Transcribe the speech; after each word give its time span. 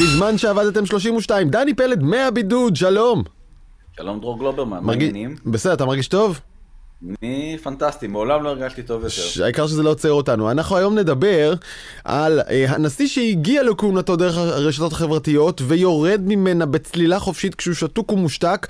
בזמן 0.00 0.38
שעבדתם 0.38 0.86
32. 0.86 1.48
דני 1.48 1.74
פלד 1.74 2.02
מהבידוד, 2.02 2.76
שלום. 2.76 3.22
שלום 3.96 4.20
דרור 4.20 4.38
גלוברמן, 4.38 4.78
מה 4.82 4.92
העניינים? 4.92 5.36
בסדר, 5.46 5.72
אתה 5.72 5.86
מרגיש 5.86 6.08
טוב? 6.08 6.40
אני 7.22 7.56
פנטסטי, 7.62 8.06
מעולם 8.06 8.42
לא 8.42 8.48
הרגשתי 8.48 8.82
טוב 8.82 9.04
יותר. 9.04 9.44
העיקר 9.44 9.66
שזה 9.66 9.82
לא 9.82 9.90
עוצר 9.90 10.12
אותנו. 10.12 10.50
אנחנו 10.50 10.76
היום 10.76 10.98
נדבר 10.98 11.54
על 12.04 12.40
אה, 12.40 12.64
הנשיא 12.68 13.06
שהגיע 13.06 13.62
לכהונתו 13.62 14.16
דרך 14.16 14.36
הרשתות 14.36 14.92
החברתיות 14.92 15.62
ויורד 15.66 16.20
ממנה 16.26 16.66
בצלילה 16.66 17.18
חופשית 17.18 17.54
כשהוא 17.54 17.74
שתוק 17.74 18.12
ומושתק. 18.12 18.66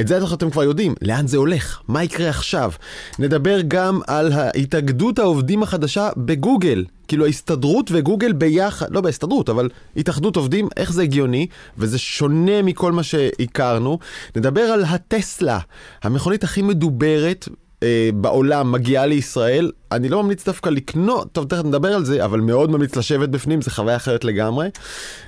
את 0.00 0.08
זה 0.08 0.18
אתם 0.34 0.50
כבר 0.50 0.62
יודעים, 0.62 0.94
לאן 1.02 1.26
זה 1.26 1.36
הולך, 1.36 1.80
מה 1.88 2.04
יקרה 2.04 2.28
עכשיו. 2.28 2.72
נדבר 3.18 3.60
גם 3.68 4.00
על 4.06 4.32
התאגדות 4.34 5.18
העובדים 5.18 5.62
החדשה 5.62 6.08
בגוגל. 6.16 6.84
כאילו 7.08 7.26
ההסתדרות 7.26 7.90
וגוגל 7.92 8.32
ביחד, 8.32 8.86
לא 8.90 9.00
בהסתדרות, 9.00 9.48
אבל 9.48 9.68
התאחדות 9.96 10.36
עובדים, 10.36 10.68
איך 10.76 10.92
זה 10.92 11.02
הגיוני, 11.02 11.46
וזה 11.78 11.98
שונה 11.98 12.62
מכל 12.62 12.92
מה 12.92 13.02
שהכרנו. 13.02 13.98
נדבר 14.36 14.60
על 14.60 14.84
הטסלה, 14.84 15.58
המכונית 16.02 16.44
הכי 16.44 16.62
מדוברת 16.62 17.48
אה, 17.84 18.10
בעולם 18.14 18.72
מגיעה 18.72 19.06
לישראל, 19.06 19.70
אני 19.92 20.08
לא 20.08 20.22
ממליץ 20.22 20.44
דווקא 20.44 20.70
לקנות, 20.70 21.28
טוב 21.32 21.44
תכף 21.48 21.64
נדבר 21.64 21.94
על 21.94 22.04
זה, 22.04 22.24
אבל 22.24 22.40
מאוד 22.40 22.70
ממליץ 22.70 22.96
לשבת 22.96 23.28
בפנים, 23.28 23.62
זה 23.62 23.70
חוויה 23.70 23.96
אחרת 23.96 24.24
לגמרי. 24.24 24.68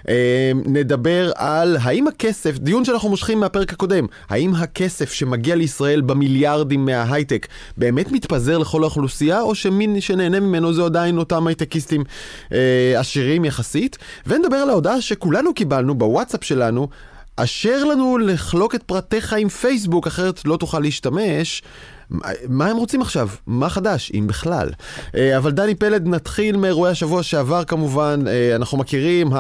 אה, 0.09 0.53
נדבר 0.67 1.33
על 1.35 1.77
האם 1.81 2.09
הכסף, 2.09 2.59
דיון 2.59 2.85
שאנחנו 2.85 3.09
מושכים 3.09 3.41
מהפרק 3.41 3.73
הקודם, 3.73 4.07
האם 4.29 4.55
הכסף 4.55 5.13
שמגיע 5.13 5.57
לישראל 5.57 6.01
במיליארדים 6.01 6.85
מההייטק 6.85 7.47
באמת 7.77 8.13
מתפזר 8.13 8.59
לכל 8.59 8.83
האוכלוסייה, 8.83 9.41
או 9.41 9.55
שמי 9.55 10.01
שנהנה 10.01 10.41
ממנו 10.41 10.73
זה 10.73 10.85
עדיין 10.85 11.19
אותם 11.19 11.47
הייטקיסטים 11.47 12.05
אה, 12.53 12.95
עשירים 12.97 13.45
יחסית, 13.45 13.99
ונדבר 14.27 14.57
על 14.57 14.71
ההודעה 14.71 15.01
שכולנו 15.01 15.55
קיבלנו 15.55 15.95
בוואטסאפ 15.95 16.45
שלנו. 16.45 16.89
אשר 17.37 17.85
לנו 17.85 18.19
לחלוק 18.19 18.75
את 18.75 18.83
פרטיך 18.83 19.33
עם 19.33 19.49
פייסבוק, 19.49 20.07
אחרת 20.07 20.45
לא 20.45 20.57
תוכל 20.57 20.81
להשתמש. 20.81 21.63
מה- 22.11 22.67
הם 22.67 22.77
רוצים 22.77 23.01
עכשיו? 23.03 23.29
מה 23.47 23.69
חדש, 23.69 24.13
אם 24.15 24.27
בכלל? 24.27 24.69
אה, 25.17 25.37
אבל 25.39 25.51
דני 25.51 25.75
פלד, 25.75 26.07
נתחיל 26.09 26.57
מאירועי 26.57 26.91
השבוע 26.93 27.23
שעבר 27.23 27.65
כמובן, 27.65 28.21
אה, 28.29 28.57
אנחנו 28.57 28.79
מכירים, 28.79 29.31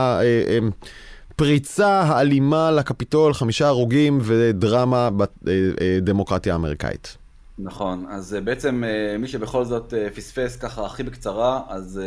הפריצה 1.34 1.88
האלימה 2.02 2.70
לקפיטול, 2.70 3.34
חמישה 3.34 3.66
הרוגים 3.68 4.18
ודרמה 4.22 5.08
בדמוקרטיה 5.42 6.52
האמריקאית. 6.52 7.16
נכון, 7.58 8.06
אז 8.10 8.34
אה, 8.34 8.40
בעצם 8.40 8.84
אה, 8.84 9.18
מי 9.18 9.28
שבכל 9.28 9.64
זאת 9.64 9.94
אה, 9.94 10.08
פספס 10.14 10.56
ככה 10.56 10.86
הכי 10.86 11.02
בקצרה, 11.02 11.60
אז 11.68 12.00
אה, 12.02 12.04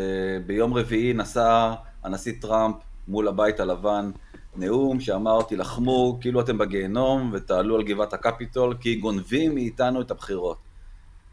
ביום 0.48 0.74
רביעי 0.74 1.14
נשא 1.14 1.72
הנשיא 2.04 2.34
טראמפ 2.42 2.76
מול 3.08 3.28
הבית 3.28 3.60
הלבן 3.60 4.12
נאום 4.60 5.00
שאמר 5.00 5.42
תילחמו 5.42 6.18
כאילו 6.22 6.42
אתם 6.42 6.58
בגיהנום 6.58 7.30
ותעלו 7.34 7.76
על 7.76 7.84
גבעת 7.84 8.14
הקפיטול 8.14 8.76
כי 8.80 8.96
גונבים 8.96 9.56
מאיתנו 9.56 10.02
את 10.02 10.12
הבחירות. 10.12 10.58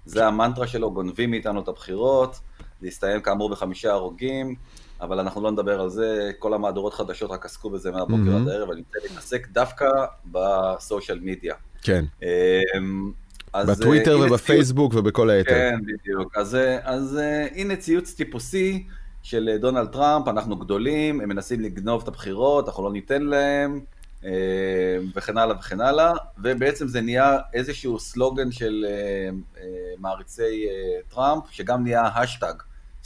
זה 0.07 0.27
המנטרה 0.27 0.67
שלו, 0.67 0.93
גונבים 0.93 1.31
מאיתנו 1.31 1.61
את 1.61 1.69
הבחירות, 1.69 2.41
זה 2.81 2.87
הסתיים 2.89 3.21
כאמור 3.21 3.51
בחמישה 3.51 3.93
הרוגים, 3.93 4.55
אבל 5.01 5.19
אנחנו 5.21 5.43
לא 5.43 5.51
נדבר 5.51 5.81
על 5.81 5.89
זה, 5.89 6.31
כל 6.39 6.55
המהדורות 6.55 6.95
חדשות 6.95 7.31
רק 7.31 7.45
עסקו 7.45 7.71
בזה 7.71 7.91
מהבוקר 7.91 8.17
מהמם. 8.17 8.43
עד 8.43 8.49
הערב, 8.49 8.71
אני 8.71 8.81
רוצה 8.81 8.99
להתעסק 9.09 9.49
דווקא 9.49 9.87
בסושיאל 10.33 11.19
מדיה. 11.23 11.55
כן, 11.83 12.05
אמ, 12.23 13.13
אז, 13.53 13.71
בטוויטר 13.71 14.23
אה, 14.23 14.27
ובפייסבוק 14.27 14.95
ובכל 14.95 15.31
היתר. 15.31 15.51
כן, 15.51 15.79
בדיוק. 15.83 16.37
אז, 16.37 16.55
אה, 16.55 16.79
אז 16.83 17.19
אה, 17.19 17.47
הנה 17.55 17.77
ציוץ 17.77 18.15
טיפוסי 18.15 18.87
של 19.27 19.49
אה, 19.53 19.59
דונלד 19.59 19.89
טראמפ, 19.89 20.29
אנחנו 20.29 20.57
גדולים, 20.57 21.21
הם 21.21 21.29
מנסים 21.29 21.61
לגנוב 21.61 22.03
את 22.03 22.09
הבחירות, 22.09 22.69
אנחנו 22.69 22.85
לא 22.85 22.93
ניתן 22.93 23.23
להם, 23.23 23.81
אה, 24.25 24.31
וכן 25.15 25.39
הלאה 25.39 25.57
וכן 25.59 25.81
הלאה, 25.81 26.13
ובעצם 26.39 26.89
זה 26.89 27.01
נהיה 27.01 27.39
איזשהו 27.53 27.99
סלוגן 27.99 28.53
של 28.53 28.87
אה, 28.89 29.29
מעריצי 29.99 30.69
טראמפ, 31.09 31.43
שגם 31.51 31.83
נהיה 31.83 32.03
האשטאג, 32.03 32.55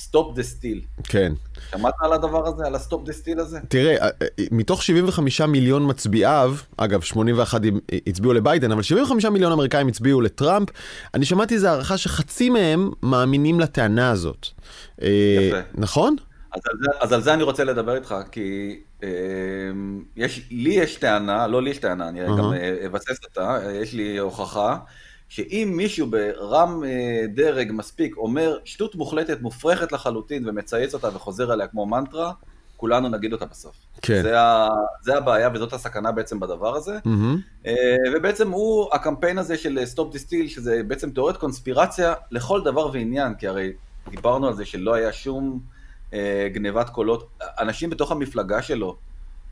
Stop 0.08 0.36
the 0.36 0.42
Steal. 0.42 1.02
כן. 1.04 1.32
שמעת 1.70 1.94
על 2.00 2.12
הדבר 2.12 2.48
הזה, 2.48 2.66
על 2.66 2.74
ה-Stop 2.74 3.08
the 3.08 3.10
Steal 3.10 3.40
הזה? 3.40 3.58
תראה, 3.68 3.96
אה, 3.96 4.08
אה, 4.22 4.26
מתוך 4.50 4.82
75 4.82 5.40
מיליון 5.40 5.90
מצביעיו, 5.90 6.54
אגב, 6.76 7.00
81 7.00 7.60
הצביעו 8.06 8.32
לביידן, 8.32 8.72
אבל 8.72 8.82
75 8.82 9.24
מיליון 9.24 9.52
אמריקאים 9.52 9.88
הצביעו 9.88 10.20
לטראמפ, 10.20 10.68
אני 11.14 11.24
שמעתי 11.24 11.54
איזו 11.54 11.68
הערכה 11.68 11.96
שחצי 11.96 12.50
מהם 12.50 12.90
מאמינים 13.02 13.60
לטענה 13.60 14.10
הזאת. 14.10 14.46
אה, 15.02 15.08
יפה. 15.48 15.58
נכון? 15.74 16.16
אז 16.52 16.60
על, 16.70 16.78
זה, 16.82 16.90
אז 17.00 17.12
על 17.12 17.22
זה 17.22 17.34
אני 17.34 17.42
רוצה 17.42 17.64
לדבר 17.64 17.94
איתך, 17.94 18.14
כי 18.32 18.80
אה, 19.02 19.08
יש, 20.16 20.46
לי 20.50 20.70
יש 20.70 20.96
טענה, 20.96 21.46
לא 21.46 21.62
לי 21.62 21.70
יש 21.70 21.78
טענה, 21.78 22.08
אני 22.08 22.20
אהה. 22.20 22.38
גם 22.38 22.52
אה, 22.52 22.86
אבסס 22.86 23.24
אותה, 23.24 23.66
אה, 23.66 23.72
יש 23.72 23.92
לי 23.92 24.18
הוכחה, 24.18 24.76
שאם 25.30 25.72
מישהו 25.76 26.06
ברם 26.06 26.84
אה, 26.84 27.26
דרג 27.34 27.70
מספיק 27.72 28.16
אומר 28.16 28.58
שטות 28.64 28.94
מוחלטת, 28.94 29.40
מופרכת 29.40 29.92
לחלוטין, 29.92 30.48
ומצייץ 30.48 30.94
אותה 30.94 31.08
וחוזר 31.14 31.52
עליה 31.52 31.66
כמו 31.66 31.86
מנטרה, 31.86 32.32
כולנו 32.76 33.08
נגיד 33.08 33.32
אותה 33.32 33.46
בסוף. 33.46 33.76
כן. 34.02 34.22
זה, 34.22 34.40
ה, 34.40 34.68
זה 35.02 35.16
הבעיה 35.16 35.50
וזאת 35.54 35.72
הסכנה 35.72 36.12
בעצם 36.12 36.40
בדבר 36.40 36.76
הזה. 36.76 36.98
אה, 37.66 37.74
ובעצם 38.14 38.50
הוא, 38.50 38.88
הקמפיין 38.92 39.38
הזה 39.38 39.56
של 39.56 39.78
Stop 39.84 40.12
the 40.12 40.24
Steal, 40.24 40.48
שזה 40.48 40.80
בעצם 40.86 41.10
תיאוריית 41.10 41.36
קונספירציה 41.36 42.14
לכל 42.30 42.62
דבר 42.64 42.90
ועניין, 42.92 43.34
כי 43.34 43.46
הרי 43.48 43.72
דיברנו 44.10 44.48
על 44.48 44.54
זה 44.54 44.64
שלא 44.64 44.94
היה 44.94 45.12
שום 45.12 45.60
אה, 46.14 46.48
גניבת 46.52 46.90
קולות. 46.90 47.28
אנשים 47.42 47.90
בתוך 47.90 48.12
המפלגה 48.12 48.62
שלו 48.62 48.96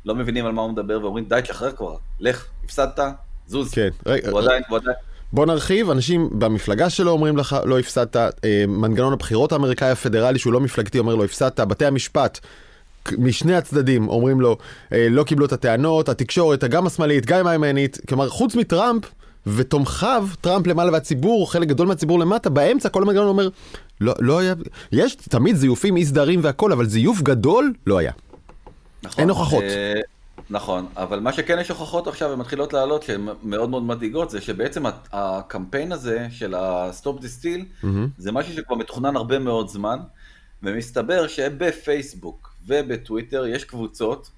לא 0.05 0.15
מבינים 0.15 0.47
על 0.47 0.53
מה 0.53 0.63
הוא 0.63 0.71
מדבר 0.71 1.01
ואומרים, 1.03 1.25
די, 1.25 1.41
תשחרר 1.43 1.73
כבר, 1.73 1.97
לך, 2.21 2.47
הפסדת, 2.65 3.01
זוז. 3.47 3.75
כן. 3.75 3.89
הוא 4.31 4.41
עדיין, 4.41 4.63
הוא 4.69 4.79
עדיין, 4.79 4.97
בוא 5.33 5.47
נרחיב, 5.47 5.91
אנשים 5.91 6.29
במפלגה 6.33 6.91
שלו 6.91 7.11
אומרים 7.11 7.37
לך, 7.37 7.57
לא 7.65 7.79
הפסדת, 7.79 8.17
אה, 8.17 8.65
מנגנון 8.69 9.13
הבחירות 9.13 9.53
האמריקאי 9.53 9.91
הפדרלי 9.91 10.39
שהוא 10.39 10.53
לא 10.53 10.61
מפלגתי 10.61 10.99
אומר 10.99 11.15
לו, 11.15 11.25
הפסדת, 11.25 11.61
בתי 11.61 11.87
המשפט. 11.87 12.39
משני 13.19 13.57
הצדדים 13.57 14.09
אומרים 14.09 14.41
לו, 14.41 14.57
אה, 14.93 15.07
לא 15.11 15.23
קיבלו 15.25 15.47
את 15.47 15.53
הטענות, 15.53 16.09
התקשורת, 16.09 16.65
גם 16.65 16.87
השמאלית, 16.87 17.27
גם 17.27 17.47
הימנית, 17.47 17.99
כלומר, 18.09 18.29
חוץ 18.29 18.55
מטראמפ 18.55 19.05
ותומכיו, 19.47 20.29
טראמפ 20.41 20.67
למעלה 20.67 20.93
והציבור, 20.93 21.53
חלק 21.53 21.69
גדול 21.69 21.87
מהציבור 21.87 22.19
למטה, 22.19 22.51
באמצע 22.51 22.89
כל 22.89 23.03
המנגנון 23.03 23.29
אומר, 23.29 23.49
לא, 24.01 24.15
לא 24.19 24.39
היה, 24.39 24.55
יש 24.93 25.15
תמיד 25.15 25.57
זיופים, 25.57 25.97
אי 25.97 26.05
סדרים 26.05 26.41
והכל, 26.43 26.73
אבל 26.73 26.87
זיוף 26.87 27.23
גדול 27.23 27.73
לא 27.87 27.99
היה. 27.99 28.13
נכון. 29.03 29.21
אין 29.21 29.29
הוכחות. 29.29 29.63
אה, 29.63 30.01
נכון, 30.51 30.87
אבל 30.97 31.21
מה 31.21 31.33
שכן 31.33 31.59
יש 31.61 31.69
הוכחות 31.69 32.07
עכשיו 32.07 32.31
ומתחילות 32.31 32.73
לעלות, 32.73 33.03
שהן 33.03 33.29
מאוד 33.43 33.71
מאוד 33.71 33.83
מדאיגות, 33.83 34.31
זה 34.31 34.41
שבעצם 34.41 34.83
הקמפיין 35.13 35.93
הזה 35.93 36.27
של 36.31 36.55
ה-Stop 36.55 37.21
the 37.21 37.43
Steal. 37.43 37.87
זה 38.19 38.33
משהו 38.33 38.53
שכבר 38.55 38.77
מתוכנן 38.77 39.17
הרבה 39.17 39.39
מאוד 39.39 39.69
זמן, 39.69 39.99
ומסתבר 40.63 41.27
שבפייסבוק 41.27 42.55
ובטוויטר 42.67 43.47
יש 43.47 43.65
קבוצות 43.65 44.31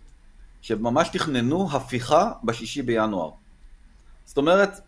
שממש 0.63 1.09
תכננו 1.09 1.69
הפיכה 1.73 2.33
בשישי 2.45 2.83
בינואר. 2.83 3.31
זאת 4.25 4.37
אומרת, 4.39 4.81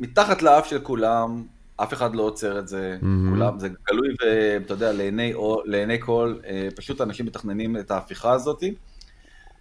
מתחת 0.00 0.42
לאף 0.42 0.66
של 0.66 0.78
כולם, 0.78 1.44
אף 1.76 1.92
אחד 1.92 2.14
לא 2.14 2.22
עוצר 2.22 2.58
את 2.58 2.68
זה, 2.68 2.98
מהמם. 3.02 3.34
כולם, 3.34 3.58
זה 3.58 3.68
גלוי 3.88 4.08
ואתה 4.60 4.74
יודע, 4.74 4.92
לעיני, 4.92 5.34
או- 5.34 5.62
לעיני 5.64 5.96
כל, 6.00 6.34
אה, 6.46 6.68
פשוט 6.76 7.00
אנשים 7.00 7.26
מתכננים 7.26 7.76
את 7.76 7.90
ההפיכה 7.90 8.32
הזאת. 8.32 8.62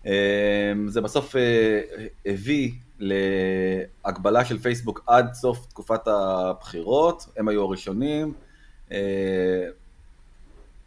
אה, 0.05 0.73
זה 0.87 1.01
בסוף 1.01 1.35
אה, 1.35 1.81
הביא 2.25 2.71
להגבלה 2.99 4.45
של 4.45 4.57
פייסבוק 4.59 5.03
עד 5.07 5.33
סוף 5.33 5.65
תקופת 5.65 6.07
הבחירות, 6.07 7.25
הם 7.37 7.47
היו 7.47 7.61
הראשונים. 7.61 8.33
אה, 8.91 8.97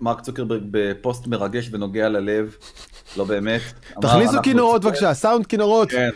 מרק 0.00 0.20
צוקרברג 0.20 0.62
בפוסט 0.70 1.26
מרגש 1.26 1.68
ונוגע 1.72 2.08
ללב, 2.08 2.56
לא 3.16 3.24
באמת. 3.24 3.60
תכניסו 4.02 4.30
"אנחנו 4.30 4.42
כינורות 4.42 4.84
בבקשה, 4.84 5.14
סאונד 5.14 5.46
כינורות. 5.46 5.90
כן. 5.90 6.10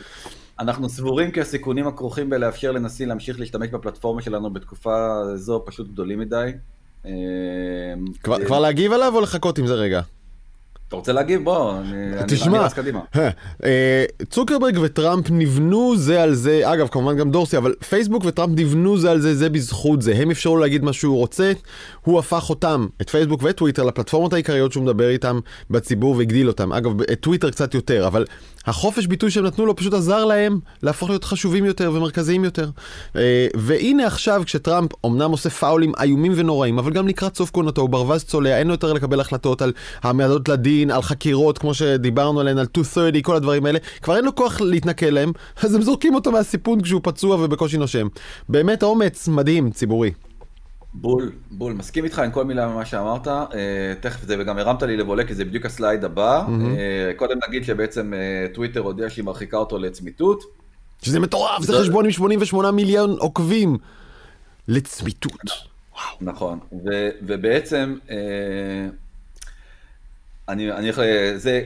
אנחנו 0.58 0.88
סבורים 0.88 1.30
כי 1.30 1.40
הסיכונים 1.40 1.86
הכרוכים 1.86 2.30
בלאפשר 2.30 2.72
לנשיא 2.72 3.06
להמשיך 3.06 3.40
להשתמש 3.40 3.68
בפלטפורמה 3.68 4.22
שלנו 4.22 4.52
בתקופה 4.52 5.22
זו 5.34 5.62
פשוט 5.66 5.88
גדולים 5.88 6.18
מדי. 6.18 6.50
אה, 7.06 7.10
כבר 8.22 8.60
להגיב 8.60 8.92
עליו 8.92 9.12
או 9.14 9.20
לחכות 9.20 9.58
עם 9.58 9.66
זה 9.66 9.74
רגע? 9.74 10.00
אתה 10.88 10.96
רוצה 10.96 11.12
להגיב? 11.12 11.44
בוא, 11.44 11.78
אני 11.78 12.14
תשמע. 12.28 12.56
אני 12.56 12.64
רץ 12.64 12.72
קדימה. 12.72 13.00
אה, 13.64 14.04
צוקרברג 14.30 14.78
וטראמפ 14.82 15.30
נבנו 15.30 15.96
זה 15.96 16.22
על 16.22 16.34
זה, 16.34 16.72
אגב 16.72 16.88
כמובן 16.88 17.16
גם 17.16 17.30
דורסי, 17.30 17.56
אבל 17.56 17.74
פייסבוק 17.88 18.24
וטראמפ 18.24 18.58
נבנו 18.58 18.98
זה 18.98 19.10
על 19.10 19.20
זה, 19.20 19.34
זה 19.34 19.48
בזכות 19.48 20.02
זה, 20.02 20.14
הם 20.14 20.30
אפשרו 20.30 20.56
להגיד 20.56 20.84
מה 20.84 20.92
שהוא 20.92 21.16
רוצה, 21.16 21.52
הוא 22.04 22.18
הפך 22.18 22.50
אותם, 22.50 22.86
את 23.00 23.10
פייסבוק 23.10 23.40
וטוויטר, 23.44 23.84
לפלטפורמות 23.84 24.32
העיקריות 24.32 24.72
שהוא 24.72 24.84
מדבר 24.84 25.08
איתם 25.08 25.40
בציבור 25.70 26.16
והגדיל 26.16 26.48
אותם, 26.48 26.72
אגב 26.72 27.00
את 27.00 27.20
טוויטר 27.20 27.50
קצת 27.50 27.74
יותר, 27.74 28.06
אבל 28.06 28.24
החופש 28.66 29.06
ביטוי 29.06 29.30
שהם 29.30 29.44
נתנו 29.44 29.66
לו 29.66 29.76
פשוט 29.76 29.94
עזר 29.94 30.24
להם 30.24 30.58
להפוך 30.82 31.08
להיות 31.08 31.24
חשובים 31.24 31.64
יותר 31.64 31.92
ומרכזיים 31.94 32.44
יותר. 32.44 32.70
אה, 33.16 33.46
והנה 33.56 34.06
עכשיו, 34.06 34.42
כשטראמפ 34.44 34.90
אמנם 35.06 35.30
עושה 35.30 35.50
פאולים 35.50 35.92
איומים 36.02 36.32
ונוראים, 36.36 36.78
אבל 36.78 36.92
גם 36.92 37.08
לקראת 37.08 37.36
סוף 37.36 37.50
כהונתו 37.52 37.80
הוא 37.80 37.90
ברווז 37.90 38.24
צולע, 38.24 38.58
אין 38.58 38.66
לו 38.66 38.72
יותר 38.72 38.92
לקבל 38.92 39.20
החלטות 39.20 39.62
על 39.62 39.72
העמדות 40.02 40.48
לדין, 40.48 40.90
על 40.90 41.02
חקירות, 41.02 41.58
כמו 41.58 41.74
שדיברנו 41.74 42.40
עליהן, 42.40 42.58
על 42.58 42.64
230, 42.64 43.22
כל 43.22 43.36
הדברים 43.36 43.66
האלה, 43.66 43.78
כבר 44.02 44.16
אין 44.16 44.24
לו 44.24 44.34
כוח 44.34 44.60
להתנכל 44.60 45.06
להם, 45.06 45.32
אז 45.62 45.74
הם 45.74 45.82
זורקים 45.82 46.14
אותו 46.14 46.32
מהסיפון 46.32 46.80
כשהוא 46.80 47.00
פצוע 47.04 47.36
ובקושי 47.36 47.78
נושם. 47.78 48.06
באמת 48.48 48.82
אומץ 48.82 49.28
מדהים, 49.28 49.70
ציבורי. 49.70 50.25
בול, 51.00 51.32
בול, 51.50 51.72
מסכים 51.72 52.04
איתך 52.04 52.18
עם 52.18 52.30
כל 52.30 52.44
מילה 52.44 52.68
ממה 52.68 52.84
שאמרת, 52.84 53.26
uh, 53.26 53.30
תכף 54.00 54.22
זה, 54.22 54.36
וגם 54.38 54.58
הרמת 54.58 54.82
לי 54.82 54.96
לבולה 54.96 55.24
כי 55.24 55.34
זה 55.34 55.44
בדיוק 55.44 55.66
הסלייד 55.66 56.04
הבא. 56.04 56.44
Uh, 56.46 56.50
קודם 57.16 57.38
נגיד 57.48 57.64
שבעצם 57.64 58.12
uh, 58.12 58.54
טוויטר 58.54 58.80
הודיע 58.80 59.10
שהיא 59.10 59.24
מרחיקה 59.24 59.56
אותו 59.56 59.78
לצמיתות. 59.78 60.44
שזה 61.02 61.20
מטורף, 61.20 61.62
זה 61.62 61.72
חשבון 61.72 62.04
עם 62.04 62.10
88 62.10 62.70
מיליון 62.70 63.16
עוקבים. 63.18 63.78
לצמיתות. 64.68 65.32
וואו. 65.42 66.16
נכון, 66.20 66.58
ו, 66.72 67.08
ובעצם, 67.22 67.96
uh, 68.08 68.10
אני, 70.48 70.72
אני 70.72 70.90
זה 71.36 71.62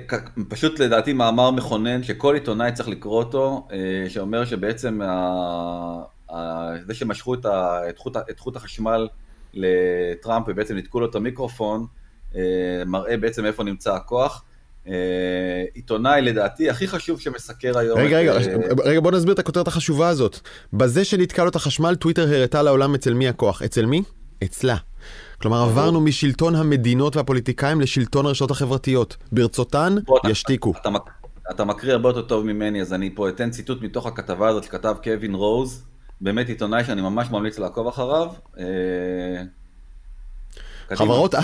פשוט 0.49 0.81
לדעתי 0.81 1.12
מאמר 1.12 1.50
מכונן 1.50 2.03
שכל 2.03 2.35
עיתונאי 2.35 2.73
צריך 2.73 2.88
לקרוא 2.88 3.19
אותו, 3.19 3.69
שאומר 4.09 4.44
שבעצם 4.44 5.00
ה... 5.03 6.03
זה 6.87 6.94
שמשכו 6.94 7.35
את, 7.35 7.47
ה, 7.47 7.81
את, 7.88 7.99
חוט, 7.99 8.17
את 8.31 8.41
חוט 8.41 8.56
החשמל 8.56 9.09
לטראמפ 9.55 10.47
ובעצם 10.49 10.75
ניתקו 10.75 11.00
לו 11.00 11.06
את 11.06 11.15
המיקרופון, 11.15 11.87
אה, 12.37 12.43
מראה 12.87 13.17
בעצם 13.17 13.44
איפה 13.44 13.65
נמצא 13.65 13.94
הכוח. 13.94 14.44
אה, 14.88 14.93
עיתונאי 15.75 16.23
לדעתי 16.23 16.71
הכי 16.71 16.88
חשוב 16.88 17.21
שמסקר 17.21 17.79
היום. 17.79 17.99
רגע, 17.99 18.19
רגע, 18.19 18.32
אה, 18.32 18.38
רגע, 18.85 19.00
בוא 19.00 19.11
נסביר 19.11 19.35
את 19.35 19.38
הכותרת 19.38 19.69
החשובה 19.69 20.09
הזאת. 20.09 20.38
בזה 20.73 21.05
שנתקע 21.05 21.44
לו 21.44 21.50
את 21.50 21.56
החשמל, 21.56 21.94
טוויטר 21.94 22.29
הראתה 22.35 22.62
לעולם 22.62 22.94
אצל 22.94 23.15
מי 23.15 23.29
הכוח. 23.29 23.62
אצל 23.62 23.87
מי? 23.87 24.03
אצלה. 24.44 24.76
כלומר, 25.41 25.62
עברנו 25.62 26.00
משלטון 26.00 26.55
המדינות 26.55 27.17
והפוליטיקאים 27.17 27.81
לשלטון 27.81 28.26
הרשתות 28.26 28.50
החברתיות. 28.50 29.17
ברצותן, 29.33 29.97
ישתיקו. 30.26 30.73
אתה, 30.81 30.88
אתה, 30.88 30.99
אתה 31.50 31.65
מקריא 31.65 31.93
הרבה 31.93 32.09
יותר 32.09 32.23
טוב 32.23 32.44
ממני, 32.44 32.81
אז 32.81 32.93
אני 32.93 33.15
פה 33.15 33.29
אתן 33.29 33.50
ציטוט 33.50 33.83
מתוך 33.83 34.06
הכתבה 34.06 34.49
הזאת 34.49 34.65
שכתב 34.65 34.97
קווין 35.05 35.35
רוז, 35.35 35.85
באמת 36.20 36.49
עיתונאי 36.49 36.84
שאני 36.84 37.00
ממש 37.00 37.31
ממליץ 37.31 37.58
לעקוב 37.58 37.87
אחריו. 37.87 38.32
חברות, 40.94 41.34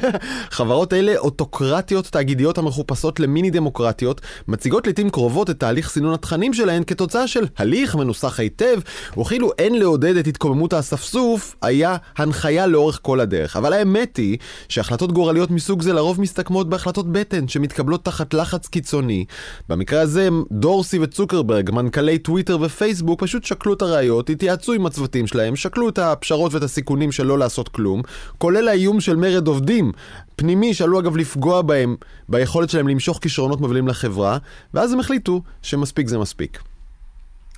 חברות 0.50 0.92
אלה 0.92 1.16
אוטוקרטיות 1.16 2.06
תאגידיות 2.06 2.58
המחופשות 2.58 3.20
למיני 3.20 3.50
דמוקרטיות, 3.50 4.20
מציגות 4.48 4.86
לעיתים 4.86 5.10
קרובות 5.10 5.50
את 5.50 5.60
תהליך 5.60 5.90
סינון 5.90 6.14
התכנים 6.14 6.54
שלהן 6.54 6.82
כתוצאה 6.86 7.26
של 7.26 7.46
הליך 7.56 7.96
מנוסח 7.96 8.40
היטב, 8.40 8.80
וכאילו 9.20 9.50
אין 9.58 9.78
לעודד 9.78 10.16
את 10.16 10.26
התקוממות 10.26 10.72
האספסוף, 10.72 11.56
היה 11.62 11.96
הנחיה 12.16 12.66
לאורך 12.66 12.98
כל 13.02 13.20
הדרך. 13.20 13.56
אבל 13.56 13.72
האמת 13.72 14.16
היא 14.16 14.38
שהחלטות 14.68 15.12
גורליות 15.12 15.50
מסוג 15.50 15.82
זה 15.82 15.92
לרוב 15.92 16.20
מסתכמות 16.20 16.68
בהחלטות 16.68 17.12
בטן 17.12 17.48
שמתקבלות 17.48 18.04
תחת 18.04 18.34
לחץ 18.34 18.66
קיצוני. 18.66 19.24
במקרה 19.68 20.00
הזה, 20.00 20.28
דורסי 20.52 20.98
וצוקרברג, 20.98 21.70
מנכ"לי 21.70 22.18
טוויטר 22.18 22.58
ופייסבוק, 22.60 23.20
פשוט 23.20 23.44
שקלו 23.44 23.74
את 23.74 23.82
הראיות, 23.82 24.30
התייעצו 24.30 24.72
עם 24.72 24.86
הצוותים 24.86 25.26
שלהם, 25.26 25.56
שקלו 25.56 25.88
את 25.88 25.98
הפשרות 25.98 26.54
ואת 26.54 26.62
הסיכונים 26.62 27.12
של 27.12 27.26
לא 27.26 27.38
לעשות 27.38 27.68
כלום, 27.68 28.02
כולל 28.38 28.68
האיום 28.68 28.91
איום 28.92 29.00
של 29.00 29.16
מרד 29.16 29.46
עובדים 29.46 29.92
פנימי 30.36 30.74
שעלו 30.74 31.00
אגב 31.00 31.16
לפגוע 31.16 31.62
בהם, 31.62 31.96
ביכולת 32.28 32.70
שלהם 32.70 32.88
למשוך 32.88 33.18
כישרונות 33.22 33.60
מובילים 33.60 33.88
לחברה, 33.88 34.38
ואז 34.74 34.92
הם 34.92 35.00
החליטו 35.00 35.42
שמספיק 35.62 36.08
זה 36.08 36.18
מספיק. 36.18 36.58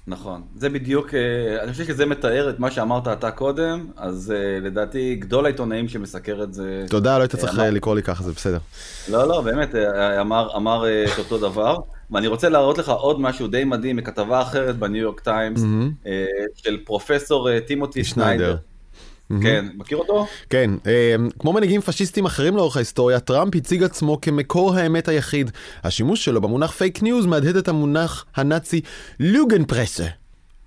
נכון, 0.07 0.43
זה 0.57 0.69
בדיוק, 0.69 1.15
אה, 1.15 1.63
אני 1.63 1.73
חושב 1.73 1.85
שזה 1.85 2.07
מתאר 2.07 2.51
את 2.51 2.59
מה 2.59 2.71
שאמרת 2.71 3.09
אתה 3.09 3.31
קודם, 3.31 3.87
אז 3.97 4.35
אה, 4.37 4.61
לדעתי 4.61 5.15
גדול 5.15 5.45
העיתונאים 5.45 5.89
שמסקר 5.89 6.43
את 6.43 6.55
זה. 6.55 6.85
תודה, 6.89 7.19
לא 7.19 7.23
היית 7.23 7.37
צריך 7.37 7.55
אמר... 7.55 7.71
לקרוא 7.71 7.95
לי 7.95 8.03
ככה, 8.03 8.23
זה 8.23 8.33
בסדר. 8.33 8.59
לא, 9.09 9.29
לא, 9.29 9.41
באמת, 9.41 9.75
אה, 9.75 10.21
אמר, 10.21 10.57
אמר 10.57 10.85
את 11.05 11.19
אותו 11.19 11.39
דבר. 11.39 11.77
ואני 12.11 12.27
רוצה 12.27 12.49
להראות 12.49 12.79
לך 12.79 12.89
עוד 12.89 13.21
משהו 13.21 13.49
די 13.49 13.65
מדהים 13.65 13.97
מכתבה 13.97 14.43
אחרת 14.43 14.77
בניו 14.77 15.03
יורק 15.03 15.21
טיימס, 15.21 15.61
mm-hmm. 15.61 16.09
של 16.55 16.79
פרופסור 16.85 17.61
טימותי 17.61 18.05
סניידר. 18.05 18.57
כן, 19.43 19.67
מכיר 19.75 19.99
אותו? 19.99 20.27
כן, 20.51 20.71
אה, 20.87 21.15
כמו 21.39 21.53
מנהיגים 21.53 21.81
פשיסטים 21.81 22.25
אחרים 22.25 22.57
לאורך 22.57 22.77
ההיסטוריה, 22.77 23.21
טראמפ 23.21 23.57
הציג 23.57 23.83
עצמו 23.83 24.21
כמקור 24.21 24.75
האמת 24.75 25.09
היחיד. 25.09 25.51
השימוש 25.85 26.25
שלו 26.25 26.41
במונח 26.41 26.71
fake 26.71 27.03
news 27.03 27.27
מהדהד 27.27 27.57
את 27.57 27.69
המונח 27.69 28.25
הנאצי 28.37 28.81
Lügenpresse. 29.21 30.07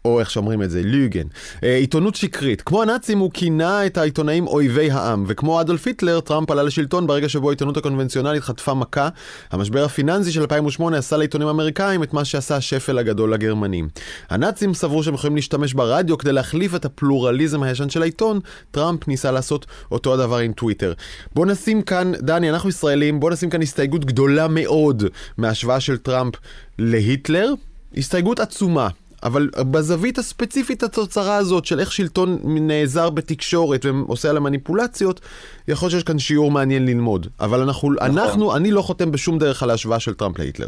או 0.07 0.19
איך 0.19 0.31
שאומרים 0.31 0.63
את 0.63 0.69
זה, 0.69 0.81
Lügen. 0.83 1.27
אה, 1.63 1.75
עיתונות 1.75 2.15
שקרית. 2.15 2.61
כמו 2.61 2.81
הנאצים 2.81 3.19
הוא 3.19 3.31
כינה 3.33 3.85
את 3.85 3.97
העיתונאים 3.97 4.47
אויבי 4.47 4.91
העם, 4.91 5.25
וכמו 5.27 5.61
אדולף 5.61 5.87
היטלר, 5.87 6.19
טראמפ 6.19 6.51
עלה 6.51 6.63
לשלטון 6.63 7.07
ברגע 7.07 7.29
שבו 7.29 7.49
העיתונות 7.49 7.77
הקונבנציונלית 7.77 8.43
חטפה 8.43 8.73
מכה. 8.73 9.09
המשבר 9.51 9.83
הפיננסי 9.83 10.31
של 10.31 10.41
2008 10.41 10.97
עשה 10.97 11.17
לעיתונים 11.17 11.47
האמריקאים 11.47 12.03
את 12.03 12.13
מה 12.13 12.25
שעשה 12.25 12.55
השפל 12.55 12.97
הגדול 12.97 13.33
לגרמנים. 13.33 13.87
הנאצים 14.29 14.73
סברו 14.73 15.03
שהם 15.03 15.13
יכולים 15.13 15.35
להשתמש 15.35 15.73
ברדיו 15.73 16.17
כדי 16.17 16.33
להחליף 16.33 16.75
את 16.75 16.85
הפלורליזם 16.85 17.63
הישן 17.63 17.89
של 17.89 18.01
העיתון, 18.01 18.39
טראמפ 18.71 19.07
ניסה 19.07 19.31
לעשות 19.31 19.65
אותו 19.91 20.13
הדבר 20.13 20.37
עם 20.37 20.53
טוויטר. 20.53 20.93
בוא 21.35 21.45
נשים 21.45 21.81
כאן, 21.81 22.11
דני, 22.19 22.49
אנחנו 22.49 22.69
ישראלים, 22.69 23.19
בוא 23.19 23.31
נשים 23.31 23.49
כאן 23.49 23.61
הסתייגות 23.61 24.05
גדולה 24.05 24.47
מאוד 24.47 25.03
מההשוואה 25.37 25.79
של 25.79 25.97
טראמפ 25.97 26.33
להיטלר. 26.79 27.53
הסתייגות 27.97 28.39
עצומה. 28.39 28.87
אבל 29.27 29.49
בזווית 29.71 30.17
הספציפית 30.17 30.83
התוצרה 30.83 31.35
הזאת 31.35 31.65
של 31.65 31.79
איך 31.79 31.91
שלטון 31.91 32.39
נעזר 32.43 33.09
בתקשורת 33.09 33.85
ועושה 33.85 34.29
עליה 34.29 34.39
מניפולציות, 34.39 35.21
יכול 35.67 35.85
להיות 35.85 35.91
שיש 35.91 36.03
כאן 36.03 36.19
שיעור 36.19 36.51
מעניין 36.51 36.85
ללמוד. 36.85 37.27
אבל 37.39 37.61
אנחנו, 37.61 37.93
נכון. 37.93 38.17
אנחנו, 38.17 38.55
אני 38.55 38.71
לא 38.71 38.81
חותם 38.81 39.11
בשום 39.11 39.39
דרך 39.39 39.63
על 39.63 39.69
ההשוואה 39.69 39.99
של 39.99 40.13
טראמפ 40.13 40.39
להיטלר. 40.39 40.67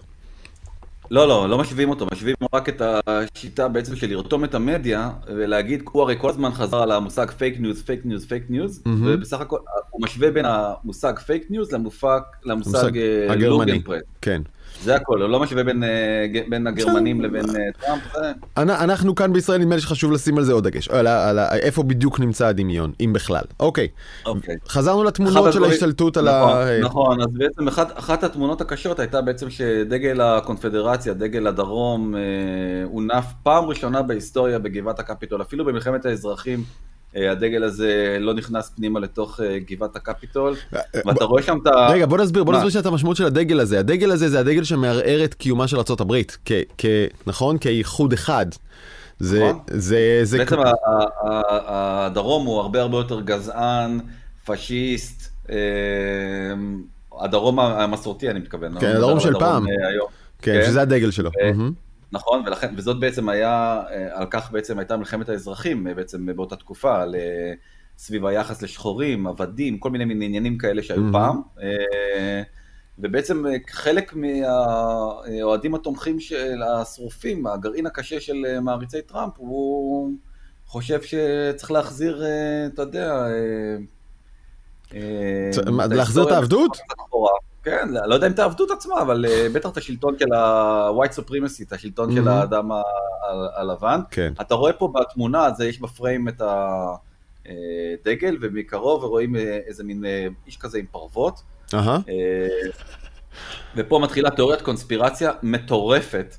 לא, 1.11 1.27
לא, 1.27 1.49
לא 1.49 1.57
משווים 1.57 1.89
אותו, 1.89 2.05
משווים 2.11 2.35
רק 2.53 2.69
את 2.69 2.81
השיטה 3.07 3.67
בעצם 3.67 3.95
של 3.95 4.09
לרתום 4.09 4.43
את 4.43 4.55
המדיה 4.55 5.09
ולהגיד, 5.27 5.83
הוא 5.91 6.01
הרי 6.01 6.15
כל 6.21 6.29
הזמן 6.29 6.51
חזר 6.51 6.77
על 6.77 6.91
המושג 6.91 7.31
fake 7.31 7.59
news, 7.59 7.81
fake 7.81 8.05
news, 8.05 8.25
fake 8.25 8.43
news, 8.49 8.81
ובסך 8.85 9.41
הכל 9.41 9.57
הוא 9.89 10.01
משווה 10.03 10.31
בין 10.31 10.45
המושג 10.45 11.19
fake 11.19 11.45
news 11.49 11.71
למושג 11.71 12.91
Lügenpresse. 13.35 14.01
כן. 14.21 14.41
זה 14.83 14.95
הכל, 14.95 15.21
הוא 15.21 15.29
לא 15.29 15.39
משווה 15.39 15.63
בין, 15.63 15.83
אה, 15.83 16.25
בין 16.49 16.67
הגרמנים 16.67 17.21
לבין 17.21 17.45
אה, 17.45 17.61
טראמפ. 17.79 18.01
אנחנו 18.57 19.15
כאן 19.15 19.33
בישראל, 19.33 19.61
נדמה 19.61 19.75
לי 19.75 19.81
שחשוב 19.81 20.11
לשים 20.11 20.37
על 20.37 20.43
זה 20.43 20.53
עוד 20.53 20.63
דגש, 20.63 20.87
על, 20.87 21.07
על, 21.07 21.39
על 21.39 21.59
איפה 21.59 21.83
בדיוק 21.83 22.19
נמצא 22.19 22.47
הדמיון, 22.47 22.91
אם 22.99 23.13
בכלל. 23.13 23.43
אוקיי, 23.59 23.87
אוקיי. 24.25 24.55
חזרנו 24.67 25.03
לתמונות 25.03 25.53
של 25.53 25.63
ההשתלטות 25.63 26.17
על 26.17 26.29
נכון, 26.29 26.57
ה... 26.57 26.79
נכון, 26.79 27.21
אז 27.21 27.27
בעצם 27.33 27.67
אחת, 27.67 27.99
אחת 27.99 28.23
התמונות 28.23 28.61
הקשות 28.61 28.99
הייתה 28.99 29.21
בעצם 29.21 29.49
שדגל 29.49 30.21
הקונפדרציה, 30.21 31.13
דגל 31.13 31.47
הדרום, 31.47 32.15
אה, 32.15 32.21
הונף 32.83 33.25
פעם 33.43 33.65
ראשונה 33.65 34.01
בהיסטוריה 34.01 34.59
בגבעת 34.59 34.99
הקפיטול, 34.99 35.41
אפילו 35.41 35.65
במלחמת 35.65 36.05
האזרחים. 36.05 36.63
אה, 37.15 37.31
הדגל 37.31 37.63
הזה 37.63 38.17
לא 38.19 38.33
נכנס 38.33 38.69
פנימה 38.69 38.99
לתוך 38.99 39.39
אה, 39.39 39.57
גבעת 39.69 39.95
הקפיטול, 39.95 40.55
אה, 40.75 40.81
ואתה 41.05 41.23
רואה 41.23 41.43
שם 41.43 41.57
את 41.61 41.67
ה... 41.67 41.89
רגע, 41.91 42.05
בוא 42.05 42.17
נסביר, 42.17 42.43
בוא 42.43 42.53
נסביר 42.53 42.81
את 42.81 42.85
המשמעות 42.85 43.17
של 43.17 43.25
הדגל 43.25 43.59
הזה. 43.59 43.79
הדגל 43.79 44.11
הזה 44.11 44.29
זה 44.29 44.39
הדגל 44.39 44.63
שמערער 44.63 45.23
את 45.23 45.33
קיומה 45.33 45.67
של 45.67 45.77
ארה"ב, 45.77 46.15
נכון? 47.27 47.57
כאיחוד 47.57 48.13
אחד. 48.13 48.45
זה, 49.19 49.49
נכון. 49.49 49.59
זה, 49.67 50.19
זה... 50.23 50.37
בעצם 50.37 50.57
הדרום 51.67 52.45
הוא 52.45 52.59
הרבה 52.59 52.81
הרבה 52.81 52.97
יותר 52.97 53.21
גזען, 53.21 53.99
פשיסט, 54.45 55.31
הדרום 57.19 57.59
המסורתי 57.59 58.29
אני 58.29 58.39
מתכוון. 58.39 58.79
כן, 58.79 58.95
הדרום 58.95 59.19
של 59.19 59.33
פעם. 59.39 59.65
כן, 60.41 60.61
שזה 60.65 60.81
הדגל 60.81 61.11
שלו. 61.11 61.29
נכון, 62.11 62.43
ולכן, 62.45 62.73
וזאת 62.77 62.99
בעצם 62.99 63.29
היה, 63.29 63.81
אה, 63.91 64.19
על 64.19 64.25
כך 64.29 64.51
בעצם 64.51 64.79
הייתה 64.79 64.97
מלחמת 64.97 65.29
האזרחים 65.29 65.87
אה, 65.87 65.93
בעצם 65.93 66.25
באותה 66.35 66.55
תקופה, 66.55 67.01
על, 67.01 67.15
אה, 67.15 67.53
סביב 67.97 68.25
היחס 68.25 68.61
לשחורים, 68.61 69.27
עבדים, 69.27 69.77
כל 69.77 69.89
מיני 69.89 70.05
מיני 70.05 70.25
עניינים 70.25 70.57
כאלה 70.57 70.83
שהיו 70.83 71.09
mm-hmm. 71.09 71.11
פעם. 71.11 71.41
ובעצם 72.99 73.45
חלק 73.69 74.13
מהאוהדים 74.15 75.75
התומכים 75.75 76.19
של 76.19 76.63
השרופים, 76.63 77.47
הגרעין 77.47 77.85
הקשה 77.85 78.19
של 78.19 78.59
מעריצי 78.61 79.01
טראמפ, 79.01 79.33
הוא 79.37 80.11
חושב 80.65 80.99
שצריך 81.01 81.71
להחזיר, 81.71 82.23
אתה 82.73 82.81
יודע... 82.81 83.25
להחזיר 85.89 86.23
את 86.23 86.31
העבדות? 86.31 86.77
כן, 87.69 87.89
לא 88.05 88.15
יודע 88.15 88.27
אם 88.27 88.31
את 88.31 88.39
העבדות 88.39 88.71
עצמה, 88.71 89.01
אבל 89.01 89.25
אה, 89.25 89.47
בטח 89.53 89.69
את 89.69 89.77
השלטון 89.77 90.15
של 90.19 90.33
ה-white 90.33 91.13
supremacy, 91.13 91.63
את 91.67 91.73
השלטון 91.73 92.15
של 92.15 92.27
האדם 92.27 92.69
הלבן. 93.55 93.99
כן. 94.11 94.33
אתה 94.41 94.55
רואה 94.55 94.73
פה 94.73 94.93
בתמונה, 94.95 95.45
הזה, 95.45 95.67
יש 95.67 95.81
בפריים 95.81 96.27
את 96.27 96.41
הדגל, 97.45 98.37
ומקרוב 98.41 99.03
רואים 99.03 99.35
אה, 99.35 99.59
איזה 99.67 99.83
מין 99.83 100.05
אה, 100.05 100.27
איש 100.47 100.57
כזה 100.57 100.77
עם 100.77 100.85
פרוות. 100.91 101.41
ופה 103.75 103.99
מתחילה 103.99 104.29
תיאוריית 104.29 104.61
קונספירציה 104.61 105.31
מטורפת. 105.43 106.35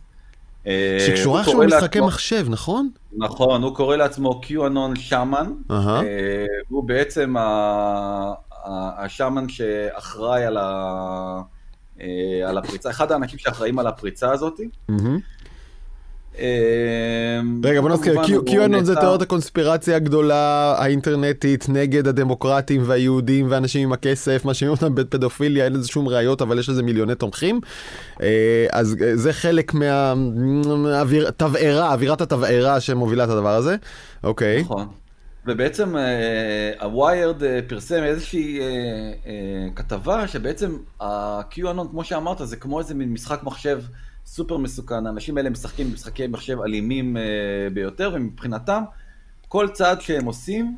אה, 0.66 1.06
שקשורה 1.06 1.40
איכשהו 1.40 1.62
למשחקי 1.62 2.00
מחשב, 2.00 2.46
נכון? 2.48 2.90
נכון, 3.12 3.62
הוא 3.62 3.76
קורא 3.76 3.96
לעצמו 3.96 4.40
QAnon 4.44 4.98
שמן, 4.98 5.52
uh-huh. 5.70 5.74
הוא 6.68 6.84
בעצם 6.84 7.34
השמן 8.66 9.48
שאחראי 9.48 10.44
על, 10.44 10.56
ה... 10.56 11.42
על 12.46 12.58
הפריצה, 12.58 12.90
אחד 12.90 13.12
האנשים 13.12 13.38
שאחראים 13.38 13.78
על 13.78 13.86
הפריצה 13.86 14.32
הזאת. 14.32 14.60
אמ, 16.38 17.60
רגע, 17.64 17.80
בוא 17.80 17.90
נזכיר, 17.90 18.20
QAnon 18.20 18.82
זה 18.82 18.96
תיאוריית 18.96 19.22
הקונספירציה 19.22 19.96
הגדולה 19.96 20.74
האינטרנטית 20.78 21.68
נגד 21.68 22.08
הדמוקרטים 22.08 22.82
והיהודים 22.86 23.46
ואנשים 23.50 23.82
עם 23.82 23.92
הכסף, 23.92 24.44
מאשימים 24.44 24.74
אותם 24.74 24.94
בפדופיליה, 24.94 25.64
אין 25.64 25.72
לזה 25.72 25.88
שום 25.88 26.08
ראיות, 26.08 26.42
אבל 26.42 26.58
יש 26.58 26.68
לזה 26.68 26.82
מיליוני 26.82 27.14
תומכים. 27.14 27.60
אה, 28.22 28.66
אז 28.72 28.96
אה, 29.02 29.16
זה 29.16 29.32
חלק 29.32 29.74
מהתבערה, 30.84 31.92
אווירת 31.92 32.20
התבערה 32.20 32.80
שמובילה 32.80 33.24
את 33.24 33.28
הדבר 33.28 33.54
הזה. 33.54 33.76
אוקיי. 34.24 34.62
נכון. 34.62 34.86
ובעצם 35.46 35.94
הוויירד 36.80 37.42
אה, 37.42 37.60
פרסם 37.68 38.02
איזושהי 38.02 38.60
כתבה 39.74 40.28
שבעצם 40.28 40.76
ה-QAnon, 41.00 41.88
כמו 41.90 42.04
שאמרת, 42.04 42.38
זה 42.44 42.56
כמו 42.56 42.78
איזה 42.78 42.94
מין 42.94 43.12
משחק 43.12 43.42
מחשב. 43.42 43.82
סופר 44.26 44.56
מסוכן, 44.56 45.06
האנשים 45.06 45.36
האלה 45.36 45.50
משחקים 45.50 45.92
משחקי 45.94 46.26
מחשב 46.26 46.60
אלימים 46.60 47.16
ביותר, 47.74 48.10
ומבחינתם, 48.14 48.82
כל 49.48 49.68
צעד 49.68 50.00
שהם 50.00 50.24
עושים, 50.24 50.76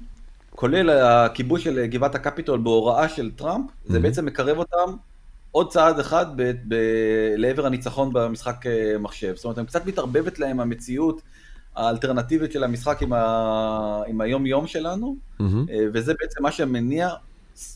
כולל 0.50 0.90
הכיבוש 0.90 1.64
של 1.64 1.86
גבעת 1.86 2.14
הקפיטול 2.14 2.60
בהוראה 2.60 3.08
של 3.08 3.30
טראמפ, 3.36 3.66
mm-hmm. 3.66 3.92
זה 3.92 4.00
בעצם 4.00 4.26
מקרב 4.26 4.58
אותם 4.58 4.92
עוד 5.50 5.70
צעד 5.70 5.98
אחד 5.98 6.26
ב- 6.36 6.52
ב- 6.68 7.34
לעבר 7.36 7.66
הניצחון 7.66 8.12
במשחק 8.12 8.56
מחשב. 9.00 9.32
זאת 9.36 9.44
אומרת, 9.44 9.58
הם 9.58 9.64
קצת 9.64 9.86
מתערבבת 9.86 10.38
להם 10.38 10.60
המציאות 10.60 11.22
האלטרנטיבית 11.76 12.52
של 12.52 12.64
המשחק 12.64 13.02
עם, 13.02 13.12
ה- 13.12 14.02
עם 14.06 14.20
היום-יום 14.20 14.66
שלנו, 14.66 15.16
mm-hmm. 15.40 15.44
וזה 15.92 16.12
בעצם 16.20 16.42
מה 16.42 16.52
שמניע 16.52 17.08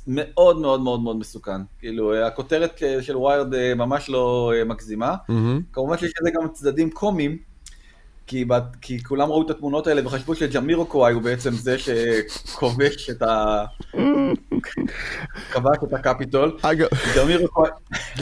מאוד 0.06 0.60
מאוד 0.60 0.80
מאוד 0.80 1.00
מאוד 1.00 1.16
מסוכן. 1.16 1.60
כאילו, 1.78 2.16
הכותרת 2.16 2.82
של 3.00 3.16
ווירד 3.16 3.54
אה, 3.54 3.74
ממש 3.74 4.08
לא 4.08 4.52
אה, 4.56 4.64
מגזימה. 4.64 5.14
Mm-hmm. 5.14 5.62
כמובן 5.72 5.98
שיש 5.98 6.12
לזה 6.20 6.30
גם 6.30 6.48
צדדים 6.52 6.90
קומיים, 6.90 7.38
כי, 8.26 8.44
כי 8.80 9.02
כולם 9.02 9.28
ראו 9.28 9.42
את 9.42 9.50
התמונות 9.50 9.86
האלה 9.86 10.06
וחשבו 10.06 10.34
שג'מירו 10.34 10.86
קוואי 10.86 11.12
הוא 11.12 11.22
בעצם 11.22 11.52
זה 11.52 11.76
שכובש 11.78 13.10
את 13.10 13.22
ה... 13.22 13.64
כבש 15.52 15.76
את 15.84 15.92
הקפיטול. 15.92 16.58
אגב... 16.62 16.88
ג'מירוקוואי... 17.16 17.70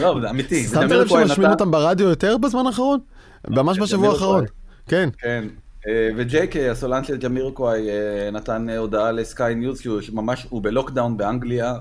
לא, 0.00 0.16
זה 0.21 0.31
אמיתי. 0.31 0.64
שמת 0.64 0.90
לב 0.90 1.07
שמשמיעים 1.07 1.52
אותם 1.52 1.71
ברדיו 1.71 2.09
יותר 2.09 2.37
בזמן 2.38 2.66
האחרון? 2.66 3.00
ממש 3.49 3.78
בשבוע 3.78 4.09
האחרון. 4.09 4.45
כן. 4.87 5.09
כן. 5.19 5.45
אה, 5.88 6.08
וג'ייק, 6.16 6.56
הסולן 6.56 7.04
של 7.04 7.16
ג'מירקוואי, 7.16 7.88
אה, 7.90 8.30
נתן 8.30 8.70
אה, 8.70 8.78
הודעה 8.78 9.12
לסקיי 9.12 9.54
ניוז, 9.54 9.80
שהוא 9.80 10.00
ממש, 10.12 10.46
הוא 10.50 10.62
ב-lockdown 10.62 11.16
באנגליה. 11.16 11.74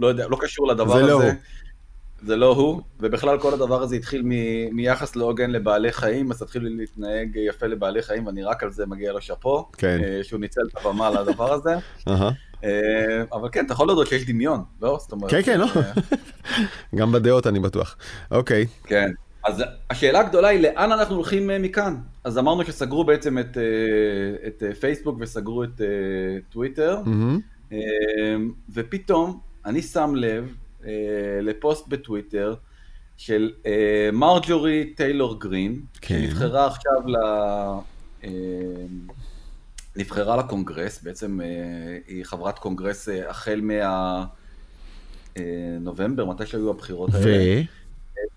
לא 0.00 0.06
יודע, 0.06 0.28
לא 0.28 0.36
קשור 0.40 0.68
לדבר 0.68 1.06
לא 1.06 1.22
הזה. 1.22 1.32
זה 2.22 2.36
לא 2.36 2.54
הוא, 2.54 2.82
ובכלל 3.00 3.38
כל 3.38 3.54
הדבר 3.54 3.82
הזה 3.82 3.96
התחיל 3.96 4.22
מ- 4.24 4.76
מיחס 4.76 5.16
לא 5.16 5.24
הוגן 5.24 5.50
לבעלי 5.50 5.92
חיים, 5.92 6.30
אז 6.30 6.42
התחילו 6.42 6.68
להתנהג 6.68 7.36
יפה 7.36 7.66
לבעלי 7.66 8.02
חיים, 8.02 8.26
ואני 8.26 8.42
רק 8.42 8.62
על 8.62 8.70
זה 8.70 8.86
מגיע 8.86 9.12
לו 9.12 9.20
שאפו, 9.20 9.68
כן. 9.72 10.00
שהוא 10.22 10.40
ניצל 10.40 10.60
את 10.72 10.76
הבמה 10.76 11.10
לדבר 11.10 11.52
הזה. 11.52 11.74
אבל 13.32 13.48
כן, 13.52 13.66
אתה 13.66 13.72
יכול 13.72 13.90
לדעת 13.90 14.06
שיש 14.06 14.26
דמיון, 14.26 14.62
לא? 14.82 14.98
זאת 15.00 15.12
אומרת... 15.12 15.30
כן, 15.30 15.42
כן, 15.42 15.60
לא. 15.60 15.66
גם 16.98 17.12
בדעות 17.12 17.46
אני 17.46 17.60
בטוח. 17.60 17.96
אוקיי. 18.30 18.66
כן. 18.84 19.10
אז 19.44 19.62
השאלה 19.90 20.20
הגדולה 20.20 20.48
היא 20.48 20.60
לאן 20.60 20.92
אנחנו 20.92 21.14
הולכים 21.14 21.50
אה, 21.50 21.58
מכאן. 21.58 21.96
אז 22.24 22.38
אמרנו 22.38 22.64
שסגרו 22.64 23.04
בעצם 23.04 23.38
את, 23.38 23.58
אה, 23.58 24.46
את 24.46 24.62
אה, 24.62 24.74
פייסבוק 24.74 25.16
וסגרו 25.20 25.64
את 25.64 25.80
טוויטר, 26.50 27.02
mm-hmm. 27.04 27.74
ופתאום 28.74 29.40
אני 29.64 29.82
שם 29.82 30.14
לב 30.16 30.54
לפוסט 31.42 31.88
בטוויטר 31.88 32.54
של 33.16 33.52
מרג'ורי 34.12 34.92
טיילור 34.96 35.40
גרין, 35.40 35.80
כן. 36.00 36.20
שנבחרה 36.20 36.66
עכשיו 36.66 37.02
ל... 37.06 37.16
נבחרה 39.96 40.36
לקונגרס, 40.36 41.02
בעצם 41.02 41.40
היא 42.06 42.24
חברת 42.24 42.58
קונגרס 42.58 43.08
החל 43.28 43.60
מהנובמבר, 45.36 46.24
מתי 46.24 46.46
שהיו 46.46 46.70
הבחירות 46.70 47.14
האלה. 47.14 47.62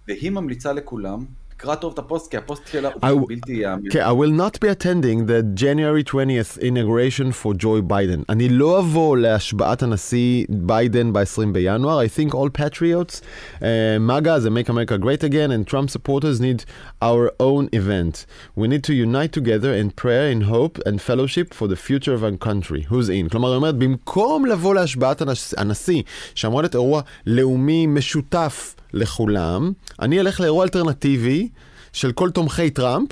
והיא 0.08 0.32
ממליצה 0.32 0.74
לכולם, 0.74 1.26
תקרא 1.58 1.76
טוב 1.76 1.94
את 1.94 2.00
הפוסט, 2.00 2.32
כי 2.32 2.38
הפוסט 2.38 2.68
שלה 2.68 2.90
הוא 3.10 3.28
בלתי 3.28 3.54
יאמין. 3.54 3.92
Okay, 3.92 3.96
I 3.96 4.14
will 4.14 4.32
not 4.32 4.60
be 4.60 4.68
attending 4.68 5.26
the 5.26 5.42
January 5.64 6.04
20th 6.04 6.58
inauguration 6.60 7.32
for 7.32 7.54
Joe 7.54 7.82
Biden. 7.92 8.24
אני 8.30 8.50
לא 8.50 8.80
אבוא 8.80 9.18
להשבעת 9.18 9.84
הנשיא 9.84 10.46
ביידן 10.50 11.14
ב-20 11.14 11.48
בינואר. 11.52 12.06
I 12.06 12.08
think 12.08 12.34
all 12.34 12.50
patriots, 12.50 13.22
uh, 13.60 13.62
MAGA, 14.00 14.40
זה 14.40 14.50
Make 14.50 14.70
America 14.70 14.98
Great 14.98 15.24
Again, 15.24 15.52
and 15.52 15.68
Trump 15.68 15.90
supporters 15.90 16.40
need 16.40 16.64
our 17.02 17.32
own 17.40 17.70
event. 17.74 18.26
We 18.56 18.68
need 18.68 18.84
to 18.84 18.94
unite 18.94 19.32
together 19.32 19.74
in 19.74 19.90
prayer, 20.02 20.30
in 20.30 20.42
hope 20.42 20.80
and 20.86 21.02
fellowship 21.02 21.54
for 21.56 21.68
the 21.68 21.80
future 21.88 22.14
of 22.14 22.24
our 22.24 22.38
country. 22.38 22.82
Who's 22.92 23.10
in? 23.10 23.30
כלומר, 23.30 23.48
היא 23.48 23.56
אומרת, 23.56 23.76
במקום 23.76 24.46
לבוא 24.46 24.76
להשבעת 24.76 25.22
הנשיא, 25.58 26.02
שאמור 26.36 26.62
להיות 26.62 26.76
אירוע 26.76 27.02
לאומי 27.26 27.88
משותף, 27.88 28.76
לכולם, 28.94 29.72
אני 30.02 30.20
אלך 30.20 30.40
לאירוע 30.40 30.64
אלטרנטיבי 30.64 31.50
של 31.94 32.12
כל 32.12 32.30
תומכי 32.30 32.70
טראמפ, 32.70 33.10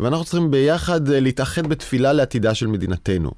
ואנחנו 0.00 0.24
צריכים 0.24 0.50
ביחד 0.50 1.10
אה, 1.10 1.20
להתאחד 1.20 1.66
בתפילה 1.66 2.12
לעתידה 2.12 2.54
של 2.54 2.66
מדינתנו. 2.66 3.30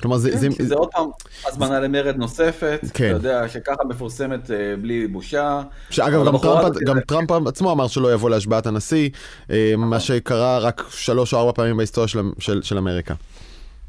כלומר, 0.00 0.16
זה... 0.16 0.30
כן, 0.30 0.36
זה, 0.36 0.48
זה 0.58 0.74
עוד 0.74 0.88
פעם 0.92 1.08
הזמנה 1.46 1.80
למרד 1.80 2.16
נוספת, 2.16 2.80
כן. 2.94 3.04
אתה 3.04 3.16
יודע, 3.16 3.48
שככה 3.48 3.84
מפורסמת 3.88 4.50
אה, 4.50 4.56
בלי 4.82 5.06
בושה. 5.06 5.62
שאגב, 5.90 6.26
גם, 6.26 6.38
טראמפ, 6.38 6.74
זה... 6.74 6.80
גם 6.86 7.00
טראמפ 7.00 7.30
עצמו 7.46 7.72
אמר 7.72 7.88
שלא 7.88 8.12
יבוא 8.12 8.30
להשבעת 8.30 8.66
הנשיא, 8.66 9.10
אה, 9.50 9.72
נכון. 9.76 9.88
מה 9.88 10.00
שקרה 10.00 10.58
רק 10.58 10.84
שלוש 10.90 11.34
או 11.34 11.38
ארבע 11.38 11.52
פעמים 11.52 11.76
בהיסטוריה 11.76 12.08
של, 12.08 12.20
של, 12.38 12.62
של 12.62 12.78
אמריקה. 12.78 13.14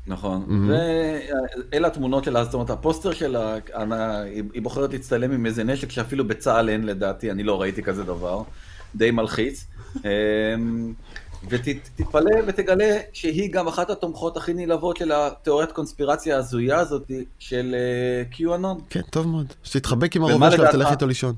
נכון. 0.07 0.67
ואלה 1.71 1.87
התמונות 1.87 2.23
שלה, 2.23 2.43
זאת 2.43 2.53
אומרת, 2.53 2.69
הפוסטר 2.69 3.11
שלה, 3.11 3.55
היא 4.53 4.61
בוחרת 4.61 4.93
להצטלם 4.93 5.31
עם 5.31 5.45
איזה 5.45 5.63
נשק 5.63 5.91
שאפילו 5.91 6.27
בצה"ל 6.27 6.69
אין 6.69 6.85
לדעתי, 6.85 7.31
אני 7.31 7.43
לא 7.43 7.61
ראיתי 7.61 7.83
כזה 7.83 8.03
דבר, 8.03 8.43
די 8.95 9.11
מלחיץ. 9.11 9.65
אמ, 9.95 10.93
ותתפלא 11.49 12.31
ותגלה 12.47 12.97
שהיא 13.13 13.53
גם 13.53 13.67
אחת 13.67 13.89
התומכות 13.89 14.37
הכי 14.37 14.53
נלהבות 14.53 14.97
של 14.97 15.11
התיאוריית 15.11 15.71
קונספירציה 15.71 16.35
ההזויה 16.35 16.79
הזאת 16.79 17.11
של 17.39 17.75
uh, 18.31 18.35
QAnon. 18.35 18.81
כן, 18.89 19.01
טוב 19.09 19.27
מאוד. 19.27 19.53
שתתחבק 19.63 20.15
עם 20.15 20.23
הרובה 20.23 20.51
שלך 20.51 20.69
ותלך 20.69 20.91
איתו 20.91 21.07
לישון. 21.07 21.35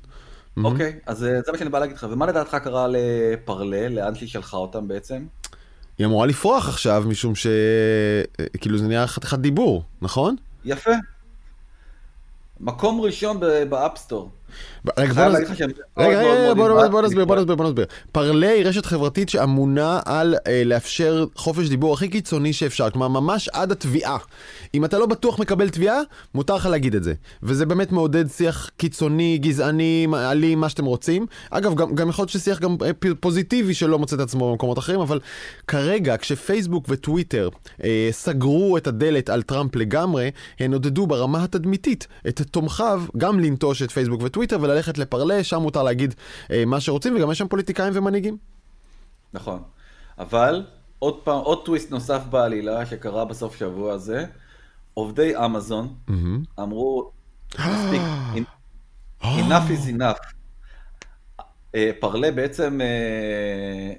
אוקיי, 0.64 1.00
אז 1.06 1.18
זה 1.18 1.42
מה 1.52 1.58
שאני 1.58 1.70
בא 1.70 1.80
להגיד 1.80 1.96
לך. 1.96 2.08
ומה 2.10 2.26
לדעתך 2.26 2.58
קרה 2.64 2.88
לפרלר, 2.90 3.90
לאן 3.90 4.16
שהיא 4.16 4.30
שלחה 4.30 4.58
אותם 4.58 4.88
בעצם? 4.88 5.26
היא 6.00 6.08
אמורה 6.08 6.28
לפרוח 6.28 6.70
עכשיו, 6.70 7.04
משום 7.08 7.36
ש... 7.36 7.48
כאילו 8.62 8.78
זה 8.78 8.88
נהיה 8.88 9.08
חתיכת 9.08 9.40
דיבור, 9.40 9.84
נכון? 10.02 10.36
יפה. 10.66 10.92
מקום 12.60 13.02
ראשון 13.02 13.40
ב-App 13.70 13.98
Store. 13.98 14.32
רגע, 15.98 16.54
בוא 16.92 17.02
נסביר, 17.02 17.26
בוא 17.26 17.36
נסביר, 17.36 17.56
בוא 17.56 17.66
נסביר. 17.66 17.86
פרלר 18.12 18.50
היא 18.50 18.66
רשת 18.66 18.86
חברתית 18.86 19.30
שאמונה 19.30 20.00
על 20.06 20.36
אה, 20.48 20.64
לאפשר 20.66 21.26
חופש 21.36 21.70
דיבור 21.70 21.94
הכי 21.94 22.08
קיצוני 22.08 22.54
שאפשר, 22.54 22.90
כלומר 22.90 23.08
ממש 23.08 23.50
עד 23.50 23.72
התביעה. 23.72 24.18
אם 24.74 24.86
אתה 24.86 24.98
לא 24.98 25.06
בטוח 25.06 25.40
מקבל 25.40 25.70
תביעה, 25.70 26.00
מותר 26.36 26.56
לך 26.56 26.66
להגיד 26.66 26.96
את 26.96 27.04
זה. 27.04 27.14
וזה 27.44 27.66
באמת 27.66 27.92
מעודד 27.92 28.30
שיח 28.30 28.70
קיצוני, 28.78 29.38
גזעני, 29.38 30.08
אלים, 30.14 30.60
מה 30.60 30.70
שאתם 30.70 30.86
רוצים. 30.86 31.26
אגב, 31.50 31.76
גם, 31.76 31.96
גם 31.96 32.10
יכול 32.10 32.24
להיות 32.24 32.30
ששיח 32.30 32.60
גם 32.60 32.76
אה, 32.86 32.92
פוזיטיבי 33.20 33.74
שלא 33.74 34.00
מוצא 34.00 34.16
את 34.16 34.22
עצמו 34.22 34.52
במקומות 34.52 34.80
אחרים, 34.80 35.00
אבל 35.00 35.20
כרגע, 35.68 36.18
כשפייסבוק 36.18 36.86
וטוויטר 36.90 37.50
אה, 37.84 38.10
סגרו 38.12 38.78
את 38.78 38.88
הדלת 38.88 39.30
על 39.30 39.42
טראמפ 39.42 39.76
לגמרי, 39.76 40.32
הן 40.60 40.74
עודדו 40.74 41.08
ברמה 41.08 41.44
התדמיתית 41.44 42.08
את 42.28 42.42
תומכיו 42.42 43.04
גם 43.18 43.40
לנטוש 43.40 43.82
את 43.82 43.92
פייסבוק 43.92 44.22
וטוויטר. 44.24 44.39
בטוויטר 44.40 44.64
וללכת 44.64 44.98
לפרלה, 44.98 45.44
שם 45.44 45.62
מותר 45.62 45.84
להגיד 45.84 46.16
אה, 46.52 46.66
מה 46.66 46.80
שרוצים, 46.80 47.16
וגם 47.16 47.32
יש 47.32 47.38
שם 47.38 47.48
פוליטיקאים 47.48 47.94
ומנהיגים. 47.96 48.38
נכון. 49.34 49.64
אבל 50.20 50.64
עוד 51.00 51.20
פעם, 51.24 51.40
עוד 51.40 51.66
טוויסט 51.66 51.92
נוסף 51.92 52.22
בעלילה 52.30 52.86
שקרה 52.86 53.26
בסוף 53.26 53.56
שבוע 53.56 53.94
הזה, 53.94 54.26
עובדי 54.94 55.38
אמזון 55.46 55.94
mm-hmm. 56.10 56.62
אמרו, 56.62 57.12
מספיק, 57.54 58.02
enough 59.24 59.70
is 59.70 59.98
enough. 59.98 60.34
אה, 61.76 61.92
פרלה 62.00 62.32
בעצם... 62.32 62.82
אה, 62.82 62.88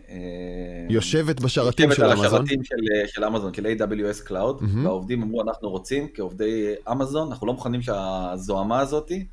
אה, 0.08 0.86
יושבת 0.88 1.40
בשרתים 1.40 1.92
של 1.92 2.04
אמזון. 2.04 2.16
יושבת 2.16 2.32
על 2.32 2.40
השרתים 2.40 2.64
של 3.06 3.24
אמזון, 3.24 3.54
של 3.54 3.66
AWS 3.66 4.28
Cloud, 4.28 4.64
והעובדים 4.84 5.22
אמרו, 5.22 5.42
אנחנו 5.42 5.70
רוצים 5.70 6.08
כעובדי 6.14 6.74
אמזון, 6.92 7.28
אנחנו 7.28 7.46
לא 7.46 7.52
מוכנים 7.52 7.82
שהזוהמה 7.82 8.80
הזאתי 8.80 9.26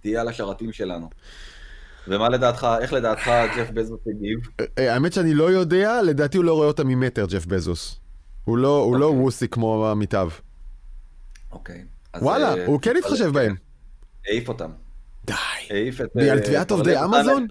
תהיה 0.00 0.20
על 0.20 0.28
השרתים 0.28 0.72
שלנו. 0.72 1.10
ומה 2.08 2.28
לדעתך, 2.28 2.66
איך 2.80 2.92
לדעתך 2.92 3.30
ג'ף 3.56 3.70
בזוס 3.70 4.00
הגיב? 4.06 4.38
אה, 4.78 4.94
האמת 4.94 5.12
שאני 5.12 5.34
לא 5.34 5.50
יודע, 5.50 6.02
לדעתי 6.02 6.36
הוא 6.36 6.44
לא 6.44 6.54
רואה 6.54 6.66
אותה 6.66 6.84
ממטר, 6.84 7.26
ג'ף 7.26 7.46
בזוס. 7.46 8.00
הוא 8.44 8.58
לא, 8.58 8.78
הוא 8.78 8.96
לא 8.96 9.06
אוקיי. 9.06 9.20
ווסי 9.20 9.48
כמו 9.48 9.90
עמיתיו. 9.90 10.30
אוקיי. 11.52 11.84
וואלה, 12.16 12.54
אה, 12.54 12.66
הוא 12.66 12.80
כן 12.80 12.96
התחשב 12.96 13.32
בהם. 13.32 13.54
העיף 14.26 14.48
אותם. 14.48 14.70
די. 15.24 15.34
העיף 15.70 16.00
את... 16.00 16.06
בגלל 16.14 16.38
אה, 16.38 16.44
תביעת 16.44 16.70
עובדי 16.70 17.04
אמזון? 17.04 17.46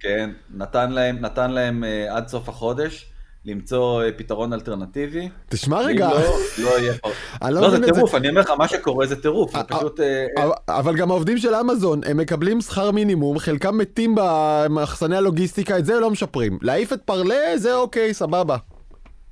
כן, 0.00 0.30
נתן 0.50 0.92
להם, 0.92 1.18
נתן 1.18 1.50
להם 1.50 1.84
אה, 1.84 2.16
עד 2.16 2.28
סוף 2.28 2.48
החודש 2.48 3.11
למצוא 3.44 4.02
אה, 4.02 4.12
פתרון 4.12 4.52
אלטרנטיבי. 4.52 5.28
תשמע 5.48 5.80
רגע, 5.80 6.08
לא, 6.08 6.20
לא 6.58 6.78
יהיה. 6.78 6.94
אני 7.42 7.54
לא 7.54 7.60
לא, 7.60 7.70
זה. 7.70 7.92
טירוף, 7.92 8.14
אני 8.14 8.28
אומר 8.28 8.40
לך, 8.40 8.50
מה 8.50 8.68
שקורה 8.68 9.06
זה 9.06 9.22
טירוף, 9.22 9.52
זה 9.52 9.58
אה, 9.58 9.64
פשוט... 9.64 10.00
אה, 10.00 10.26
אבל- 10.68 10.96
גם 10.96 11.10
העובדים 11.10 11.38
של 11.38 11.54
אמזון, 11.54 12.00
הם 12.06 12.16
מקבלים 12.16 12.60
שכר 12.60 12.90
מינימום, 12.90 13.38
חלקם 13.38 13.78
מתים 13.78 14.14
במחסני 14.16 15.16
הלוגיסטיקה, 15.16 15.78
את 15.78 15.84
זה 15.86 16.00
לא 16.00 16.10
משפרים. 16.10 16.58
להעיף 16.62 16.92
את 16.92 17.00
פרלה, 17.04 17.52
זה 17.56 17.74
אוקיי, 17.74 18.14
סבבה. 18.14 18.56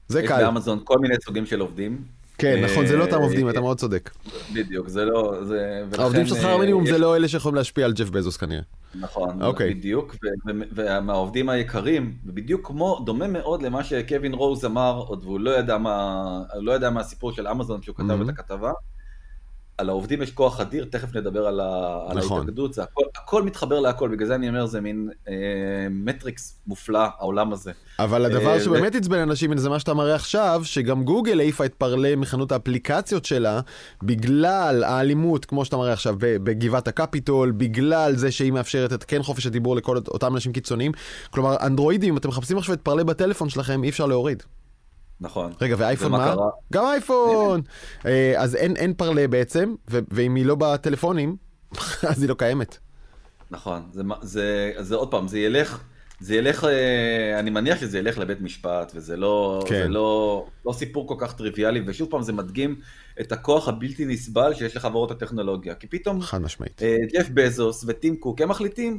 זה 0.08 0.20
יש 0.22 0.28
קל. 0.28 0.44
באמזון 0.44 0.78
כל 0.84 0.98
מיני 0.98 1.14
סוגים 1.24 1.46
של 1.46 1.60
עובדים. 1.60 2.19
כן, 2.40 2.64
נכון, 2.64 2.86
זה 2.86 2.96
לא 2.96 3.04
אותם 3.04 3.16
אה, 3.16 3.22
עובדים, 3.22 3.50
אתה 3.50 3.60
מאוד 3.60 3.78
צודק. 3.78 4.10
בדיוק, 4.54 4.88
זה 4.88 5.04
לא... 5.04 5.34
זה... 5.44 5.82
העובדים 5.98 6.26
של 6.26 6.34
שכר 6.34 6.48
אה, 6.48 6.54
המינימום 6.54 6.86
זה 6.86 6.98
לא 6.98 7.16
אלה 7.16 7.28
שיכולים 7.28 7.54
להשפיע 7.56 7.84
על 7.84 7.92
ג'ף 7.92 8.10
בזוס 8.10 8.36
כנראה. 8.36 8.62
נכון, 8.94 9.42
אוקיי. 9.42 9.74
בדיוק, 9.74 10.16
ומהעובדים 10.74 11.48
היקרים, 11.48 12.14
ובדיוק 12.26 12.66
כמו, 12.66 13.02
דומה 13.06 13.28
מאוד 13.28 13.62
למה 13.62 13.84
שקווין 13.84 14.34
רוז 14.34 14.64
אמר, 14.64 15.02
עוד 15.06 15.24
והוא 15.24 15.40
לא 15.40 15.50
ידע 15.50 15.78
מה, 15.78 16.24
לא 16.54 16.72
ידע 16.72 16.90
מה 16.90 17.00
הסיפור 17.00 17.32
של 17.32 17.48
אמזון 17.48 17.80
כשהוא 17.80 17.96
כתב 17.96 18.10
Mhm. 18.20 18.24
את 18.24 18.28
הכתבה, 18.28 18.72
על 19.80 19.88
העובדים 19.88 20.22
יש 20.22 20.30
כוח 20.30 20.60
אדיר, 20.60 20.86
תכף 20.90 21.16
נדבר 21.16 21.46
על, 21.46 21.60
ה- 21.60 22.04
על 22.08 22.18
נכון. 22.18 22.38
ההתאגדות, 22.38 22.74
זה 22.74 22.82
הכל, 22.82 23.02
הכל 23.16 23.42
מתחבר 23.42 23.80
להכל, 23.80 24.08
בגלל 24.08 24.26
זה 24.26 24.34
אני 24.34 24.48
אומר, 24.48 24.66
זה 24.66 24.80
מין 24.80 25.08
אה, 25.28 25.34
מטריקס 25.90 26.60
מופלא, 26.66 27.06
העולם 27.18 27.52
הזה. 27.52 27.72
אבל 27.98 28.24
הדבר 28.24 28.54
אה, 28.54 28.60
שבאמת 28.60 28.94
עצבן 28.94 29.18
אנשים 29.18 29.58
זה 29.58 29.68
מה 29.68 29.78
שאתה 29.78 29.94
מראה 29.94 30.14
עכשיו, 30.14 30.60
שגם 30.64 31.04
גוגל 31.04 31.40
העיפה 31.40 31.64
את 31.64 31.74
פרלה 31.74 32.16
מחנות 32.16 32.52
האפליקציות 32.52 33.24
שלה, 33.24 33.60
בגלל 34.02 34.84
האלימות, 34.84 35.44
כמו 35.44 35.64
שאתה 35.64 35.76
מראה 35.76 35.92
עכשיו, 35.92 36.14
בגבעת 36.18 36.88
הקפיטול, 36.88 37.50
בגלל 37.50 38.16
זה 38.16 38.30
שהיא 38.30 38.52
מאפשרת 38.52 38.92
את 38.92 39.04
כן 39.04 39.22
חופש 39.22 39.46
הדיבור 39.46 39.76
לכל 39.76 39.96
אותם 39.96 40.34
אנשים 40.34 40.52
קיצוניים. 40.52 40.92
כלומר, 41.30 41.56
אנדרואידים, 41.62 42.16
אתם 42.16 42.28
מחפשים 42.28 42.58
עכשיו 42.58 42.74
את 42.74 42.80
פרלה 42.80 43.04
בטלפון 43.04 43.48
שלכם, 43.48 43.84
אי 43.84 43.88
אפשר 43.88 44.06
להוריד. 44.06 44.42
נכון. 45.20 45.52
רגע, 45.60 45.74
ואייפון 45.78 46.12
מה? 46.12 46.34
קרה? 46.34 46.50
גם 46.72 46.84
אייפון! 46.84 47.60
אה, 48.06 48.34
אז 48.36 48.54
אין, 48.54 48.76
אין 48.76 48.94
פרלה 48.94 49.28
בעצם, 49.28 49.74
ו- 49.90 49.98
ואם 50.10 50.34
היא 50.34 50.46
לא 50.46 50.54
בטלפונים, 50.54 51.36
אז 52.10 52.22
היא 52.22 52.28
לא 52.28 52.34
קיימת. 52.34 52.78
נכון, 53.50 53.82
זה, 53.92 54.02
זה, 54.22 54.72
זה 54.78 54.94
עוד 54.94 55.10
פעם, 55.10 55.28
זה 55.28 55.38
ילך, 55.38 55.82
זה 56.20 56.34
ילך, 56.34 56.64
אה, 56.64 57.38
אני 57.38 57.50
מניח 57.50 57.80
שזה 57.80 57.98
ילך 57.98 58.18
לבית 58.18 58.40
משפט, 58.40 58.92
וזה 58.94 59.16
לא, 59.16 59.64
כן. 59.66 59.82
זה 59.82 59.88
לא, 59.88 60.46
לא 60.66 60.72
סיפור 60.72 61.08
כל 61.08 61.14
כך 61.18 61.32
טריוויאלי, 61.32 61.82
ושוב 61.86 62.10
פעם 62.10 62.22
זה 62.22 62.32
מדגים 62.32 62.80
את 63.20 63.32
הכוח 63.32 63.68
הבלתי 63.68 64.04
נסבל 64.04 64.54
שיש 64.54 64.76
לחברות 64.76 65.10
הטכנולוגיה, 65.10 65.74
כי 65.74 65.86
פתאום 65.86 66.20
חד 66.20 66.42
משמעית. 66.42 66.82
אה, 66.82 66.96
ג'ף 67.12 67.28
בזוס 67.34 67.84
וטים 67.88 68.16
קוק, 68.16 68.40
הם 68.40 68.48
מחליטים 68.48 68.98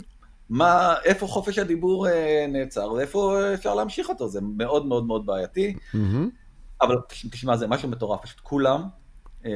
מה, 0.53 0.96
איפה 1.03 1.27
חופש 1.27 1.58
הדיבור 1.60 2.08
אה, 2.08 2.46
נעצר, 2.50 2.91
ואיפה 2.91 3.39
אפשר 3.53 3.75
להמשיך 3.75 4.10
אותו, 4.10 4.27
זה 4.29 4.39
מאוד 4.58 4.86
מאוד 4.86 5.05
מאוד 5.05 5.25
בעייתי, 5.25 5.75
מהמם. 5.93 6.29
אבל 6.81 6.96
תש- 7.10 7.25
תשמע, 7.31 7.58
זה 7.58 7.67
משהו 7.67 7.89
מטורף, 7.89 8.22
פשוט 8.22 8.39
כולם 8.39 8.84
אה, 9.46 9.51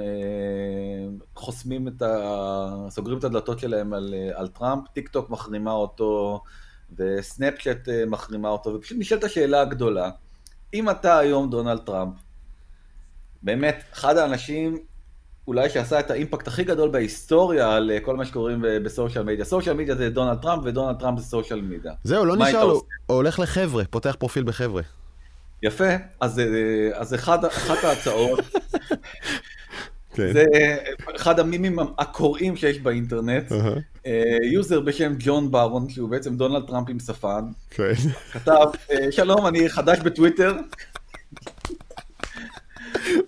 אה, 0.00 1.08
חוסמים 1.34 1.88
את 1.88 2.02
ה... 2.02 2.86
סוגרים 2.88 3.18
את 3.18 3.24
הדלתות 3.24 3.58
שלהם 3.58 3.92
על, 3.94 4.14
אה, 4.14 4.40
על 4.40 4.48
טראמפ, 4.48 4.88
טיק 4.92 5.08
טוק 5.08 5.30
מחרימה 5.30 5.72
אותו, 5.72 6.40
וסנאפצ'אט 6.96 7.88
אה, 7.88 8.04
מחרימה 8.06 8.48
אותו, 8.48 8.70
ופשוט 8.74 8.98
נשאלת 9.00 9.24
השאלה 9.24 9.60
הגדולה, 9.60 10.10
אם 10.74 10.90
אתה 10.90 11.18
היום 11.18 11.50
דונלד 11.50 11.78
טראמפ, 11.78 12.14
באמת, 13.42 13.84
אחד 13.92 14.16
האנשים 14.16 14.78
אולי 15.48 15.70
שעשה 15.70 16.00
את 16.00 16.10
ה 16.10 16.15
impact 16.15 16.48
הכי 16.48 16.64
גדול 16.64 16.88
בהיסטוריה 16.88 17.76
על 17.76 17.90
אה, 17.90 18.00
כל 18.00 18.16
מה 18.16 18.24
שקוראים 18.24 18.62
ב- 18.62 18.66
ב 18.78 18.85
social 18.85 19.24
media. 19.24 19.44
social 19.44 19.76
media 19.76 19.94
זה 19.94 20.10
דונלד 20.10 20.38
טראמפ, 20.42 20.62
ודונלד 20.64 20.96
טראמפ 20.98 21.18
זה 21.18 21.24
social 21.24 21.60
media. 21.60 21.92
זהו, 22.04 22.24
לא 22.24 22.36
נשאר 22.36 22.64
לו? 22.64 22.82
הוא 23.06 23.16
הולך 23.16 23.38
לחבר'ה, 23.38 23.84
פותח 23.84 24.16
פרופיל 24.18 24.44
בחבר'ה. 24.44 24.82
יפה, 25.62 25.88
אז, 26.20 26.38
אה, 26.38 26.44
אז 26.92 27.14
אחד, 27.14 27.44
אחת 27.44 27.84
ההצעות 27.84 28.40
כן. 30.14 30.32
זה 30.32 30.44
אחד 31.16 31.40
המימים 31.40 31.78
הקורעים 31.98 32.56
שיש 32.56 32.78
באינטרנט, 32.78 33.52
אה, 34.06 34.22
יוזר 34.52 34.80
בשם 34.80 35.14
ג'ון 35.18 35.50
בארון, 35.50 35.88
שהוא 35.88 36.08
בעצם 36.08 36.36
דונלד 36.36 36.66
טראמפ 36.66 36.88
עם 36.90 36.98
שפם, 36.98 37.44
כן. 37.70 37.92
כתב, 38.32 38.66
אה, 38.92 39.12
שלום, 39.12 39.46
אני 39.46 39.68
חדש 39.68 39.98
בטוויטר, 39.98 40.52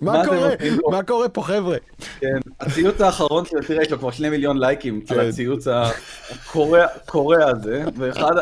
מה 0.00 0.22
קורה? 0.26 0.50
מה 0.90 1.02
קורה 1.02 1.28
פה 1.28 1.42
חבר'ה? 1.42 1.76
כן, 2.20 2.38
הציוץ 2.60 3.00
האחרון 3.00 3.44
שלו, 3.44 3.60
תראה, 3.66 3.82
יש 3.82 3.90
לו 3.90 3.98
כבר 3.98 4.10
שני 4.10 4.30
מיליון 4.30 4.58
לייקים 4.58 5.00
כן. 5.00 5.14
על 5.14 5.28
הציוץ 5.28 5.66
הקורע 5.68 7.46
הזה, 7.50 7.84
ואחד, 7.96 8.34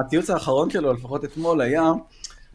הציוץ 0.00 0.30
האחרון 0.30 0.70
שלו, 0.70 0.92
לפחות 0.92 1.24
אתמול, 1.24 1.60
היה, 1.60 1.92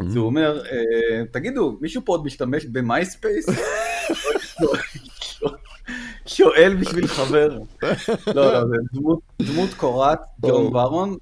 זה 0.08 0.20
הוא 0.20 0.26
אומר, 0.26 0.62
אה, 0.66 1.26
תגידו, 1.32 1.78
מישהו 1.82 2.02
פה 2.06 2.14
עוד 2.14 2.26
משתמש 2.26 2.66
במייספייס? 2.66 3.46
שואל 6.26 6.76
בשביל 6.80 7.08
חבר. 7.08 7.58
לא, 8.28 8.54
לא, 8.54 8.62
זה 8.68 8.76
דמות, 8.94 9.20
או. 9.74 10.18
ג'ון 10.42 10.74
בארון. 10.74 11.18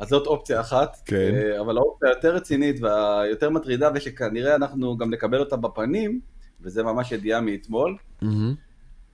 אה, 0.00 0.04
אז 0.04 0.08
זאת 0.08 0.26
אופציה 0.26 0.60
אחת, 0.60 0.96
כן. 1.04 1.16
אה, 1.34 1.60
אבל 1.60 1.76
האופציה 1.76 2.08
היותר 2.08 2.34
רצינית 2.34 2.76
והיותר 2.82 3.50
מטרידה, 3.50 3.90
ושכנראה 3.94 4.54
אנחנו 4.54 4.96
גם 4.96 5.10
נקבל 5.10 5.40
אותה 5.40 5.56
בפנים, 5.56 6.20
וזה 6.60 6.82
ממש 6.82 7.12
ידיעה 7.12 7.40
מאתמול, 7.40 7.96
מהמם. 8.22 8.54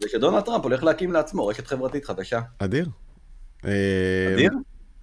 זה 0.00 0.08
שדונלד 0.08 0.40
טראמפ 0.42 0.64
הולך 0.64 0.84
להקים 0.84 1.12
לעצמו 1.12 1.46
רשת 1.46 1.66
חברתית 1.66 2.04
חדשה. 2.04 2.40
אדיר. 2.58 2.86
אה, 3.64 3.70
אדיר? 4.34 4.52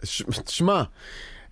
ש- 0.04 0.24
תשמע, 0.46 0.84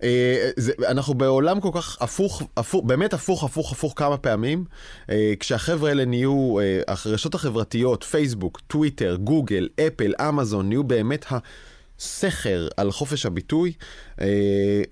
אה, 0.02 0.50
זה- 0.56 0.72
אנחנו 0.88 1.14
בעולם 1.14 1.60
כל 1.60 1.70
כך 1.74 2.02
הפוך, 2.02 2.42
הפוך, 2.56 2.84
באמת 2.86 3.12
הפוך, 3.14 3.44
הפוך, 3.44 3.72
הפוך 3.72 3.92
כמה 3.96 4.16
פעמים. 4.16 4.64
אה, 5.10 5.32
כשהחבר'ה 5.40 5.88
האלה 5.88 6.04
נהיו, 6.04 6.58
אה, 6.60 6.80
הרשתות 6.88 7.34
החברתיות, 7.34 8.04
פייסבוק, 8.04 8.60
טוויטר, 8.66 9.16
גוגל, 9.16 9.68
אפל, 9.86 10.12
אמזון, 10.28 10.68
נהיו 10.68 10.84
באמת 10.84 11.24
הסכר 11.98 12.68
על 12.76 12.90
חופש 12.90 13.26
הביטוי, 13.26 13.72
אה, 14.20 14.82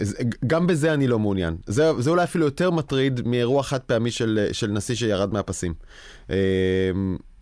גם 0.47 0.66
בזה 0.66 0.95
אני 0.95 1.07
לא 1.07 1.19
מעוניין. 1.19 1.57
זה, 1.66 1.90
זה 1.99 2.11
אולי 2.11 2.25
אפילו 2.25 2.45
יותר 2.45 2.71
מטריד 2.71 3.29
מאירוע 3.29 3.62
חד 3.62 3.81
פעמי 3.81 4.11
של, 4.11 4.49
של 4.53 4.66
נשיא 4.66 4.95
שירד 4.95 5.33
מהפסים. 5.33 5.75
אה, 6.31 6.37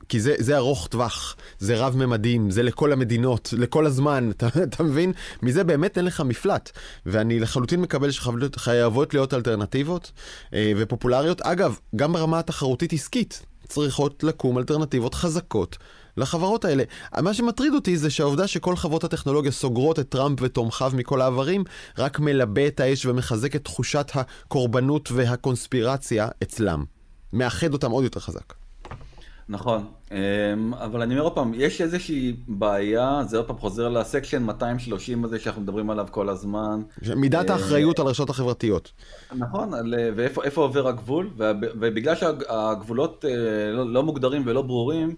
כי 0.08 0.20
זה, 0.20 0.34
זה 0.38 0.56
ארוך 0.56 0.86
טווח, 0.86 1.36
זה 1.58 1.76
רב 1.76 1.96
ממדים, 1.96 2.50
זה 2.50 2.62
לכל 2.62 2.92
המדינות, 2.92 3.54
לכל 3.56 3.86
הזמן, 3.86 4.30
אתה, 4.36 4.48
אתה 4.62 4.82
מבין? 4.82 5.12
מזה 5.42 5.64
באמת 5.64 5.98
אין 5.98 6.04
לך 6.04 6.20
מפלט. 6.20 6.70
ואני 7.06 7.40
לחלוטין 7.40 7.80
מקבל 7.80 8.10
שחייבות 8.10 9.14
להיות 9.14 9.34
אלטרנטיבות 9.34 10.12
אה, 10.54 10.72
ופופולריות. 10.76 11.40
אגב, 11.40 11.78
גם 11.96 12.12
ברמה 12.12 12.38
התחרותית 12.38 12.92
עסקית 12.92 13.42
צריכות 13.68 14.24
לקום 14.24 14.58
אלטרנטיבות 14.58 15.14
חזקות 15.14 15.78
לחברות 16.16 16.64
האלה. 16.64 16.84
מה 17.22 17.34
שמטריד 17.34 17.74
אותי 17.74 17.96
זה 17.96 18.10
שהעובדה 18.10 18.46
שכל 18.46 18.76
חברות 18.76 19.04
הטכנולוגיה 19.04 19.52
סוגרות 19.52 19.98
את 19.98 20.08
טראמפ 20.08 20.38
ותומכיו 20.42 20.92
מכל 20.94 21.20
העברים, 21.20 21.64
רק 21.98 22.20
מלבה 22.20 22.66
את 22.66 22.80
האש 22.80 23.06
ומחזק 23.06 23.56
את 23.56 23.64
תחושת 23.64 24.10
הקורבנות 24.14 25.08
והקונספירציה 25.12 26.28
אצלם. 26.42 26.84
מאחד 27.32 27.72
אותם 27.72 27.90
עוד 27.90 28.04
יותר 28.04 28.20
חזק. 28.20 28.54
נכון, 29.48 29.86
אמ, 30.12 30.74
אבל 30.74 31.02
אני 31.02 31.14
אומר 31.14 31.24
עוד 31.24 31.34
פעם, 31.34 31.52
יש 31.54 31.80
איזושהי 31.80 32.36
בעיה, 32.48 33.22
זה 33.26 33.36
עוד 33.36 33.46
פעם 33.46 33.58
חוזר 33.58 33.88
לסקשן 33.88 34.42
230 34.42 35.24
הזה 35.24 35.38
שאנחנו 35.38 35.62
מדברים 35.62 35.90
עליו 35.90 36.06
כל 36.10 36.28
הזמן. 36.28 36.80
מידת 37.16 37.50
אה, 37.50 37.54
האחריות 37.54 37.98
על 37.98 38.06
הרשתות 38.06 38.30
החברתיות. 38.30 38.92
נכון, 39.32 39.70
ואיפה 40.16 40.44
איפה 40.44 40.60
עובר 40.60 40.88
הגבול, 40.88 41.30
ובגלל 41.80 42.14
שהגבולות 42.14 43.24
אה, 43.24 43.72
לא, 43.72 43.92
לא 43.92 44.02
מוגדרים 44.02 44.42
ולא 44.46 44.62
ברורים, 44.62 45.14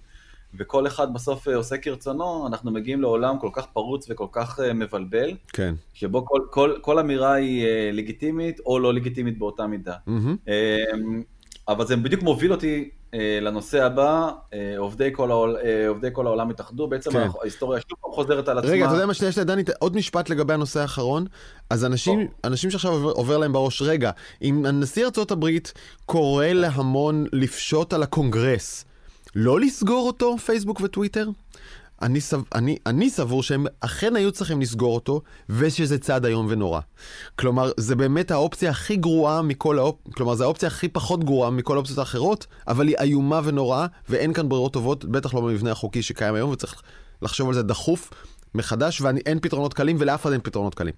וכל 0.55 0.87
אחד 0.87 1.15
בסוף 1.15 1.49
אה, 1.49 1.57
עושה 1.57 1.77
כרצונו, 1.77 2.47
אנחנו 2.47 2.71
מגיעים 2.71 3.01
לעולם 3.01 3.39
כל 3.39 3.51
כך 3.53 3.67
פרוץ 3.67 4.07
וכל 4.11 4.27
כך 4.33 4.61
אה, 4.61 4.73
מבלבל, 4.73 5.37
כן. 5.49 5.75
שבו 5.95 6.27
כל, 6.27 6.41
כל, 6.51 6.75
כל 6.81 6.99
אמירה 6.99 7.33
היא 7.33 7.67
אה, 7.67 7.91
לגיטימית 7.93 8.61
או 8.61 8.79
לא 8.79 8.95
לגיטימית 8.95 9.39
באותה 9.39 9.67
מידה. 9.67 9.95
אמ, 10.09 11.23
אבל 11.69 11.87
זה 11.87 11.97
בדיוק 11.97 12.23
מוביל 12.23 12.53
אותי 12.53 12.91
לנושא 13.41 13.85
הבא, 13.85 14.31
עובדי 14.79 15.11
כל, 15.13 15.31
העול, 15.31 15.57
עובדי 15.89 16.09
כל 16.13 16.27
העולם 16.27 16.51
התאחדו, 16.51 16.89
בעצם 16.89 17.11
כן. 17.13 17.29
ההיסטוריה 17.41 17.81
שוב 17.81 17.99
פעם 18.01 18.13
חוזרת 18.13 18.49
על 18.49 18.59
עצמה. 18.59 18.71
רגע, 18.71 18.87
אתה 18.87 18.95
יודע 18.95 19.07
מה 19.07 19.15
שנייה 19.15 19.33
שנייה, 19.33 19.45
דני, 19.45 19.63
עוד 19.79 19.97
משפט 19.97 20.31
לגבי 20.31 20.55
הנושא 20.55 20.81
האחרון. 20.81 21.27
אז 21.71 21.85
אנשים. 21.85 22.27
אנשים 22.45 22.71
שעכשיו 22.71 22.93
עובר, 22.93 23.11
עובר 23.11 23.39
להם 23.39 23.53
בראש, 23.53 23.83
רגע, 23.83 24.11
אם 24.43 24.67
הנשיא 24.67 25.05
ארצות 25.05 25.31
הברית 25.31 25.73
קורא 26.07 26.47
להמון 26.47 27.27
לפשוט 27.33 27.93
על 27.93 28.03
הקונגרס, 28.03 28.85
לא 29.39 29.61
לסגור 29.61 30.07
אותו, 30.07 30.39
פייסבוק 30.39 30.81
וטוויטר? 30.81 31.29
אני, 32.03 32.21
סב, 32.21 32.41
אני, 32.55 32.77
אני 32.87 33.11
סבור 33.11 33.43
שהם 33.43 33.67
אכן 33.81 34.17
היו 34.17 34.33
צריכים 34.33 34.61
לסגור 34.61 34.95
אותו, 34.95 35.23
ושזה 35.49 35.99
צעד 35.99 36.25
איום 36.25 36.47
ונורא. 36.49 36.81
כלומר, 37.39 37.73
זה 37.77 37.97
באמת 37.97 38.31
האופציה 38.31 38.71
הכי 38.71 38.97
גרועה 38.97 39.43
מכל 39.43 39.79
האופציות, 39.79 40.15
כלומר, 40.15 40.35
זו 40.35 40.45
האופציה 40.45 40.67
הכי 40.67 40.89
פחות 40.89 41.25
גרועה 41.25 41.51
מכל 41.51 41.77
האופציות 41.77 41.99
האחרות, 41.99 42.47
אבל 42.69 42.89
היא 42.89 42.97
איומה 43.01 43.41
ונוראה, 43.45 43.87
ואין 44.09 44.33
כאן 44.33 44.49
ברירות 44.49 44.73
טובות, 44.73 45.05
בטח 45.05 45.35
לא 45.35 45.41
במבנה 45.41 45.71
החוקי 45.73 46.03
שקיים 46.03 46.35
היום, 46.35 46.51
וצריך 46.51 46.83
לחשוב 47.23 47.49
על 47.49 47.55
זה 47.55 47.63
דחוף, 47.63 48.11
מחדש, 48.55 49.01
ואין 49.01 49.39
פתרונות 49.41 49.75
קלים, 49.75 49.97
ולאף 49.99 50.23
אחד 50.23 50.33
אין 50.33 50.41
פתרונות 50.41 50.75
קלים. 50.75 50.95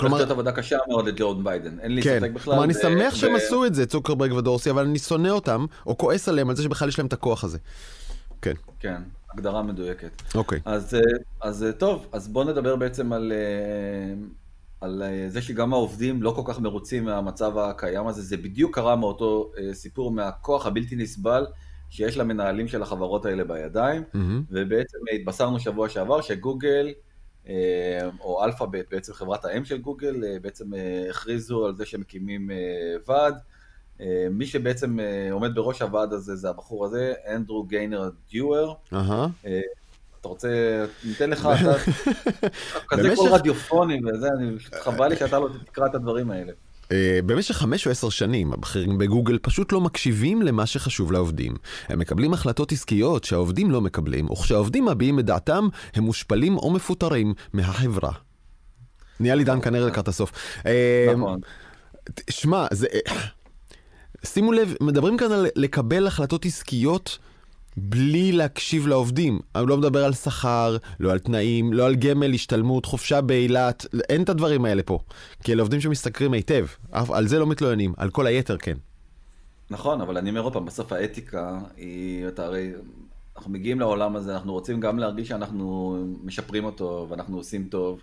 כלומר... 0.00 0.18
זאת 0.18 0.30
עבודה 0.30 0.52
קשה 0.52 0.78
מאוד 0.88 1.08
לג'ורדן 1.08 1.44
ביידן, 1.44 1.80
אין 1.80 1.94
לי 1.94 2.02
כן. 2.02 2.18
ספק 2.20 2.30
בכלל. 2.30 2.54
כלומר, 2.54 2.64
אני 2.64 2.74
שמח 2.74 3.14
שהם 3.14 3.34
עשו 3.34 3.64
את 3.64 3.74
זה, 3.74 3.86
צוקרברג 3.86 4.32
ודורסי, 4.32 4.70
אבל 4.70 4.84
אני 4.84 4.98
שונא 4.98 5.28
אותם, 5.28 5.66
או 5.86 5.98
כועס 5.98 6.28
עליהם 6.28 6.50
על 6.50 6.56
זה 6.56 6.62
שבכלל 6.62 6.88
יש 6.88 6.98
להם 6.98 7.06
את 7.06 7.12
הכוח 7.12 7.44
הזה. 7.44 7.58
כן. 8.42 8.54
כן, 8.80 9.02
הגדרה 9.34 9.62
מדויקת. 9.62 10.22
אוקיי. 10.34 10.60
אז, 10.64 10.94
אה, 10.94 11.00
אז 11.40 11.64
אה, 11.64 11.72
טוב, 11.72 12.06
אז 12.12 12.28
בואו 12.28 12.44
נדבר 12.44 12.76
בעצם 12.76 13.12
על, 13.12 13.32
אה, 13.32 14.14
על 14.80 15.02
זה 15.28 15.42
שגם 15.42 15.72
העובדים 15.72 16.22
לא 16.22 16.30
כל 16.30 16.42
כך 16.44 16.60
מרוצים 16.60 17.04
מהמצב 17.04 17.58
הקיים 17.58 18.06
הזה. 18.06 18.22
זה 18.22 18.36
בדיוק 18.36 18.74
קרה 18.74 18.96
מאותו 18.96 19.52
סיפור 19.72 20.10
מהכוח 20.10 20.66
הבלתי 20.66 20.96
נסבל 20.96 21.46
שיש 21.90 22.16
למנהלים 22.16 22.68
של 22.68 22.82
החברות 22.82 23.26
האלה 23.26 23.44
בידיים, 23.44 24.02
mm-hmm. 24.02 24.18
ובעצם 24.50 24.98
התבשרנו 25.14 25.60
שבוע 25.60 25.88
שעבר 25.88 26.20
שגוגל, 26.20 26.92
או 28.20 28.44
אלפאבית, 28.44 28.86
בעצם 28.90 29.12
חברת 29.12 29.44
האם 29.44 29.64
של 29.64 29.78
גוגל, 29.78 30.38
בעצם 30.42 30.72
הכריזו 31.10 31.66
על 31.66 31.74
זה 31.74 31.86
שהם 31.86 32.00
מקימים 32.00 32.50
ועד. 33.06 33.38
אה, 34.00 34.26
מי 34.30 34.46
שבעצם 34.46 35.00
אה, 35.00 35.28
עומד 35.32 35.54
בראש 35.54 35.82
הוועד 35.82 36.12
הזה 36.12 36.36
זה 36.36 36.48
הבחור 36.50 36.84
הזה, 36.84 37.14
אנדרו 37.34 37.62
גיינר 37.62 38.10
דיואר. 38.30 38.74
אה, 39.46 39.60
אתה 40.20 40.28
רוצה, 40.28 40.48
ניתן 41.04 41.30
לך, 41.30 41.48
אתה 41.60 42.48
כזה 42.88 43.12
קול 43.16 43.30
רדיופוני 43.30 44.00
וזה, 44.04 44.28
חבל 44.84 45.08
לי 45.08 45.16
שאתה 45.16 45.38
לא 45.38 45.48
תקרא 45.64 45.86
את 45.86 45.94
הדברים 45.94 46.30
האלה. 46.30 46.52
במשך 47.26 47.54
חמש 47.54 47.86
או 47.86 47.90
עשר 47.90 48.08
שנים 48.08 48.52
הבכירים 48.52 48.98
בגוגל 48.98 49.38
פשוט 49.42 49.72
לא 49.72 49.80
מקשיבים 49.80 50.42
למה 50.42 50.66
שחשוב 50.66 51.12
לעובדים. 51.12 51.54
הם 51.88 51.98
מקבלים 51.98 52.32
החלטות 52.32 52.72
עסקיות 52.72 53.24
שהעובדים 53.24 53.70
לא 53.70 53.80
מקבלים, 53.80 54.30
וכשהעובדים 54.30 54.84
מביעים 54.88 55.18
את 55.18 55.24
דעתם 55.24 55.68
הם 55.94 56.04
מושפלים 56.04 56.56
או 56.56 56.70
מפוטרים 56.70 57.34
מהחברה. 57.52 58.12
נהיה 59.20 59.34
לי 59.34 59.44
דן 59.44 59.60
כנראה 59.60 59.86
לקראת 59.86 60.08
הסוף. 60.08 60.32
נכון. 61.16 61.40
שמע, 62.30 62.66
זה... 62.70 62.86
שימו 64.24 64.52
לב, 64.52 64.74
מדברים 64.80 65.16
כאן 65.16 65.32
על 65.32 65.46
לקבל 65.56 66.06
החלטות 66.06 66.46
עסקיות 66.46 67.18
בלי 67.80 68.32
להקשיב 68.32 68.86
לעובדים. 68.86 69.40
אני 69.54 69.66
לא 69.66 69.76
מדבר 69.76 70.04
על 70.04 70.12
שכר, 70.12 70.76
לא 71.00 71.12
על 71.12 71.18
תנאים, 71.18 71.72
לא 71.72 71.86
על 71.86 71.94
גמל, 71.94 72.34
השתלמות, 72.34 72.86
חופשה 72.86 73.20
באילת, 73.20 73.86
אין 74.08 74.22
את 74.22 74.28
הדברים 74.28 74.64
האלה 74.64 74.82
פה. 74.82 74.98
כי 75.44 75.52
אלה 75.52 75.62
עובדים 75.62 75.80
שמשתכרים 75.80 76.32
היטב, 76.32 76.66
על 76.92 77.26
זה 77.26 77.38
לא 77.38 77.46
מתלוננים, 77.46 77.92
על 77.96 78.10
כל 78.10 78.26
היתר 78.26 78.56
כן. 78.56 78.76
נכון, 79.70 80.00
אבל 80.00 80.18
אני 80.18 80.30
אומר 80.30 80.40
עוד 80.40 80.52
פעם, 80.52 80.64
בסוף 80.64 80.92
האתיקה 80.92 81.58
היא, 81.76 82.28
אתה 82.28 82.44
הרי, 82.44 82.72
אנחנו 83.36 83.50
מגיעים 83.50 83.80
לעולם 83.80 84.16
הזה, 84.16 84.34
אנחנו 84.34 84.52
רוצים 84.52 84.80
גם 84.80 84.98
להרגיש 84.98 85.28
שאנחנו 85.28 85.96
משפרים 86.24 86.64
אותו 86.64 87.06
ואנחנו 87.10 87.36
עושים 87.36 87.68
טוב. 87.70 88.00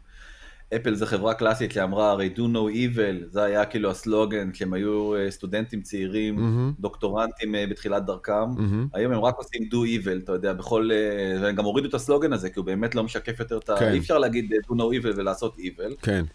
אפל 0.75 0.95
זה 0.95 1.06
חברה 1.06 1.34
קלאסית 1.34 1.71
שאמרה 1.71 2.12
הרי 2.12 2.30
do 2.36 2.39
no 2.39 2.73
evil, 2.73 3.25
זה 3.30 3.43
היה 3.43 3.65
כאילו 3.65 3.91
הסלוגן 3.91 4.51
כשהם 4.51 4.73
היו 4.73 5.15
אה, 5.15 5.32
סטודנטים 5.32 5.82
צעירים, 5.82 6.38
mm-hmm. 6.38 6.82
דוקטורנטים 6.82 7.56
אה, 7.56 7.67
בתחילת 7.67 8.06
דרכם, 8.06 8.51
mm-hmm. 8.56 8.89
היום 8.93 9.13
הם 9.13 9.19
רק 9.19 9.36
עושים 9.38 9.62
do 9.63 9.75
evil, 9.75 10.23
אתה 10.23 10.32
יודע, 10.32 10.54
בכל, 10.54 10.89
אה, 10.91 11.41
והם 11.41 11.56
גם 11.56 11.65
הורידו 11.65 11.89
את 11.89 11.93
הסלוגן 11.93 12.34
הזה, 12.34 12.49
כי 12.49 12.60
הוא 12.60 12.65
באמת 12.65 12.95
לא 12.95 13.04
משקף 13.04 13.39
יותר 13.39 13.58
את 13.58 13.69
ה... 13.69 13.75
כן. 13.80 13.91
אי 13.91 13.97
אפשר 13.97 14.17
להגיד 14.17 14.54
do 14.54 14.73
no 14.73 15.01
evil 15.01 15.13
ולעשות 15.15 15.56
evil. 15.58 15.95
כן. 16.01 16.25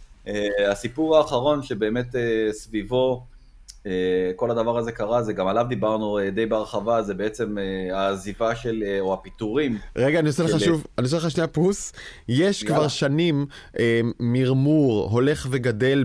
הסיפור 0.71 1.16
האחרון 1.16 1.62
שבאמת 1.62 2.14
סביבו 2.51 3.12
אה, 3.12 3.30
כל 4.37 4.51
הדבר 4.51 4.79
הזה 4.79 4.93
קרה, 4.93 5.23
זה 5.23 5.33
גם 5.33 5.47
עליו 5.47 5.66
דיברנו 5.69 6.19
אה, 6.19 6.31
די 6.31 6.47
בהרחבה, 6.47 7.03
זה 7.03 7.14
בעצם 7.14 7.59
אה, 7.59 7.99
העזיבה 7.99 8.55
של, 8.55 8.85
או 9.01 9.14
הפיטורים. 9.14 9.79
רגע, 9.97 10.19
אני 10.19 10.29
עושה 10.29 10.43
לך 10.43 10.61
שוב, 10.61 10.85
אני 10.99 11.05
עושה 11.05 11.16
לך 11.16 11.31
שנייה 11.31 11.47
פוס. 11.47 11.93
יש 12.29 12.64
כבר 12.64 12.88
שנים 12.88 13.47
מרמור 14.21 15.09
הולך 15.11 15.47
וגדל 15.51 16.05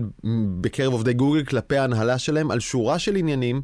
בקרב 0.60 0.92
עובדי 0.92 1.12
גוגל 1.12 1.44
כלפי 1.44 1.76
ההנהלה 1.76 2.18
שלהם 2.18 2.50
על 2.50 2.60
שורה 2.60 2.98
של 2.98 3.16
עניינים 3.16 3.62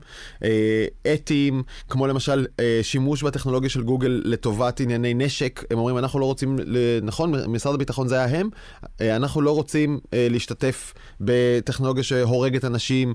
אתיים, 1.14 1.62
כמו 1.88 2.07
למשל 2.07 2.46
שימוש 2.83 3.22
בטכנולוגיה 3.22 3.70
של 3.70 3.83
גוגל 3.83 4.22
לטובת 4.25 4.81
ענייני 4.81 5.14
נשק. 5.14 5.64
הם 5.70 5.79
אומרים, 5.79 5.98
אנחנו 5.98 6.20
לא 6.20 6.25
רוצים, 6.25 6.57
נכון, 7.03 7.33
משרד 7.48 7.75
הביטחון 7.75 8.09
זה 8.09 8.14
היה 8.20 8.38
הם, 8.38 8.48
אנחנו 9.01 9.40
לא 9.40 9.51
רוצים 9.51 10.01
להשתתף 10.12 10.94
בטכנולוגיה 11.20 12.03
שהורגת 12.03 12.64
אנשים. 12.64 13.14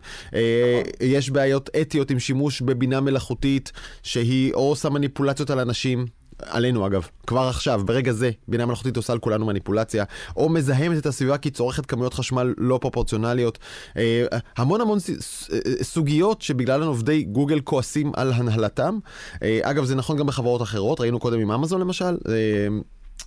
יש 1.01 1.29
בעיות 1.29 1.69
אתיות 1.81 2.11
עם 2.11 2.19
שימוש 2.19 2.61
בבינה 2.61 3.01
מלאכותית, 3.01 3.71
שהיא 4.03 4.53
או 4.53 4.69
עושה 4.69 4.89
מניפולציות 4.89 5.49
על 5.49 5.59
אנשים. 5.59 6.05
עלינו 6.41 6.87
אגב, 6.87 7.07
כבר 7.27 7.47
עכשיו, 7.47 7.81
ברגע 7.85 8.11
זה, 8.11 8.31
בינה 8.47 8.65
מלאכותית 8.65 8.97
עושה 8.97 9.13
על 9.13 9.19
כולנו 9.19 9.45
מניפולציה, 9.45 10.03
או 10.37 10.49
מזהמת 10.49 10.97
את 10.97 11.05
הסביבה 11.05 11.37
כי 11.37 11.49
צורכת 11.49 11.85
כמויות 11.85 12.13
חשמל 12.13 12.53
לא 12.57 12.77
פרופורציונליות. 12.81 13.59
אה, 13.97 14.25
המון 14.57 14.81
המון 14.81 14.97
סוגיות 15.81 16.41
שבגללן 16.41 16.87
עובדי 16.87 17.23
גוגל 17.23 17.59
כועסים 17.59 18.11
על 18.15 18.33
הנהלתם. 18.33 18.97
אה, 19.43 19.59
אגב, 19.63 19.85
זה 19.85 19.95
נכון 19.95 20.17
גם 20.17 20.27
בחברות 20.27 20.61
אחרות, 20.61 20.99
ראינו 20.99 21.19
קודם 21.19 21.39
עם 21.39 21.51
אמזון 21.51 21.81
למשל. 21.81 22.17
אה, 22.29 22.67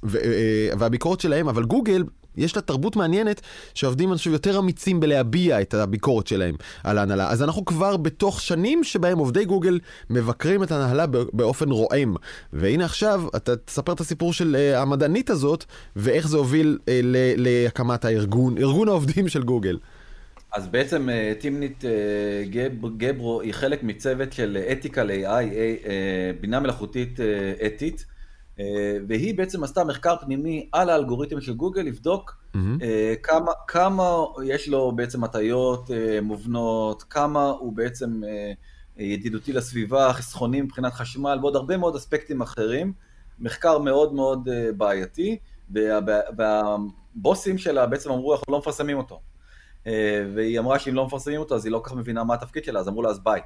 והביקורת 0.03 1.21
שלהם, 1.21 1.49
אבל 1.49 1.65
גוגל 1.65 2.05
יש 2.37 2.57
לה 2.57 2.63
תרבות 2.63 2.97
מעניינת 2.97 3.41
שעובדים 3.75 4.13
אנשים 4.13 4.33
יותר 4.33 4.59
אמיצים 4.59 5.01
בלהביע 5.01 5.61
את 5.61 5.75
הביקורת 5.75 6.27
שלהם 6.27 6.55
על 6.85 6.99
ההנהלה. 6.99 7.31
אז 7.31 7.43
אנחנו 7.43 7.65
כבר 7.65 7.97
בתוך 7.97 8.41
שנים 8.41 8.85
שבהם 8.85 9.19
עובדי 9.19 9.45
גוגל 9.45 9.79
מבקרים 10.11 10.63
את 10.63 10.73
ההנהלה 10.73 11.07
באופן 11.33 11.71
רועם. 11.71 12.17
והנה 12.53 12.85
עכשיו, 12.85 13.23
אתה 13.37 13.57
תספר 13.57 13.93
את 13.93 14.01
הסיפור 14.01 14.33
של 14.33 14.57
uh, 14.57 14.79
המדענית 14.79 15.31
הזאת, 15.31 15.65
ואיך 15.97 16.29
זה 16.29 16.37
הוביל 16.37 16.79
uh, 16.81 16.89
להקמת 17.37 18.05
הארגון, 18.05 18.59
ארגון 18.59 18.89
העובדים 18.89 19.29
של 19.29 19.43
גוגל. 19.43 19.79
אז 20.53 20.69
בעצם 20.69 21.09
טימנית 21.41 21.85
גב, 22.51 22.97
גברו 22.97 23.41
היא 23.41 23.55
חלק 23.55 23.83
מצוות 23.83 24.33
של 24.33 24.59
אתיקה 24.73 25.05
ל-AI, 25.05 25.45
בינה 26.41 26.61
מלאכותית 26.61 27.21
אתית. 27.67 28.07
אה, 28.61 28.97
והיא 29.09 29.35
בעצם 29.35 29.65
עשתה 29.65 29.85
מחקר 29.85 30.17
פנימי 30.21 30.69
על 30.73 30.91
האלגוריתם 30.91 31.41
של 31.41 31.55
גוגל, 31.55 31.83
לבדוק 31.83 32.37
mm-hmm. 32.55 32.59
כמה, 33.23 33.53
כמה 33.67 34.25
יש 34.45 34.69
לו 34.69 34.93
בעצם 34.93 35.25
הטיות 35.25 35.91
אה, 35.91 36.21
מובנות, 36.23 37.03
כמה 37.03 37.51
הוא 37.51 37.73
בעצם 37.73 38.21
ידידותי 38.97 39.53
לסביבה, 39.53 40.13
חסכונים 40.13 40.65
מבחינת 40.65 40.93
חשמל 40.93 41.39
ועוד 41.41 41.57
הרבה 41.57 41.77
מאוד 41.77 41.97
אספקטים 41.97 42.41
אחרים. 42.41 42.93
מחקר 43.39 43.79
מאוד 43.79 44.15
מאוד 44.15 44.49
בעייתי, 44.77 45.39
וה, 45.71 45.99
והבוסים 46.37 47.59
שלה 47.59 47.87
בעצם 47.87 48.11
אמרו, 48.11 48.35
אנחנו 48.35 48.53
לא 48.53 48.59
מפרסמים 48.59 48.99
אותו. 48.99 49.21
והיא 50.35 50.59
אמרה 50.59 50.79
שאם 50.79 50.95
לא 50.95 51.07
מפרסמים 51.07 51.41
אותו, 51.41 51.55
אז 51.55 51.65
היא 51.65 51.73
לא 51.73 51.79
כל 51.79 51.91
כך 51.91 51.97
מבינה 51.97 52.25
מה 52.25 52.35
התפקיד 52.35 52.65
שלה, 52.65 52.81
אז 52.81 52.89
אמרו 52.89 53.03
לה, 53.03 53.09
אז 53.09 53.19
ביי. 53.19 53.41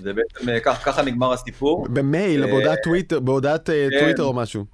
ובעצם 0.00 0.48
אה, 0.48 0.60
ככה 0.60 1.02
נגמר 1.02 1.32
הסיפור. 1.32 1.86
במייל, 1.88 2.44
אה, 2.44 2.50
בהודעת 2.50 2.78
טוויטר, 2.82 3.20
בהודעת 3.20 3.70
אה, 3.70 3.88
כן, 3.90 4.00
טוויטר 4.00 4.22
או 4.22 4.32
משהו. 4.32 4.64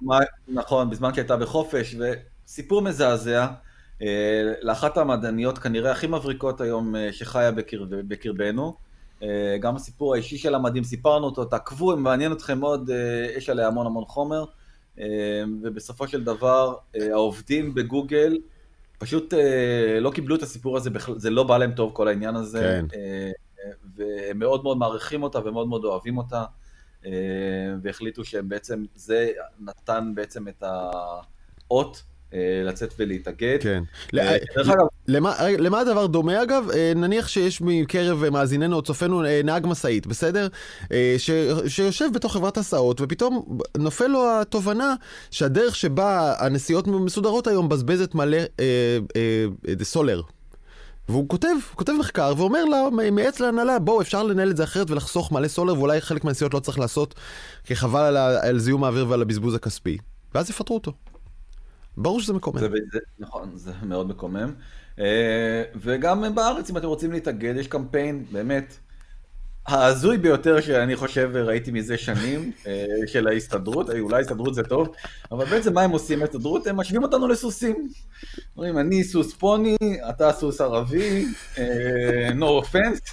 נכון, 0.47 0.89
בזמן 0.89 1.13
שהייתה 1.13 1.37
בחופש, 1.37 1.95
וסיפור 1.99 2.81
מזעזע. 2.81 3.47
לאחת 4.61 4.97
המדעניות 4.97 5.57
כנראה 5.57 5.91
הכי 5.91 6.07
מבריקות 6.07 6.61
היום 6.61 6.95
שחיה 7.11 7.51
בקרבנו. 8.07 8.73
גם 9.59 9.75
הסיפור 9.75 10.13
האישי 10.13 10.37
שלה 10.37 10.59
מדהים, 10.59 10.83
סיפרנו 10.83 11.25
אותו, 11.25 11.45
תעקבו, 11.45 11.93
אם 11.93 12.03
מעניין 12.03 12.31
אתכם 12.31 12.59
מאוד, 12.59 12.89
יש 13.37 13.49
עליה 13.49 13.67
המון 13.67 13.85
המון 13.85 14.05
חומר. 14.05 14.45
ובסופו 15.63 16.07
של 16.07 16.23
דבר, 16.23 16.75
העובדים 17.11 17.73
בגוגל 17.73 18.37
פשוט 18.97 19.33
לא 20.01 20.11
קיבלו 20.11 20.35
את 20.35 20.43
הסיפור 20.43 20.77
הזה, 20.77 20.89
זה 21.15 21.29
לא 21.29 21.43
בא 21.43 21.57
להם 21.57 21.71
טוב 21.71 21.91
כל 21.93 22.07
העניין 22.07 22.35
הזה. 22.35 22.81
כן. 22.91 22.99
והם 23.95 24.39
מאוד 24.39 24.63
מאוד 24.63 24.77
מעריכים 24.77 25.23
אותה 25.23 25.39
ומאוד 25.45 25.67
מאוד 25.67 25.85
אוהבים 25.85 26.17
אותה, 26.17 26.43
אה, 27.05 27.11
והחליטו 27.81 28.25
שהם 28.25 28.49
בעצם, 28.49 28.83
זה 28.95 29.29
נתן 29.59 30.11
בעצם 30.15 30.47
את 30.47 30.63
האות. 30.63 32.03
אה, 32.33 32.61
לצאת 32.65 32.93
ולהתאגד. 32.99 33.57
כן. 33.61 33.83
אה, 34.17 34.37
דרך 34.55 34.69
אגב... 34.69 34.85
למה, 35.57 35.79
הדבר 35.79 36.07
דומה 36.07 36.43
אגב? 36.43 36.65
נניח 36.95 37.27
שיש 37.27 37.61
מקרב 37.61 38.29
מאזיננו 38.29 38.75
או 38.75 38.81
צופינו 38.81 39.21
נהג 39.43 39.67
משאית, 39.67 40.07
בסדר? 40.07 40.47
שיושב 41.67 42.05
בתוך 42.13 42.33
חברת 42.33 42.57
הסעות 42.57 43.01
ופתאום 43.01 43.57
נופל 43.77 44.07
לו 44.07 44.41
התובנה 44.41 44.95
שהדרך 45.31 45.75
שבה 45.75 46.33
הנסיעות 46.39 46.87
מסודרות 46.87 47.47
היום 47.47 47.65
מבזבזת 47.65 48.15
מלא 48.15 48.37
סולר. 49.83 50.21
והוא 51.11 51.29
כותב, 51.29 51.47
הוא 51.47 51.77
כותב 51.77 51.93
מחקר 51.99 52.33
ואומר 52.37 52.65
לה, 52.65 52.89
מייעץ 53.11 53.39
להנהלה, 53.39 53.79
בואו, 53.79 54.01
אפשר 54.01 54.23
לנהל 54.23 54.51
את 54.51 54.57
זה 54.57 54.63
אחרת 54.63 54.91
ולחסוך 54.91 55.31
מלא 55.31 55.47
סולר, 55.47 55.73
ואולי 55.79 56.01
חלק 56.01 56.23
מהנסיעות 56.23 56.53
לא 56.53 56.59
צריך 56.59 56.79
לעשות, 56.79 57.15
כי 57.63 57.75
חבל 57.75 58.01
על, 58.01 58.17
על 58.17 58.59
זיהום 58.59 58.83
האוויר 58.83 59.09
ועל 59.09 59.21
הבזבוז 59.21 59.55
הכספי. 59.55 59.97
ואז 60.35 60.49
יפטרו 60.49 60.75
אותו. 60.75 60.93
ברור 61.97 62.21
שזה 62.21 62.33
מקומם. 62.33 62.59
זה, 62.59 62.67
זה, 62.91 62.99
נכון, 63.19 63.51
זה 63.55 63.71
מאוד 63.83 64.07
מקומם. 64.07 64.53
אה, 64.99 65.63
וגם 65.75 66.35
בארץ, 66.35 66.69
אם 66.69 66.77
אתם 66.77 66.87
רוצים 66.87 67.11
להתאגד, 67.11 67.53
יש 67.57 67.67
קמפיין, 67.67 68.25
באמת, 68.31 68.77
ההזוי 69.71 70.17
ביותר 70.17 70.61
שאני 70.61 70.95
חושב 70.95 71.31
ראיתי 71.33 71.71
מזה 71.71 71.97
שנים, 71.97 72.51
אה, 72.67 72.85
של 73.05 73.27
ההסתדרות, 73.27 73.89
אולי 73.99 74.21
הסתדרות 74.21 74.53
זה 74.53 74.63
טוב, 74.63 74.89
אבל 75.31 75.45
בעצם 75.45 75.73
מה 75.73 75.81
הם 75.81 75.91
עושים 75.91 76.21
ההסתדרות? 76.21 76.67
הם 76.67 76.77
משווים 76.77 77.03
אותנו 77.03 77.27
לסוסים. 77.27 77.89
אומרים, 78.57 78.77
אני 78.77 79.03
סוס 79.03 79.33
פוני, 79.33 79.77
אתה 80.09 80.31
סוס 80.31 80.61
ערבי, 80.61 81.25
אה, 81.57 82.29
no 82.29 82.65
offense, 82.65 83.11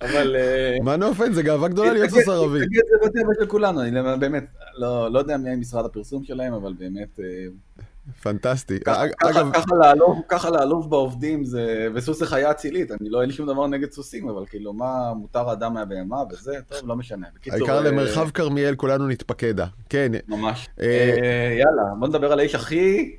אבל... 0.00 0.36
אה, 0.36 0.76
מה 0.82 0.96
נופן, 0.96 1.32
זה 1.32 1.42
גאווה 1.42 1.68
גדולה 1.68 1.92
להיות 1.92 2.10
סוס 2.10 2.28
ערבי. 2.28 2.58
להתאגד 2.58 2.82
זה 2.90 3.06
בטבע 3.08 3.32
של 3.40 3.46
כולנו, 3.46 3.80
אני 3.82 4.18
באמת, 4.20 4.44
לא 4.74 5.12
לא 5.12 5.18
יודע 5.18 5.36
מי 5.36 5.56
משרד 5.56 5.84
הפרסום 5.84 6.24
שלהם, 6.24 6.52
אבל 6.52 6.72
באמת... 6.72 7.18
פנטסטי. 8.22 8.80
ככה- 8.80 9.04
אגב, 9.24 9.48
לעלוב- 10.50 10.90
בעובדים 10.90 11.44
זה, 11.44 11.88
וסוס 11.94 12.18
זה 12.18 12.26
חיה 12.26 12.50
אצילית, 12.50 12.90
אני 12.90 13.10
לא, 13.10 13.20
אין 13.20 13.28
לי 13.30 13.34
שום 13.34 13.46
דבר 13.46 13.66
נגד 13.66 13.92
סוסים, 13.92 14.28
אבל 14.28 14.46
כאילו, 14.46 14.72
מה 14.72 15.12
מותר 15.16 15.48
האדם 15.50 15.74
מהבהמה 15.74 16.16
וזה, 16.30 16.52
טוב, 16.68 16.88
לא 16.88 16.96
משנה. 16.96 17.26
בקיצור, 17.34 17.58
העיקר 17.58 17.76
אה, 17.86 17.90
למרחב 17.90 18.30
כרמיאל 18.30 18.74
כולנו 18.74 19.08
נתפקדה. 19.08 19.66
כן, 19.88 20.12
ממש. 20.28 20.68
אה, 20.80 20.86
אה, 20.86 21.56
יאללה, 21.58 21.82
בוא 21.98 22.08
נדבר 22.08 22.32
על 22.32 22.38
האיש 22.38 22.54
הכי 22.54 23.16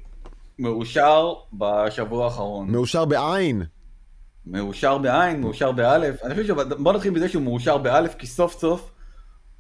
מאושר 0.60 1.34
בשבוע 1.54 2.26
האחרון. 2.26 2.70
מאושר 2.72 3.06
בעין. 3.06 3.64
מאושר 4.48 4.98
בעין, 4.98 5.42
מאושר 5.42 5.72
באלף. 5.72 6.24
אני 6.24 6.34
חושב 6.36 6.48
שבוא 6.48 6.94
נתחיל 6.94 7.12
מזה 7.12 7.30
שהוא 7.30 7.44
מאושר 7.44 7.78
באלף, 7.78 8.16
כי 8.16 8.28
סוף 8.28 8.60
סוף 8.60 8.92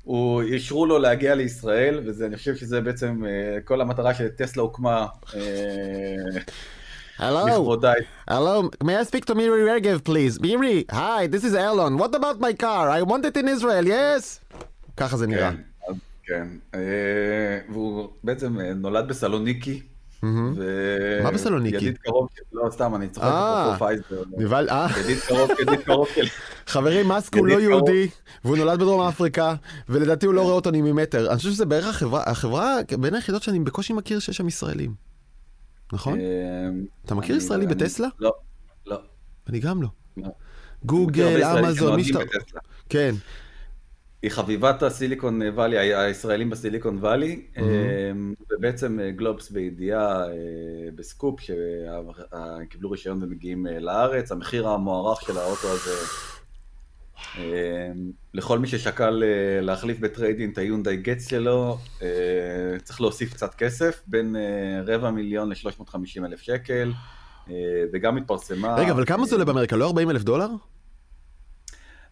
הוא 0.06 0.41
אישרו 0.41 0.86
לו 0.86 0.98
להגיע 1.00 1.36
לישראל, 1.36 2.00
ואני 2.20 2.38
חושב 2.38 2.56
שזה 2.56 2.82
בעצם 2.82 3.24
אה, 3.26 3.62
כל 3.62 3.82
המטרה 3.82 4.13
שטסלה 4.13 4.63
הוקמה 4.63 5.06
אה, 5.36 5.41
Hello, 7.20 7.48
לכבודה. 7.50 7.94
hello, 8.30 8.70
may 8.84 8.96
I 9.02 9.06
speak 9.12 9.26
to 9.26 9.36
Miri 9.36 9.63
Regev 9.70 10.04
please? 10.10 10.39
Miri, 10.41 10.84
hi, 10.91 11.28
this 11.34 11.44
is 11.44 11.54
Elon. 11.56 11.98
What 11.98 12.13
about 12.15 12.39
my 12.41 12.54
car? 12.63 12.89
I 12.89 13.02
want 13.12 13.24
it 13.26 13.38
in 13.38 13.48
Israel, 13.48 13.86
yes? 13.88 14.39
ככה 14.98 15.18
זה 15.18 15.28
נראה. 15.28 15.52
כן, 15.52 15.58
אז- 15.89 15.96
כן. 16.26 16.48
אה, 16.76 16.80
והוא 17.70 18.08
בעצם 18.24 18.60
אה, 18.60 18.74
נולד 18.74 19.08
בסלוניקי. 19.08 19.82
מה 21.24 21.32
בסלוניקי? 21.32 21.76
ידיד 21.76 21.98
קרוב, 21.98 22.28
לא 22.54 22.70
סתם, 22.72 22.96
אני 22.96 23.10
צוחק 23.10 23.26
אה. 23.26 23.78
נבהל, 24.38 24.70
אה, 24.70 24.88
ידיד 25.00 25.20
קרוב, 25.20 25.50
ידיד 25.62 25.80
קרוב 25.80 26.08
של... 26.16 26.26
חברים, 26.74 27.08
מאסק 27.08 27.36
הוא 27.36 27.48
לא. 27.48 27.60
יהודי, 27.60 28.08
והוא 28.46 28.58
נולד 28.58 28.80
בדרום 28.80 29.02
אפריקה, 29.02 29.56
ולדעתי 29.90 30.26
הוא 30.26 30.34
לא 30.34 30.42
רואה 30.42 30.54
אותנו 30.54 30.78
ממטר. 30.82 31.30
אני 31.30 31.38
חושב 31.38 31.50
שזה 31.50 31.66
בערך 31.66 31.86
החברה, 31.86 32.24
החברה 32.26 32.76
בין 33.00 33.14
היחידות 33.14 33.44
שאני 33.44 33.60
בקושי 33.60 33.94
מכיר 33.94 34.20
שיש 34.20 34.38
שם 34.38 34.48
ישראלים. 34.48 34.94
נכון? 35.94 36.20
אה, 36.20 36.26
אתה 37.06 37.16
מכיר 37.16 37.36
ישראלי 37.36 37.68
בטסלה? 37.68 38.08
לא, 38.20 38.34
לא. 38.86 38.98
אני 39.50 39.60
גם 39.60 39.82
לא. 39.82 39.88
לא. 40.18 40.30
גוגל, 40.86 41.44
אמזון, 41.44 41.96
מי 41.96 42.04
שאתה... 42.04 42.20
כן. 42.90 43.16
היא 44.26 44.32
חביבת 44.32 44.84
הסיליקון 44.84 45.42
וואלי, 45.42 45.78
הישראלים 45.78 46.50
בסיליקון 46.50 46.98
וואלי, 46.98 47.42
Mhm. 47.56 47.60
ובעצם 48.52 49.00
אה, 49.00 49.12
גלובס 49.12 49.50
בידיעה 49.50 50.28
אה, 50.28 50.34
בסקופ, 50.96 51.40
שקיבלו 51.42 52.92
רישיון 52.92 53.24
ומגיעים 53.24 53.68
אה, 53.68 53.80
לארץ, 53.80 54.32
המחיר 54.32 54.68
המוערך 54.68 55.22
של 55.22 55.38
האוטו 55.38 55.68
הזה, 55.68 56.06
אה, 57.38 57.44
לכל 58.34 58.60
מי 58.60 58.68
ששקל 58.68 59.24
להחליף 59.62 60.00
ב 60.00 60.05
trade-in 60.05 60.50
את 60.52 60.58
היונדאי 60.58 60.98
גץ 60.98 61.30
שלו, 61.30 61.78
צריך 62.84 63.02
להוסיף 63.02 63.34
קצת 63.34 63.54
כסף, 63.54 64.02
בין 64.08 64.36
רבע 64.88 65.12
מיליון 65.12 65.50
ל-350 65.50 66.26
אלף 66.26 66.42
שקל, 66.42 66.92
וגם 67.94 68.18
התפרסמה... 68.18 68.76
רגע, 68.76 68.92
אבל 68.92 69.06
כמה 69.06 69.26
זה 69.26 69.36
עולה 69.36 69.46
באמריקה? 69.46 69.76
לא 69.76 69.88
40 69.88 70.10
אלף 70.10 70.24
דולר? 70.24 70.48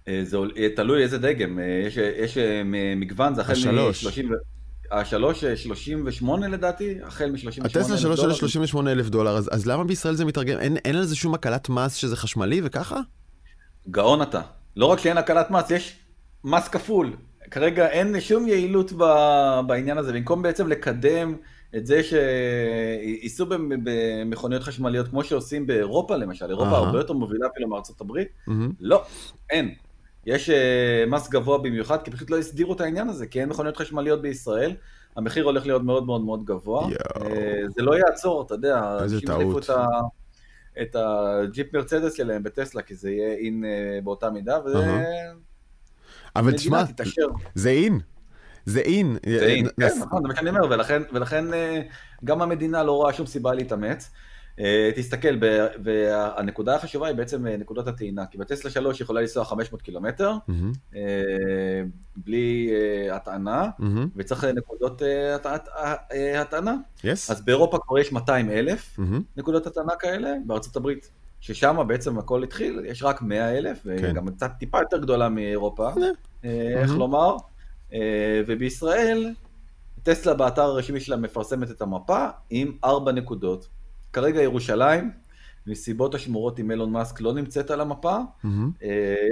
אה, 0.07 0.21
זה 0.23 0.37
אה, 0.57 0.67
תלוי 0.75 1.03
איזה 1.03 1.17
דגם, 1.17 1.59
אה, 1.59 1.63
יש, 1.87 1.97
יש 1.97 2.37
מגוון, 2.95 3.35
זה 3.35 3.41
החל 3.41 3.53
השלוש. 3.53 4.05
מ-30, 4.19 4.25
השלוש, 4.91 5.43
אה, 5.43 5.55
38 5.57 6.47
לדעתי, 6.47 6.95
החל 7.03 7.31
מ-38 7.31 7.65
הטסלה 7.65 7.97
שלוש 7.97 8.19
עולה 8.19 8.33
38 8.33 8.91
אלף 8.91 9.09
דולר, 9.09 9.37
אז, 9.37 9.49
אז 9.53 9.65
למה 9.67 9.83
בישראל 9.83 10.15
זה 10.15 10.25
מתרגם? 10.25 10.59
אין, 10.59 10.77
אין 10.77 10.95
על 10.95 11.03
זה 11.05 11.15
שום 11.15 11.33
הקלת 11.33 11.69
מס 11.69 11.95
שזה 11.95 12.15
חשמלי 12.15 12.61
וככה? 12.63 12.99
גאון 13.89 14.21
אתה. 14.21 14.41
לא 14.75 14.85
רק 14.85 14.99
שאין 14.99 15.17
הקלת 15.17 15.51
מס, 15.51 15.71
יש 15.71 15.99
מס 16.43 16.67
כפול. 16.67 17.13
כרגע 17.51 17.87
אין 17.89 18.19
שום 18.19 18.47
יעילות 18.47 18.91
ב- 18.97 19.59
בעניין 19.67 19.97
הזה, 19.97 20.13
במקום 20.13 20.41
בעצם 20.41 20.67
לקדם 20.67 21.35
את 21.75 21.85
זה 21.85 22.01
שייסעו 22.03 23.45
במ- 23.45 23.69
במכוניות 23.83 24.63
חשמליות 24.63 25.07
כמו 25.07 25.23
שעושים 25.23 25.67
באירופה 25.67 26.15
למשל, 26.15 26.45
אירופה. 26.49 26.65
הרבה 26.77 26.97
יותר 26.97 27.13
מובילה 27.13 27.47
אפילו 27.53 27.67
מארצות 27.67 28.01
הברית. 28.01 28.27
לא, 28.79 29.03
אין. 29.49 29.73
יש 30.25 30.49
אה, 30.49 31.03
מס 31.07 31.29
גבוה 31.29 31.57
במיוחד, 31.57 31.97
כי 32.03 32.11
פשוט 32.11 32.29
לא 32.29 32.37
הסדירו 32.37 32.73
את 32.73 32.81
העניין 32.81 33.09
הזה, 33.09 33.27
כי 33.27 33.39
אין 33.41 33.49
מכוניות 33.49 33.77
חשמליות 33.77 34.21
בישראל, 34.21 34.75
המחיר 35.15 35.45
הולך 35.45 35.65
להיות 35.65 35.83
מאוד 35.83 36.05
מאוד 36.05 36.21
מאוד 36.21 36.45
גבוה. 36.45 36.87
אה, 37.21 37.61
זה 37.75 37.81
לא 37.81 37.95
יעצור, 37.97 38.41
אתה 38.45 38.53
יודע, 38.53 38.97
איזה 39.03 39.15
טעות. 39.27 39.63
את 39.63 39.69
ה- 39.69 39.87
את 40.81 40.95
הג'יפ 40.99 41.73
מרצדס 41.75 42.13
שלהם 42.13 42.43
בטסלה, 42.43 42.81
כי 42.81 42.95
זה 42.95 43.11
יהיה 43.11 43.33
אין 43.33 43.65
אה, 43.65 43.99
באותה 44.03 44.29
מידה, 44.29 44.59
אהה. 44.75 45.03
אבל 46.35 46.51
תשמע. 46.57 46.83
זה 47.55 47.69
אין. 47.69 47.99
זה 48.65 48.79
אין. 48.79 49.17
זה 49.39 49.45
אין, 49.45 49.67
כן, 49.79 50.01
נכון, 50.01 50.21
זה 50.21 50.27
מה 50.27 50.35
שאני 50.35 50.49
אומר, 50.49 50.61
ולכן, 50.69 51.43
גם 52.25 52.41
המדינה 52.41 52.83
לא 52.83 52.91
רואה 52.91 53.13
שום 53.13 53.25
סיבה 53.25 53.53
להתאמץ. 53.53 54.09
אה, 54.59 54.89
תסתכל, 54.95 55.35
והנקודה 55.83 56.75
החשובה 56.75 57.07
היא 57.07 57.15
בעצם 57.15 57.47
אה, 57.47 57.57
נקודות 57.57 57.87
הטעינה, 57.87 58.25
כי 58.25 58.37
בטסלה 58.37 58.71
3 58.71 59.01
יכולה 59.01 59.21
לנסוע 59.21 59.45
500 59.45 59.81
קילומטר, 59.81 60.31
אה, 60.95 61.01
בלי 62.17 62.71
הטענה. 63.11 63.69
וצריך 64.15 64.43
נקודות 64.43 65.01
הט- 65.35 65.45
הט- 65.45 66.11
הטענה. 66.37 66.75
אז 67.29 67.45
באירופה 67.45 67.77
כבר 67.87 67.99
יש 67.99 68.11
200 68.11 68.49
אלף. 68.49 68.99
נקודות 69.37 69.67
הטענה 69.67 69.95
כאלה, 69.99 70.33
בארצות 70.45 70.75
הברית, 70.75 71.09
ששם 71.39 71.77
בעצם 71.87 72.17
הכל 72.19 72.43
התחיל, 72.43 72.81
יש 72.85 73.03
רק 73.03 73.21
100 73.21 73.57
אלף, 73.57 73.83
כן. 73.83 74.11
וגם 74.11 74.27
קצת 74.29 74.51
טיפה 74.59 74.77
יותר 74.79 74.97
גדולה 74.97 75.29
מאירופה. 75.29 75.89
אה, 76.45 76.49
איך. 76.81 76.91
לומר, 76.91 77.35
ובישראל, 78.47 79.33
טסלה 80.03 80.33
באתר 80.33 80.61
הרשמי 80.61 80.99
שלה 80.99 81.15
מפרסמת 81.15 81.71
את 81.71 81.81
המפה 81.81 82.25
עם 82.49 82.71
ארבע 82.83 83.11
נקודות. 83.11 83.67
כרגע 84.13 84.41
ירושלים, 84.41 85.11
מסיבות 85.67 86.15
השמורות 86.15 86.59
עם 86.59 86.71
אילון 86.71 86.91
מאסק 86.91 87.21
לא 87.21 87.33
נמצאת 87.33 87.71
על 87.71 87.81
המפה. 87.81 88.17
אה, 88.45 88.49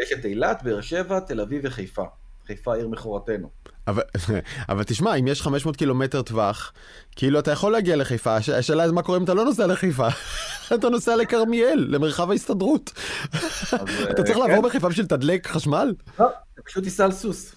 יש 0.03 0.11
את 0.19 0.25
אילת, 0.25 0.63
באר 0.63 0.81
שבע, 0.81 1.19
תל 1.19 1.41
אביב 1.41 1.61
וחיפה. 1.65 2.03
חיפה 2.47 2.75
עיר 2.75 2.87
מכורתנו. 2.87 3.49
אבל, 3.87 4.01
אבל 4.69 4.83
תשמע, 4.83 5.15
אם 5.15 5.27
יש 5.27 5.41
500 5.41 5.75
קילומטר 5.75 6.21
טווח, 6.21 6.73
כאילו 7.15 7.39
אתה 7.39 7.51
יכול 7.51 7.71
להגיע 7.71 7.95
לחיפה, 7.95 8.35
הש- 8.35 8.49
השאלה 8.49 8.83
היא 8.83 8.91
מה 8.91 9.01
קורה 9.01 9.17
אם 9.17 9.23
אתה 9.23 9.33
לא 9.33 9.45
נוסע 9.45 9.67
לחיפה. 9.67 10.07
אתה 10.75 10.89
נוסע 10.89 11.15
לכרמיאל, 11.15 11.85
למרחב 11.89 12.31
ההסתדרות. 12.31 12.91
אז, 13.33 13.41
אתה 14.11 14.21
אה, 14.21 14.23
צריך 14.25 14.37
כן. 14.37 14.39
לעבור 14.49 14.69
בחיפה 14.69 14.89
בשביל 14.89 15.05
לתדלק 15.05 15.47
חשמל? 15.47 15.93
לא, 16.19 16.29
אתה 16.53 16.61
פשוט 16.61 16.83
תיסע 16.83 17.05
על 17.05 17.11
סוס. 17.11 17.55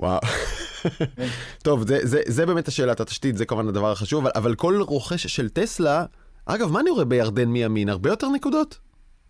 וואו. 0.00 0.20
טוב, 1.62 1.88
זה, 1.88 1.98
זה, 2.02 2.20
זה 2.26 2.46
באמת 2.46 2.68
השאלת 2.68 3.00
התשתית, 3.00 3.36
זה 3.36 3.44
כמובן 3.44 3.68
הדבר 3.68 3.92
החשוב, 3.92 4.20
אבל, 4.26 4.32
אבל 4.34 4.54
כל 4.54 4.80
רוכש 4.80 5.26
של 5.26 5.48
טסלה, 5.48 6.04
אגב, 6.46 6.70
מה 6.70 6.80
אני 6.80 6.90
רואה 6.90 7.04
בירדן 7.04 7.48
מימין? 7.48 7.88
הרבה 7.88 8.10
יותר 8.10 8.28
נקודות? 8.28 8.78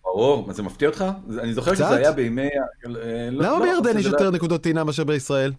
ברור, 0.04 0.46
מה, 0.46 0.52
זה 0.52 0.62
מפתיע 0.62 0.88
אותך? 0.88 1.04
אני 1.38 1.54
זוכר 1.54 1.74
קצת? 1.74 1.84
שזה 1.84 1.96
היה 1.96 2.12
בימי... 2.12 2.42
אה, 2.42 2.48
לא- 2.88 3.00
למה 3.30 3.58
לא, 3.58 3.64
בירדן 3.64 3.92
זה 3.92 3.98
יש 3.98 4.06
לא- 4.06 4.10
יותר 4.10 4.30
נקודות 4.30 4.62
טעינה 4.62 4.84
מאשר 4.84 5.04
בישראל? 5.04 5.52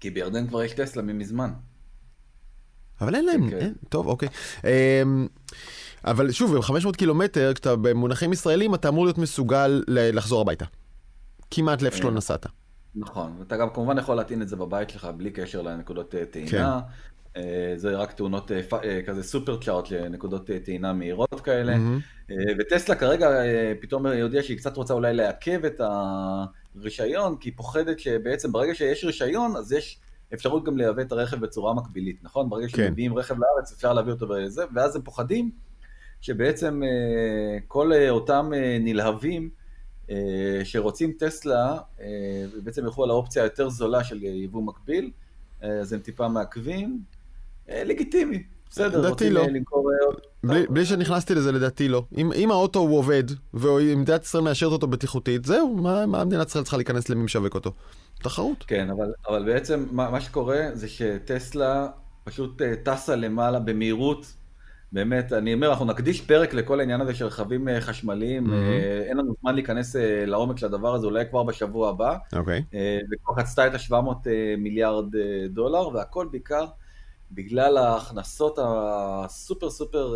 כי 0.00 0.10
בירדן 0.10 0.46
כבר 0.46 0.62
יש 0.62 0.72
טסלה 0.72 1.02
ממזמן. 1.02 1.52
אבל 3.00 3.14
אין 3.14 3.24
להם, 3.24 3.50
כן. 3.50 3.56
אין, 3.56 3.74
טוב, 3.88 4.06
אוקיי. 4.06 4.28
אמ, 4.64 5.26
אבל 6.04 6.30
שוב, 6.32 6.56
עם 6.56 6.62
500 6.62 6.96
קילומטר, 6.96 7.52
כשאתה 7.54 7.76
במונחים 7.76 8.32
ישראלים, 8.32 8.74
אתה 8.74 8.88
אמור 8.88 9.04
להיות 9.04 9.18
מסוגל 9.18 9.82
לחזור 9.88 10.40
הביתה. 10.40 10.64
כמעט 11.50 11.82
לאיפה 11.82 11.96
שלא 11.96 12.08
אה. 12.08 12.14
נסעת. 12.14 12.46
נכון, 12.94 13.36
ואתה 13.38 13.56
גם 13.56 13.68
כמובן 13.74 13.98
יכול 13.98 14.16
להטעין 14.16 14.42
את 14.42 14.48
זה 14.48 14.56
בבית 14.56 14.90
שלך 14.90 15.08
בלי 15.16 15.30
קשר 15.30 15.62
לנקודות 15.62 16.14
אה, 16.14 16.24
טעינה. 16.24 16.80
אה, 17.36 17.72
זה 17.76 17.96
רק 17.96 18.12
טעונות 18.12 18.52
אה, 18.52 18.60
אה, 18.84 19.02
כזה 19.06 19.22
סופר 19.22 19.60
צ'ארט 19.62 19.90
לנקודות 19.90 20.50
טעינה 20.64 20.92
מהירות 20.92 21.40
כאלה. 21.40 21.72
אה, 22.30 22.36
וטסלה 22.58 22.94
כרגע 22.94 23.30
פתאום 23.80 24.06
יודיעה 24.06 24.42
שהיא 24.42 24.56
קצת 24.56 24.76
רוצה 24.76 24.94
אולי 24.94 25.14
לעכב 25.14 25.64
את 25.64 25.80
הרישיון, 26.76 27.36
כי 27.36 27.48
היא 27.48 27.56
פוחדת 27.56 27.98
שבעצם 27.98 28.52
ברגע 28.52 28.74
שיש 28.74 29.04
רישיון, 29.04 29.56
אז 29.56 29.72
יש 29.72 29.98
אפשרות 30.34 30.64
גם 30.64 30.76
לייבא 30.76 31.02
את 31.02 31.12
הרכב 31.12 31.40
בצורה 31.40 31.74
מקבילית, 31.74 32.16
נכון? 32.22 32.50
ברגע 32.50 32.68
כן. 32.68 32.86
שמביאים 32.86 33.18
רכב 33.18 33.34
לארץ 33.38 33.72
אפשר 33.72 33.92
להביא 33.92 34.12
אותו 34.12 34.28
בזה, 34.28 34.64
ואז 34.74 34.96
הם 34.96 35.02
פוחדים 35.02 35.50
שבעצם 36.20 36.82
כל 37.68 37.92
אותם 38.10 38.50
נלהבים 38.80 39.50
שרוצים 40.64 41.12
טסלה, 41.18 41.78
בעצם 42.64 42.84
ילכו 42.84 43.04
על 43.04 43.10
האופציה 43.10 43.42
היותר 43.42 43.68
זולה 43.68 44.04
של 44.04 44.22
יבוא 44.22 44.62
מקביל, 44.62 45.10
אז 45.60 45.92
הם 45.92 46.00
טיפה 46.00 46.28
מעכבים, 46.28 47.02
לגיטימי, 47.68 48.42
בסדר, 48.70 49.08
רוצים 49.08 49.32
לא. 49.32 49.46
למכור... 49.46 49.90
בלי, 50.44 50.66
בלי 50.66 50.84
שנכנסתי 50.84 51.34
לזה, 51.34 51.52
לדעתי 51.52 51.88
לא. 51.88 52.04
אם, 52.16 52.32
אם 52.32 52.50
האוטו 52.50 52.78
הוא 52.78 52.98
עובד, 52.98 53.24
ואם 53.54 54.00
מדינת 54.00 54.22
ישראל 54.22 54.42
מאשרת 54.42 54.72
אותו 54.72 54.86
בטיחותית, 54.86 55.44
זהו, 55.44 55.74
מה, 55.74 56.06
מה 56.06 56.24
מדינת 56.24 56.48
ישראל 56.48 56.64
צריכה 56.64 56.76
להיכנס 56.76 57.08
למי 57.08 57.22
משווק 57.22 57.54
אותו? 57.54 57.72
תחרות. 58.22 58.64
כן, 58.66 58.90
אבל, 58.90 59.12
אבל 59.28 59.44
בעצם 59.44 59.86
מה, 59.90 60.10
מה 60.10 60.20
שקורה 60.20 60.60
זה 60.72 60.88
שטסלה 60.88 61.88
פשוט 62.24 62.62
טסה 62.84 63.16
למעלה 63.16 63.58
במהירות 63.58 64.26
באמת, 64.92 65.32
אני 65.32 65.54
אומר, 65.54 65.70
אנחנו 65.70 65.84
נקדיש 65.84 66.20
פרק 66.20 66.54
לכל 66.54 66.80
העניין 66.80 67.00
הזה 67.00 67.14
של 67.14 67.26
רכבים 67.26 67.68
אה, 67.68 67.80
חשמליים, 67.80 68.46
mm-hmm. 68.46 69.08
אין 69.08 69.16
לנו 69.16 69.34
זמן 69.40 69.54
להיכנס 69.54 69.96
אה, 69.96 70.26
לעומק 70.26 70.58
של 70.58 70.66
הדבר 70.66 70.94
הזה, 70.94 71.06
אולי 71.06 71.24
כבר 71.30 71.42
בשבוע 71.42 71.88
הבא. 71.88 72.16
אוקיי. 72.32 72.64
Okay. 72.70 72.74
וכבר 73.12 73.42
חצתה 73.42 73.66
את 73.66 73.74
ה-700 73.74 74.28
מיליארד 74.58 75.04
דולר, 75.50 75.88
והכל 75.88 76.28
בעיקר 76.30 76.64
בגלל 77.34 77.76
ההכנסות 77.76 78.58
הסופר 78.62 79.70
סופר 79.70 80.14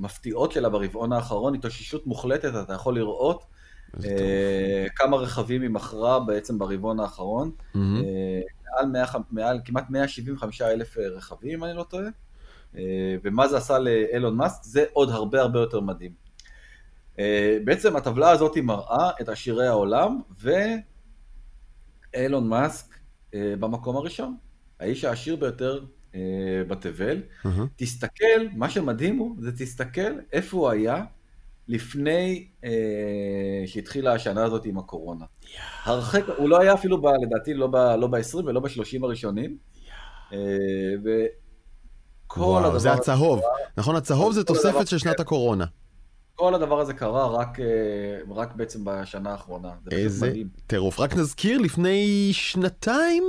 מפתיעות 0.00 0.52
שלה 0.52 0.68
ברבעון 0.68 1.12
האחרון, 1.12 1.54
התאוששות 1.54 2.06
מוחלטת, 2.06 2.52
אתה 2.62 2.72
יכול 2.72 2.94
לראות. 2.94 3.44
כמה 4.96 5.16
רכבים 5.16 5.62
היא 5.62 5.70
מכרה 5.70 6.20
בעצם 6.20 6.58
ברבעון 6.58 7.00
האחרון, 7.00 7.50
mm-hmm. 7.74 7.78
מעל, 8.76 8.86
100, 8.86 9.04
מעל 9.30 9.60
כמעט 9.64 9.90
175 9.90 10.62
אלף 10.62 10.96
רכבים, 10.98 11.58
אם 11.58 11.64
אני 11.64 11.76
לא 11.76 11.82
טועה. 11.82 12.08
אה, 12.76 13.16
ומה 13.24 13.48
זה 13.48 13.56
עשה 13.56 13.78
לאילון 13.78 14.36
מאסק, 14.36 14.64
זה 14.64 14.84
עוד 14.92 15.10
הרבה 15.10 15.40
הרבה 15.40 15.60
יותר 15.60 15.80
מדהים. 15.80 16.12
אה, 17.18 17.58
בעצם 17.64 17.96
הטבלה 17.96 18.30
הזאת 18.30 18.56
מראה 18.58 19.10
את 19.20 19.28
עשירי 19.28 19.66
העולם, 19.66 20.20
ואילון 22.14 22.48
מאסק 22.48 22.94
אה, 23.34 23.54
במקום 23.60 23.96
הראשון, 23.96 24.36
האיש 24.82 25.04
העשיר 25.04 25.36
ביותר 25.36 25.80
בתבל. 26.68 27.22
Uh-huh. 27.44 27.48
תסתכל, 27.76 28.46
מה 28.56 28.70
שמדהים 28.70 29.18
הוא, 29.18 29.36
זה 29.38 29.52
תסתכל 29.52 30.18
איפה 30.32 30.56
הוא 30.56 30.68
היה 30.68 31.04
לפני 31.68 32.48
אה, 32.64 32.70
שהתחילה 33.66 34.12
השנה 34.12 34.44
הזאת 34.44 34.64
עם 34.64 34.78
הקורונה. 34.78 35.24
Yeah. 35.24 35.46
הרחק, 35.84 36.22
הוא 36.36 36.48
לא 36.48 36.60
היה 36.60 36.74
אפילו, 36.74 37.02
ב, 37.02 37.06
לדעתי, 37.22 37.54
לא 37.54 37.66
ב-20 37.66 37.96
לא 37.96 38.06
ב- 38.08 38.46
ולא 38.46 38.60
ב-30 38.60 39.04
הראשונים. 39.04 39.56
Yeah. 39.56 40.34
אה, 40.34 40.38
כל 42.26 42.40
וואו, 42.40 42.66
הדבר... 42.66 42.78
זה 42.78 42.92
הצהוב. 42.92 43.40
קרה, 43.40 43.50
נכון, 43.76 43.96
הצהוב 43.96 44.32
זה 44.32 44.44
תוספת 44.44 44.88
של 44.88 44.98
שנת 44.98 45.20
הקורונה. 45.20 45.64
כל 46.34 46.54
הדבר 46.54 46.80
הזה 46.80 46.94
קרה 46.94 47.26
רק, 47.26 47.60
אה, 47.60 48.34
רק 48.34 48.54
בעצם 48.54 48.80
בשנה 48.84 49.30
האחרונה. 49.30 49.70
איזה 49.90 50.32
טירוף. 50.66 51.00
רק 51.00 51.16
נזכיר, 51.16 51.58
לפני 51.58 52.28
שנתיים 52.32 53.24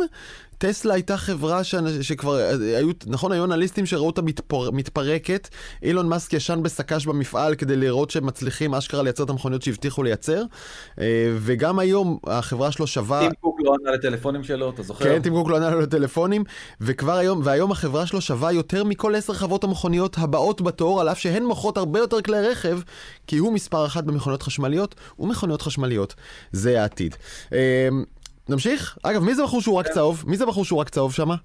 טסלה 0.66 0.94
הייתה 0.94 1.18
חברה 1.18 1.64
ש... 1.64 1.76
שכבר 2.02 2.36
היו, 2.78 2.90
נכון, 3.08 3.32
היו 3.32 3.44
אנליסטים 3.44 3.86
שראו 3.86 4.06
אותה 4.06 4.22
מתפר... 4.22 4.72
מתפרקת. 4.72 5.50
אילון 5.84 6.10
מאסק 6.10 6.34
ישן 6.34 6.60
בסק"ש 6.64 7.06
במפעל 7.06 7.56
כדי 7.56 7.76
לראות 7.76 8.12
שהם 8.12 8.26
מצליחים 8.26 8.76
אשכרה 8.76 9.04
לייצר 9.04 9.24
את 9.24 9.30
המכוניות 9.30 9.62
שהבטיחו 9.62 10.04
לייצר. 10.04 10.44
אה, 11.00 11.34
וגם 11.38 11.80
היום 11.80 12.18
החברה 12.28 12.72
שלו 12.72 12.88
שווה... 12.88 13.20
טים 13.20 13.32
קוק 13.42 13.60
לא 13.64 13.76
ענה 13.82 13.92
לטלפונים 13.92 14.44
שלו, 14.44 14.70
אתה 14.70 14.84
זוכר? 14.84 15.06
כן, 15.06 15.22
טים 15.22 15.34
קוק 15.34 15.50
לא 15.50 15.56
ענה 15.56 15.70
לו 15.70 15.82
לטלפונים. 15.82 16.44
וכבר 16.82 17.14
היום, 17.14 17.42
והיום 17.44 17.72
החברה 17.72 18.06
שלו 18.06 18.22
שווה 18.22 18.52
יותר 18.52 18.84
מכל 18.84 19.16
עשר 19.16 19.34
חברות 19.34 19.64
המכוניות 19.64 20.18
הבאות 20.18 20.62
בתור, 20.62 21.02
על 21.02 21.10
אף 21.10 21.20
שהן 21.20 21.44
מוכרות 21.44 21.78
הרבה 21.78 22.00
יותר 22.00 22.22
כלי 22.22 22.42
רכב, 22.42 22.80
כי 23.28 23.38
הוא 23.38 23.54
מספר 23.54 23.86
אחת 23.86 24.04
במכוניות 24.04 24.44
חשמליות 24.44 24.96
ומכוניות 25.20 25.62
חשמליות. 25.62 26.16
זה 26.52 26.82
העתיד. 26.82 27.16
נמשיך? 28.50 28.98
אגב, 29.04 29.24
מי 29.24 29.36
זה 29.36 29.44
בחור 29.44 29.62
שהוא 29.62 29.76
רק 29.78 29.88
כן. 29.88 29.94
צהוב? 29.94 30.24
מי 30.28 30.38
זה 30.38 30.46
בחור 30.46 30.66
שהוא 30.66 30.80
רק 30.80 30.90
צהוב 30.90 31.14
שמה? 31.14 31.36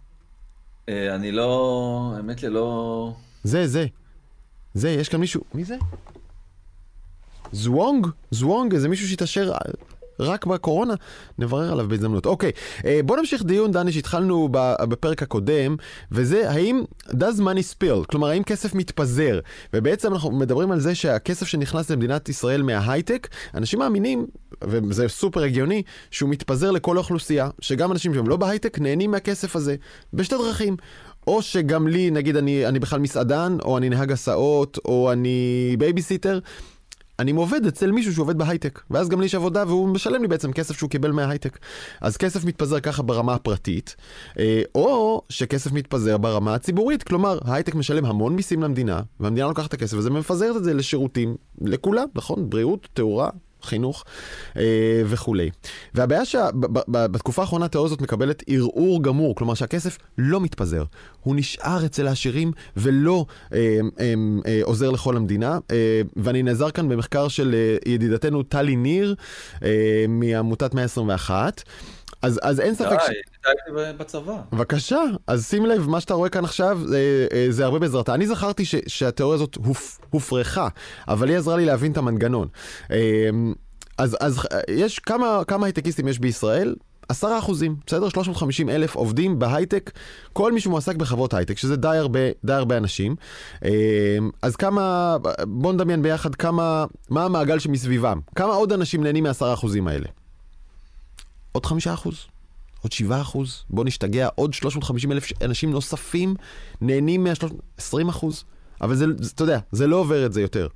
אה, 0.88 1.14
אני 1.14 1.32
לא... 1.32 2.12
האמת 2.16 2.42
לי 2.42 2.48
לא... 2.48 3.12
זה, 3.44 3.66
זה. 3.66 3.87
זה, 4.74 4.90
יש 4.90 5.08
כאן 5.08 5.20
מישהו... 5.20 5.42
מי 5.54 5.64
זה? 5.64 5.76
זוונג? 7.52 8.06
זוונג, 8.30 8.74
איזה 8.74 8.88
מישהו 8.88 9.08
שהתעשר 9.08 9.52
רק 10.20 10.46
בקורונה, 10.46 10.94
נברר 11.38 11.72
עליו 11.72 11.88
בהזדמנות. 11.88 12.26
אוקיי, 12.26 12.50
אה, 12.85 13.00
בוא 13.04 13.16
נמשיך 13.16 13.42
דיון, 13.42 13.72
דני, 13.72 13.92
שהתחלנו 13.92 14.48
בפרק 14.88 15.22
הקודם, 15.22 15.76
וזה 16.12 16.50
האם 16.50 16.83
does 17.09 17.38
money 17.38 17.74
spill, 17.74 18.04
כלומר 18.11 18.28
האם 18.28 18.42
כסף 18.42 18.74
מתפזר, 18.74 19.40
ובעצם 19.72 20.12
אנחנו 20.12 20.31
מדברים 20.31 20.70
על 20.70 20.81
זה 20.81 20.94
שהכסף 20.94 21.46
שנכנס 21.46 21.90
למדינת 21.90 22.28
ישראל 22.28 22.62
מההייטק, 22.62 23.28
אנשים 23.54 23.78
מאמינים, 23.78 24.26
וזה 24.64 25.09
סופר 25.09 25.42
הגיוני, 25.42 25.83
שהוא 26.11 26.31
מתפזר 26.31 26.70
לכל 26.70 26.96
האוכלוסייה, 26.96 27.48
שגם 27.61 27.92
אנשים 27.92 28.14
שהם 28.14 28.28
לא 28.28 28.37
בהייטק 28.37 28.78
נהנים 28.78 29.11
מהכסף 29.11 29.57
הזה, 29.57 29.76
בשתי 30.12 30.35
דרכים. 30.37 30.76
או 31.26 31.42
שגם 31.42 31.88
לי, 31.88 32.11
נגיד, 32.11 32.37
אני, 32.37 32.66
אני 32.66 32.78
בכלל 32.78 33.00
מסעדן, 33.00 33.57
או 33.64 33.78
אני 33.78 33.88
נהג 33.88 34.12
הסעות, 34.12 34.78
או 34.85 35.12
אני 35.12 35.76
בייביסיטר, 35.78 36.38
אני 37.18 37.33
עובד 37.33 37.66
אצל 37.66 37.92
מישהו 37.92 38.14
שעובד 38.14 38.38
בהייטק, 38.38 38.81
ואז 38.90 39.09
גם 39.09 39.20
לי 39.20 39.26
יש 39.26 39.35
עבודה 39.35 39.64
והוא 39.66 39.88
משלם 39.88 40.22
לי 40.22 40.28
בעצם 40.28 40.52
כסף 40.52 40.76
שהוא 40.76 40.90
קיבל 40.90 41.11
מההייטק. 41.11 41.59
אז 42.00 42.16
כסף 42.16 42.44
מתפזר 42.44 42.81
ככה 42.81 43.02
ברמה 43.02 43.35
הפרטית, 43.35 43.96
אה, 44.38 44.62
או 44.74 45.22
שכסף 45.28 45.72
מתפזר 45.72 46.18
ברמה 46.18 46.54
הציבורית, 46.54 47.02
כלומר, 47.02 47.38
ההייטק 47.44 47.74
משלם 47.74 48.04
המון 48.04 48.37
מיסים 48.37 48.62
למדינה, 48.62 49.00
והמדינה 49.20 49.48
לוקחת 49.48 49.68
את 49.68 49.74
הכסף 49.74 49.96
הזה 49.96 50.11
ומפזרת 50.11 50.57
את 50.57 50.64
זה 50.64 50.74
לשירותים, 50.74 51.37
לכולם, 51.61 52.07
נכון? 52.14 52.50
בריאות, 52.50 52.88
תאורה, 52.94 53.31
חינוך 53.68 54.04
אה, 54.57 54.62
וכולי. 55.07 55.50
והבעיה 55.94 56.24
שבתקופה 56.24 57.42
האחרונה 57.42 57.64
התיאוריה 57.64 57.87
הזאת 57.87 58.00
מקבלת 58.00 58.42
ערעור 58.46 59.02
גמור, 59.02 59.35
כלומר 59.35 59.54
שהכסף 59.54 59.98
לא 60.18 60.40
מתפזר, 60.40 60.85
הוא 61.20 61.37
נשאר 61.37 61.87
אצל 61.87 62.07
העשירים 62.07 62.52
ולא 62.76 63.26
אה, 63.52 63.78
אה, 64.00 64.61
עוזר 64.62 64.90
לכל 64.90 65.16
המדינה. 65.16 65.59
ואני 66.16 66.42
נעזר 66.42 66.70
כאן 66.70 66.88
במחקר 66.88 67.28
של 67.28 67.54
ידידתנו 67.87 68.42
טלי 68.42 68.76
ניר 68.76 69.14
מעמותת 70.09 70.74
121. 70.74 71.62
אז, 72.22 72.40
אז 72.42 72.61
אין 72.61 72.74
ספק 72.74 72.98
ש... 73.07 73.09
די, 73.09 73.92
בצבא. 73.98 74.37
בבקשה, 74.52 75.00
אז 75.26 75.46
שים 75.46 75.66
לב, 75.66 75.88
מה 75.88 76.00
שאתה 76.00 76.14
רואה 76.14 76.28
כאן 76.28 76.44
עכשיו 76.44 76.78
זה, 76.87 77.26
אה, 77.33 77.46
זה 77.50 77.64
הרבה 77.64 77.78
בעזרתה. 77.78 78.14
אני 78.14 78.26
זכרתי 78.26 78.64
ש, 78.64 78.74
שהתיאוריה 78.87 79.35
הזאת 79.35 79.54
הופ, 79.54 79.98
הופרכה, 80.11 80.68
אבל 81.09 81.28
היא 81.28 81.37
עזרה 81.37 81.57
לי 81.57 81.64
להבין 81.64 81.92
את 81.92 81.96
המנגנון. 81.96 82.48
אמ, 82.90 83.54
אז, 83.98 84.16
אז 84.20 84.40
יש 84.70 84.98
כמה, 84.98 85.42
כמה 85.46 85.66
הייטקיסטים 85.66 86.09
יש 86.09 86.18
בישראל? 86.18 86.74
עשרה 87.09 87.38
אחוזים, 87.38 87.76
בסדר? 87.87 88.09
350 88.09 88.68
אלף 88.68 88.94
עובדים 88.94 89.38
בהייטק, 89.38 89.90
כל 90.33 90.52
מי 90.52 90.61
שמועסק 90.61 90.96
בחברות 90.96 91.35
הייטק, 91.35 91.59
שזה 91.59 91.76
די 91.76 91.96
הרבה, 91.96 92.20
די 92.44 92.52
הרבה 92.52 92.76
אנשים. 92.76 93.16
אמ, 93.64 93.70
אז 94.42 94.57
כמה, 94.57 95.16
בואו 95.46 95.72
נדמיין 95.72 96.02
ביחד 96.02 96.35
כמה, 96.35 96.85
מה 97.11 97.24
המעגל 97.24 97.59
שמסביבם. 97.59 98.20
כמה 98.35 98.54
עוד 98.54 98.72
אנשים 98.72 99.02
נהנים 99.02 99.24
מהעשרה 99.24 99.54
אחוזים 99.54 99.88
האלה? 99.88 100.07
עוד 101.58 101.66
חמישה 101.66 101.94
אחוז, 101.94 102.26
עוד 102.82 102.92
שבעה 102.92 103.20
אחוז, 103.20 103.64
בוא 103.70 103.84
נשתגע, 103.84 104.28
עוד 104.34 104.54
350 104.54 105.12
אלף 105.12 105.42
אנשים 105.42 105.70
נוספים 105.70 106.34
נהנים 106.80 107.24
מה-20 107.24 108.10
אחוז. 108.10 108.44
אבל 108.80 108.94
זה, 108.94 109.04
אתה 109.34 109.42
יודע, 109.42 109.58
זה 109.72 109.86
לא 109.86 109.96
עובר 109.96 110.26
את 110.26 110.32
זה 110.32 110.40
יותר. 110.40 110.68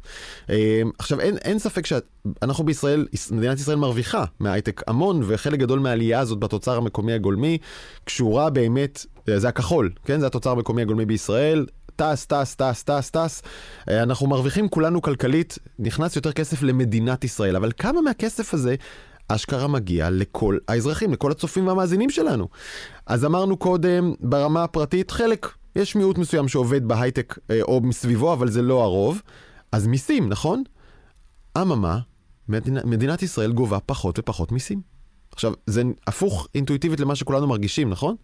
אה, 0.51 0.83
עכשיו, 0.99 1.21
אין, 1.21 1.37
אין 1.37 1.59
ספק 1.59 1.87
שאנחנו 1.87 2.65
בישראל, 2.65 3.07
מדינת 3.31 3.59
ישראל 3.59 3.77
מרוויחה 3.77 4.25
מהייטק 4.41 4.83
המון, 4.87 5.23
וחלק 5.27 5.59
גדול 5.59 5.79
מהעלייה 5.79 6.21
הזאת 6.21 6.39
בתוצר 6.39 6.77
המקומי 6.77 7.13
הגולמי 7.13 7.59
קשורה 8.05 8.51
באמת, 8.51 9.07
זה 9.37 9.49
הכחול, 9.49 9.91
כן? 10.05 10.21
זה 10.21 10.27
התוצר 10.27 10.51
המקומי 10.51 10.83
הגולמי 10.83 11.07
בישראל. 11.07 11.67
טס, 11.97 12.27
טס, 12.27 12.55
טס, 12.55 12.83
טס, 12.83 13.11
טס. 13.11 13.43
אה, 13.89 14.03
אנחנו 14.03 14.27
מרוויחים 14.27 14.69
כולנו 14.69 15.03
כלכלית, 15.03 15.59
נכנס 15.79 16.17
יותר 16.17 16.33
כסף 16.33 16.63
למדינת 16.63 17.25
ישראל, 17.25 17.57
אבל 17.57 17.73
כמה 17.79 18.01
מהכסף 18.01 18.55
הזה 18.55 18.75
אשכרה 19.35 19.69
מגיע 19.69 20.11
לכל 20.11 20.59
האזרחים, 20.69 21.13
לכל 21.13 21.31
הצופים 21.31 21.67
והמאזינים 21.67 22.11
שלנו. 22.11 22.49
אז 23.07 23.25
אמרנו 23.25 23.57
קודם, 23.57 24.15
ברמה 24.21 24.65
הפרטית, 24.65 25.11
חלק, 25.11 25.49
יש 25.77 25.97
מיעוט 25.97 26.19
מסוים 26.19 26.49
שעובד 26.49 26.89
בהייטק 26.89 27.39
אה, 27.51 27.63
או 27.63 27.81
מסביבו, 27.81 28.33
אבל 28.33 28.51
זה 28.51 28.63
לא 28.63 28.83
הרוב. 28.83 29.23
אז 29.73 29.87
מיסים, 29.87 30.29
נכון? 30.29 30.63
אממה, 31.59 31.99
מדינה, 32.49 32.81
מדינת 32.85 33.23
ישראל 33.23 33.53
גובה 33.53 33.81
פחות 33.81 34.19
ופחות 34.19 34.53
מיסים. 34.53 34.81
עכשיו, 35.33 35.53
זה 35.67 35.83
הפוך 36.07 36.49
אינטואיטיבית 36.55 37.01
למה 37.01 37.15
שכולנו 37.15 37.47
מרגישים, 37.47 37.91
נכון? 37.91 38.17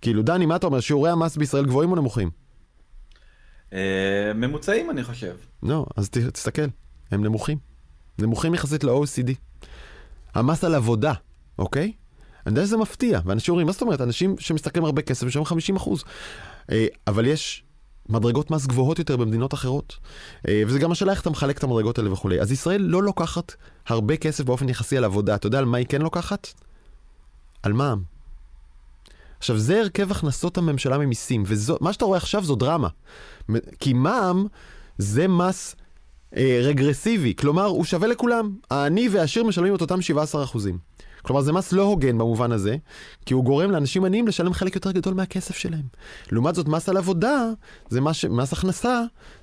כאילו, 0.00 0.22
דני, 0.22 0.46
מה 0.46 0.56
אתה 0.56 0.66
אומר, 0.66 0.80
שיעורי 0.80 1.10
המס 1.10 1.36
בישראל 1.36 1.66
גבוהים 1.66 1.90
או 1.90 1.96
נמוכים? 1.96 2.30
אה, 3.72 4.32
ממוצעים, 4.34 4.90
אני 4.90 5.04
חושב. 5.04 5.34
לא, 5.62 5.86
אז 5.96 6.10
תסתכל, 6.10 6.66
הם 7.10 7.24
נמוכים. 7.24 7.58
נמוכים 8.18 8.54
יחסית 8.54 8.84
ל-OECD. 8.84 9.32
המס 10.38 10.64
על 10.64 10.74
עבודה, 10.74 11.12
אוקיי? 11.58 11.92
אני 12.46 12.54
יודע 12.54 12.66
שזה 12.66 12.76
מפתיע, 12.76 13.20
ואנשים 13.24 13.52
אומרים, 13.52 13.66
מה 13.66 13.72
זאת 13.72 13.82
אומרת, 13.82 14.00
אנשים 14.00 14.34
שמשתכרים 14.38 14.84
הרבה 14.84 15.02
כסף 15.02 15.26
משלמים 15.26 15.46
50 15.46 15.76
אחוז. 15.76 16.04
אה, 16.72 16.86
אבל 17.06 17.26
יש 17.26 17.64
מדרגות 18.08 18.50
מס 18.50 18.66
גבוהות 18.66 18.98
יותר 18.98 19.16
במדינות 19.16 19.54
אחרות. 19.54 19.96
אה, 20.48 20.62
וזה 20.66 20.78
גם 20.78 20.92
השאלה 20.92 21.12
איך 21.12 21.20
אתה 21.20 21.30
מחלק 21.30 21.58
את 21.58 21.64
המדרגות 21.64 21.98
האלה 21.98 22.12
וכולי. 22.12 22.40
אז 22.40 22.52
ישראל 22.52 22.82
לא 22.82 23.02
לוקחת 23.02 23.54
הרבה 23.86 24.16
כסף 24.16 24.44
באופן 24.44 24.68
יחסי 24.68 24.96
על 24.96 25.04
עבודה. 25.04 25.34
אתה 25.34 25.46
יודע 25.46 25.58
על 25.58 25.64
מה 25.64 25.78
היא 25.78 25.86
כן 25.86 26.02
לוקחת? 26.02 26.48
על 27.62 27.72
מע"מ. 27.72 28.02
עכשיו, 29.38 29.58
זה 29.58 29.80
הרכב 29.80 30.10
הכנסות 30.10 30.58
הממשלה 30.58 30.98
ממיסים, 30.98 31.44
ומה 31.46 31.92
שאתה 31.92 32.04
רואה 32.04 32.18
עכשיו 32.18 32.44
זו 32.44 32.54
דרמה. 32.54 32.88
כי 33.80 33.92
מע"מ 33.92 34.46
זה 34.98 35.28
מס 35.28 35.76
אה, 36.36 36.60
רגרסיבי, 36.62 37.34
כלומר, 37.34 37.64
הוא 37.64 37.84
שווה 37.84 38.08
לכולם. 38.08 38.54
העני 38.70 39.08
והעשיר 39.08 39.44
משלמים 39.44 39.74
את 39.74 39.80
אותם 39.80 40.02
17 40.02 40.44
אחוזים. 40.44 40.78
כלומר, 41.22 41.42
זה 41.42 41.52
מס 41.52 41.72
לא 41.72 41.82
הוגן 41.82 42.18
במובן 42.18 42.52
הזה, 42.52 42.76
כי 43.26 43.34
הוא 43.34 43.44
גורם 43.44 43.70
לאנשים 43.70 44.04
עניים 44.04 44.28
לשלם 44.28 44.52
חלק 44.52 44.74
יותר 44.74 44.92
גדול 44.92 45.14
מהכסף 45.14 45.56
שלהם. 45.56 45.82
לעומת 46.32 46.54
זאת, 46.54 46.68
מס 46.68 46.88
על 46.88 46.96
עבודה, 46.96 47.50
זה 47.88 48.00
מס, 48.00 48.24
מס 48.24 48.52
הכנסה, 48.52 49.02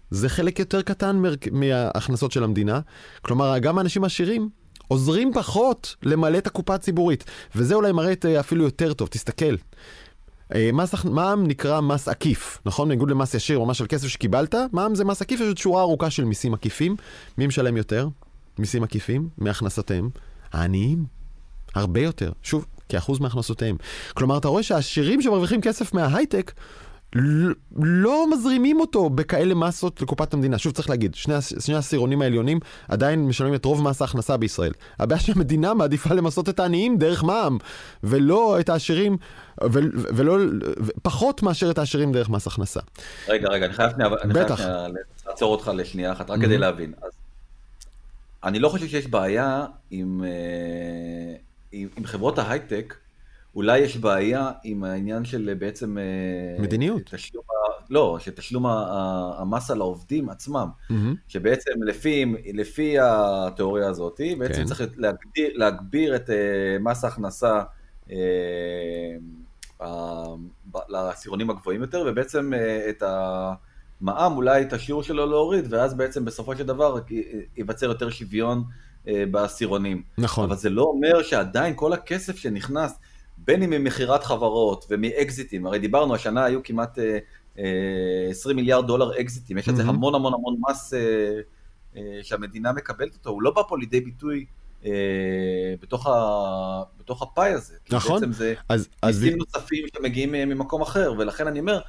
זה 0.10 0.30
חלק 0.30 0.60
יותר 0.60 0.82
קטן 0.82 1.22
מההכנסות 1.52 2.32
של 2.32 2.44
המדינה. 2.44 2.80
כלומר, 3.22 3.58
גם 3.58 3.78
האנשים 3.78 4.04
העשירים 4.04 4.50
עוזרים 4.88 5.34
פחות 5.34 5.96
למלא 6.04 6.38
את 6.38 6.48
הקופה 6.48 6.76
הציבורית. 6.76 7.24
וזה 7.56 7.76
אולי 7.76 7.92
מראה 7.92 8.12
את 8.12 8.26
אה, 8.26 8.40
אפילו 8.40 8.64
יותר 8.64 8.94
טוב, 8.94 9.08
תסתכל. 9.08 9.56
אה, 10.56 10.70
מס, 10.74 11.06
מע"מ 11.06 11.48
נקרא 11.48 11.82
מס 11.82 12.08
עקיף, 12.08 12.60
נכון? 12.66 12.88
בניגוד 12.88 13.10
למס 13.10 13.34
ישיר 13.34 13.58
או 13.58 13.66
מס 13.66 13.78
של 13.78 13.86
כסף 13.90 14.08
שקיבלת, 14.08 14.56
מע"מ 14.72 14.96
זה 14.96 15.06
מס 15.06 15.22
עקיף, 15.22 15.40
יש 15.40 15.48
עוד 15.48 15.58
שורה 15.58 15.82
ארוכה 15.82 16.10
של 16.10 16.26
מיסים 16.26 16.54
עקיפים. 16.54 16.96
מי 17.38 17.48
משלם 17.48 17.78
יותר? 17.78 18.08
מיסים 18.60 18.84
עקיפים 18.84 19.30
מהכנסותיהם? 19.38 20.10
העניים. 20.54 21.06
הרבה 21.76 22.02
יותר. 22.02 22.32
שוב, 22.44 22.66
כאחוז 22.90 23.20
מהכנסותיהם. 23.20 23.78
כלומר, 24.14 24.38
אתה 24.38 24.48
רואה 24.48 24.64
שהעשירים 24.64 25.22
שמרוויחים 25.22 25.62
כסף 25.62 25.94
מההייטק, 25.94 26.52
לא 27.76 28.26
מזרימים 28.32 28.80
אותו 28.80 29.10
בכאלה 29.10 29.56
מסות 29.56 30.02
לקופת 30.02 30.34
המדינה. 30.34 30.58
שוב 30.58 30.74
צריך 30.74 30.90
להגיד, 30.90 31.16
שני, 31.16 31.34
שני 31.60 31.76
העשירונים 31.76 32.22
העליונים 32.22 32.60
עדיין 32.88 33.28
משלמים 33.28 33.54
את 33.56 33.66
רוב 33.66 33.84
מס 33.84 34.02
ההכנסה 34.02 34.38
בישראל. 34.38 34.72
הבעיה 35.00 35.22
שהמדינה 35.22 35.74
מעדיפה 35.74 36.14
למסות 36.14 36.50
את 36.50 36.60
העניים 36.60 36.98
דרך 36.98 37.24
מע"מ, 37.24 37.58
ולא 38.04 38.60
את 38.60 38.70
העשירים, 38.70 39.18
ו, 39.64 39.80
ולא, 39.94 40.38
פחות 41.02 41.44
מאשר 41.44 41.72
את 41.72 41.78
העשירים 41.78 42.12
דרך 42.12 42.30
מס 42.30 42.48
הכנסה. 42.48 42.80
רגע, 43.28 43.50
רגע, 43.50 43.66
אני 43.66 43.74
חייב 43.74 43.92
שנייה, 43.92 44.10
בטח. 44.10 44.60
לעצור 45.28 45.52
אותך 45.52 45.72
לשנייה 45.76 46.12
אחת, 46.12 46.30
רק 46.30 46.40
mm-hmm. 46.40 46.42
כדי 46.42 46.58
להבין. 46.58 46.94
אז 47.02 47.12
אני 48.44 48.60
לא 48.60 48.70
חושב 48.70 48.88
שיש 48.88 49.08
בעיה 49.08 49.66
עם, 49.92 50.24
אה, 50.24 51.36
עם, 51.72 51.88
עם 51.98 52.06
חברות 52.06 52.40
ההייטק. 52.40 52.96
אולי 53.56 53.80
יש 53.80 53.98
בעיה 53.98 54.52
עם 54.64 54.84
העניין 54.84 55.26
של 55.26 55.50
אה, 55.50 55.56
בעצם... 55.56 55.98
אה, 55.98 56.64
מדיניות. 56.64 57.02
תשלום, 57.12 57.44
לא, 57.90 58.18
שתשלום 58.20 58.66
המס 59.38 59.72
על 59.72 59.82
העובדים 59.82 60.30
עצמם. 60.30 60.68
Mm-hmm. 60.90 60.94
שבעצם 61.28 61.72
לפי, 61.86 62.26
לפי 62.54 62.96
התיאוריה 63.02 63.90
הזאת, 63.90 64.22
בעצם 64.38 64.54
כן. 64.54 64.66
צריך 64.66 64.82
להגביר, 64.98 65.52
להגביר 65.54 66.16
את 66.16 66.30
אה, 66.30 66.36
מס 66.80 67.04
ההכנסה 67.04 67.62
לעשירונים 70.90 71.50
הגבוהים 71.50 71.82
יותר, 71.82 72.04
ובעצם 72.08 72.54
את 72.90 73.04
המע"מ 73.04 74.34
אולי 74.36 74.62
את 74.62 74.74
השיעור 74.74 75.04
שלו 75.04 75.26
להוריד, 75.26 75.66
ואז 75.70 75.94
בעצם 75.94 76.26
בסופו 76.26 76.56
של 76.56 76.64
דבר 76.64 77.00
ייווצר 77.58 77.86
יותר 77.86 78.10
שוויון 78.10 78.64
בעשירונים. 79.06 80.04
נכון. 80.18 80.46
אבל 80.46 80.56
זה 80.56 80.70
לא 80.70 80.82
אומר 80.82 81.24
שעדיין 81.24 81.74
כל 81.76 81.94
הכסף 81.94 82.36
שנכנס, 82.38 83.00
בין 83.46 83.64
אם 83.64 83.70
ממכירת 83.70 84.24
חברות 84.24 84.86
ומאקזיטים, 84.90 85.66
הרי 85.66 85.80
דיברנו, 85.80 86.16
השנה 86.16 86.44
היו 86.44 86.64
כמעט 86.64 87.00
אה, 87.00 87.18
אה, 87.60 88.30
20 88.30 88.56
מיליארד 88.56 88.88
דולר 88.88 89.22
אקזיטים, 89.22 89.58
יש 89.58 89.70
על 89.70 89.76
זה. 89.76 89.84
המון 89.84 90.16
המון 90.16 90.34
המון 90.34 90.56
מס 90.70 90.94
אה, 90.94 91.00
אה, 91.98 92.20
שהמדינה 92.24 92.72
מקבלת 92.72 93.14
אותו, 93.14 93.30
הוא 93.30 93.42
לא 93.42 93.52
בא 93.52 93.62
פה 93.68 93.78
לידי 93.78 94.02
ביטוי 94.02 94.46
אה, 94.86 94.92
בתוך, 95.82 96.08
ה, 96.08 96.12
בתוך 97.00 97.22
הפאי 97.22 97.52
הזה. 97.52 97.76
נכון. 97.92 98.20
בעצם 98.20 98.32
זה 98.32 98.54
אז, 98.70 98.88
מיסים 99.06 99.34
אז... 99.34 99.38
נוספים 99.38 99.86
שמגיעים 99.96 100.32
ממקום 100.32 100.82
אחר, 100.82 101.14
ולכן 101.18 101.48
אני 101.48 101.60
אומר, 101.60 101.80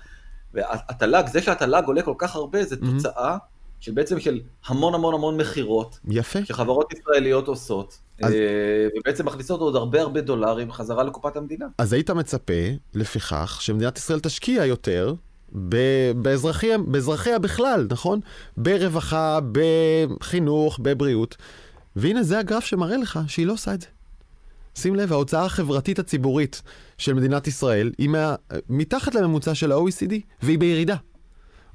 התל"ג, 0.55 1.27
זה 1.27 1.43
שהתל"ג 1.43 1.83
עולה 1.87 2.03
כל 2.03 2.15
כך 2.19 2.37
הרבה, 2.37 2.65
זה 2.65 2.77
mm-hmm. 2.77 3.19
תוצאה 3.87 3.95
שבעצם 3.95 4.21
של 4.21 4.41
המון 4.67 4.95
המון 4.95 5.15
המון 5.15 5.37
מכירות. 5.37 5.99
יפה. 6.09 6.45
שחברות 6.45 6.93
ישראליות 6.93 7.49
עושות. 7.49 7.99
אז... 8.23 8.33
אה, 8.33 8.89
ובעצם 8.99 9.27
מכניסות 9.27 9.61
עוד 9.61 9.77
הרבה 9.77 10.01
הרבה 10.01 10.21
דולרים 10.21 10.73
חזרה 10.73 11.03
לקופת 11.03 11.37
המדינה. 11.37 11.67
אז 11.79 11.93
היית 11.93 12.11
מצפה, 12.11 12.53
לפיכך, 12.95 13.59
שמדינת 13.61 13.99
ישראל 13.99 14.21
תשקיע 14.21 14.65
יותר 14.65 15.15
באזרחיה, 16.17 16.79
באזרחיה 16.79 17.39
בכלל, 17.39 17.87
נכון? 17.91 18.21
ברווחה, 18.57 19.39
בחינוך, 19.53 20.79
בבריאות. 20.83 21.37
והנה 21.97 22.23
זה 22.23 22.39
הגרף 22.39 22.65
שמראה 22.65 22.97
לך 22.97 23.19
שהיא 23.29 23.47
לא 23.47 23.53
עושה 23.53 23.75
את 23.75 23.81
זה. 23.81 23.87
שים 24.75 24.95
לב, 24.95 25.13
ההוצאה 25.13 25.45
החברתית 25.45 25.99
הציבורית 25.99 26.63
של 26.99 27.15
מדינת 27.15 27.47
ישראל 27.47 27.93
היא 27.99 28.09
מה, 28.09 28.35
מתחת 28.69 29.15
לממוצע 29.15 29.55
של 29.55 29.73
ה-OECD, 29.73 30.13
והיא 30.43 30.59
בירידה. 30.59 30.97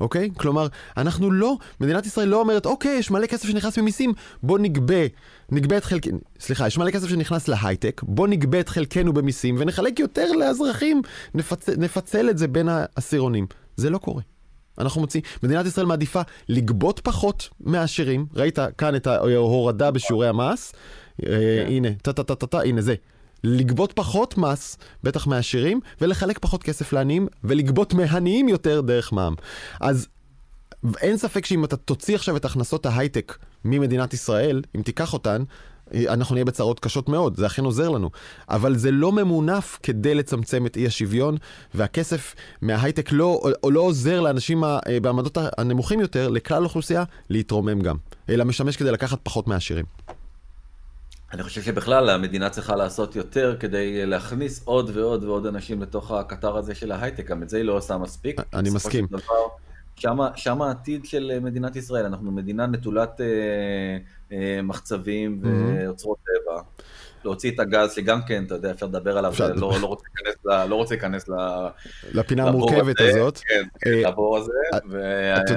אוקיי? 0.01 0.29
כלומר, 0.37 0.67
אנחנו 0.97 1.31
לא, 1.31 1.57
מדינת 1.79 2.05
ישראל 2.05 2.27
לא 2.27 2.39
אומרת, 2.39 2.65
אוקיי, 2.65 2.97
יש 2.97 3.11
מלא 3.11 3.27
כסף 3.27 3.47
שנכנס 3.47 3.77
ממיסים, 3.77 4.13
בוא 4.43 4.59
נגבה, 4.59 5.05
נגבה 5.49 5.77
את 5.77 5.83
חלקנו, 5.83 6.19
סליחה, 6.39 6.67
יש 6.67 6.77
מלא 6.77 6.91
כסף 6.91 7.09
שנכנס 7.09 7.47
להייטק, 7.47 8.01
בוא 8.05 8.27
נגבה 8.27 8.59
את 8.59 8.69
חלקנו 8.69 9.13
במיסים 9.13 9.55
ונחלק 9.59 9.99
יותר 9.99 10.31
לאזרחים, 10.31 11.01
נפצ... 11.33 11.69
נפצל 11.69 12.29
את 12.29 12.37
זה 12.37 12.47
בין 12.47 12.69
העשירונים. 12.69 13.45
זה 13.75 13.89
לא 13.89 13.97
קורה. 13.97 14.21
אנחנו 14.79 15.01
מוצאים, 15.01 15.23
מדינת 15.43 15.65
ישראל 15.65 15.85
מעדיפה 15.85 16.21
לגבות 16.49 16.99
פחות 16.99 17.49
מהעשירים, 17.59 18.25
ראית 18.35 18.59
כאן 18.77 18.95
את 18.95 19.07
ההורדה 19.07 19.91
בשיעורי 19.91 20.27
המס, 20.27 20.73
אה, 21.23 21.29
כן. 21.29 21.65
הנה, 21.67 21.89
טה-טה-טה-טה, 22.01 22.61
הנה 22.61 22.81
זה. 22.81 22.95
לגבות 23.43 23.93
פחות 23.93 24.37
מס, 24.37 24.77
בטח 25.03 25.27
מהעשירים, 25.27 25.79
ולחלק 26.01 26.39
פחות 26.39 26.63
כסף 26.63 26.93
לעניים, 26.93 27.27
ולגבות 27.43 27.93
מהעניים 27.93 28.49
יותר 28.49 28.81
דרך 28.81 29.13
מע"מ. 29.13 29.35
אז 29.79 30.07
אין 31.01 31.17
ספק 31.17 31.45
שאם 31.45 31.65
אתה 31.65 31.77
תוציא 31.77 32.15
עכשיו 32.15 32.37
את 32.37 32.45
הכנסות 32.45 32.85
ההייטק 32.85 33.37
ממדינת 33.65 34.13
ישראל, 34.13 34.61
אם 34.75 34.81
תיקח 34.81 35.13
אותן, 35.13 35.43
אנחנו 35.95 36.35
נהיה 36.35 36.45
בצרות 36.45 36.79
קשות 36.79 37.09
מאוד, 37.09 37.35
זה 37.35 37.45
אכן 37.45 37.65
עוזר 37.65 37.89
לנו. 37.89 38.09
אבל 38.49 38.75
זה 38.75 38.91
לא 38.91 39.11
ממונף 39.11 39.79
כדי 39.83 40.15
לצמצם 40.15 40.65
את 40.65 40.77
אי 40.77 40.87
השוויון, 40.87 41.37
והכסף 41.73 42.35
מההייטק 42.61 43.11
לא, 43.11 43.41
לא 43.63 43.79
עוזר 43.79 44.21
לאנשים 44.21 44.63
בעמדות 45.01 45.37
הנמוכים 45.57 45.99
יותר, 45.99 46.29
לכלל 46.29 46.63
האוכלוסייה, 46.63 47.03
להתרומם 47.29 47.81
גם, 47.81 47.95
אלא 48.29 48.45
משמש 48.45 48.77
כדי 48.77 48.91
לקחת 48.91 49.19
פחות 49.23 49.47
מהעשירים. 49.47 49.85
אני 51.33 51.43
חושב 51.43 51.61
שבכלל 51.61 52.09
המדינה 52.09 52.49
צריכה 52.49 52.75
לעשות 52.75 53.15
יותר 53.15 53.55
כדי 53.59 54.05
להכניס 54.05 54.61
עוד 54.65 54.91
ועוד 54.93 55.23
ועוד 55.23 55.45
אנשים 55.45 55.81
לתוך 55.81 56.11
הקטר 56.11 56.57
הזה 56.57 56.75
של 56.75 56.91
ההייטק, 56.91 57.27
גם 57.27 57.43
את 57.43 57.49
זה 57.49 57.57
היא 57.57 57.65
לא 57.65 57.73
עושה 57.73 57.97
מספיק. 57.97 58.41
אני 58.53 58.69
מסכים. 58.69 59.07
שם 60.35 60.61
העתיד 60.61 61.05
של 61.05 61.39
מדינת 61.41 61.75
ישראל, 61.75 62.05
אנחנו 62.05 62.31
מדינה 62.31 62.67
נטולת 62.67 63.21
אה, 63.21 63.25
אה, 64.31 64.61
מחצבים 64.61 65.41
ואוצרות 65.43 66.17
טבע. 66.17 66.61
להוציא 67.25 67.51
את 67.51 67.59
הגז, 67.59 67.93
שגם 67.93 68.19
כן, 68.27 68.43
אתה 68.45 68.55
יודע, 68.55 68.71
אפשר 68.71 68.85
לדבר 68.85 69.17
עליו, 69.17 69.33
לא, 69.55 69.71
לא 69.81 69.85
רוצה 69.85 70.05
להיכנס, 70.15 70.45
ל, 70.45 70.65
לא 70.65 70.75
רוצה 70.75 70.95
להיכנס 70.95 71.29
ל, 71.29 71.33
לפינה 72.13 72.47
המורכבת 72.47 72.95
הזאת. 73.01 73.37
כן, 73.37 73.63
כן 73.79 73.89
אה, 73.89 74.09
לבור 74.09 74.37
הזה, 74.37 74.51
ו... 74.89 75.01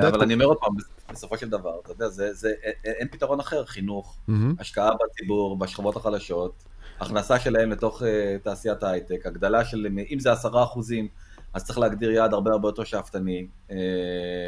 אבל 0.08 0.22
אני 0.22 0.34
אומר 0.34 0.44
עוד 0.44 0.56
פעם, 0.60 0.74
בסופו 1.14 1.38
של 1.38 1.48
דבר, 1.48 1.80
אתה 1.82 1.92
יודע, 1.92 2.08
זה, 2.08 2.34
זה, 2.34 2.52
אין 2.84 3.08
פתרון 3.08 3.40
אחר, 3.40 3.64
חינוך, 3.64 4.18
השקעה 4.58 4.90
בציבור, 5.04 5.58
בשכבות 5.58 5.96
החלשות, 5.96 6.64
הכנסה 7.00 7.40
שלהם 7.40 7.70
לתוך 7.70 8.02
uh, 8.02 8.04
תעשיית 8.42 8.82
ההייטק, 8.82 9.26
הגדלה 9.26 9.64
של, 9.64 9.86
אם 10.10 10.20
זה 10.20 10.32
עשרה 10.32 10.62
אחוזים, 10.62 11.08
אז 11.54 11.64
צריך 11.64 11.78
להגדיר 11.78 12.10
יעד 12.10 12.32
הרבה 12.32 12.52
הרבה 12.52 12.68
יותר 12.68 12.84
שאפתני. 12.84 13.46
Uh, 13.68 13.72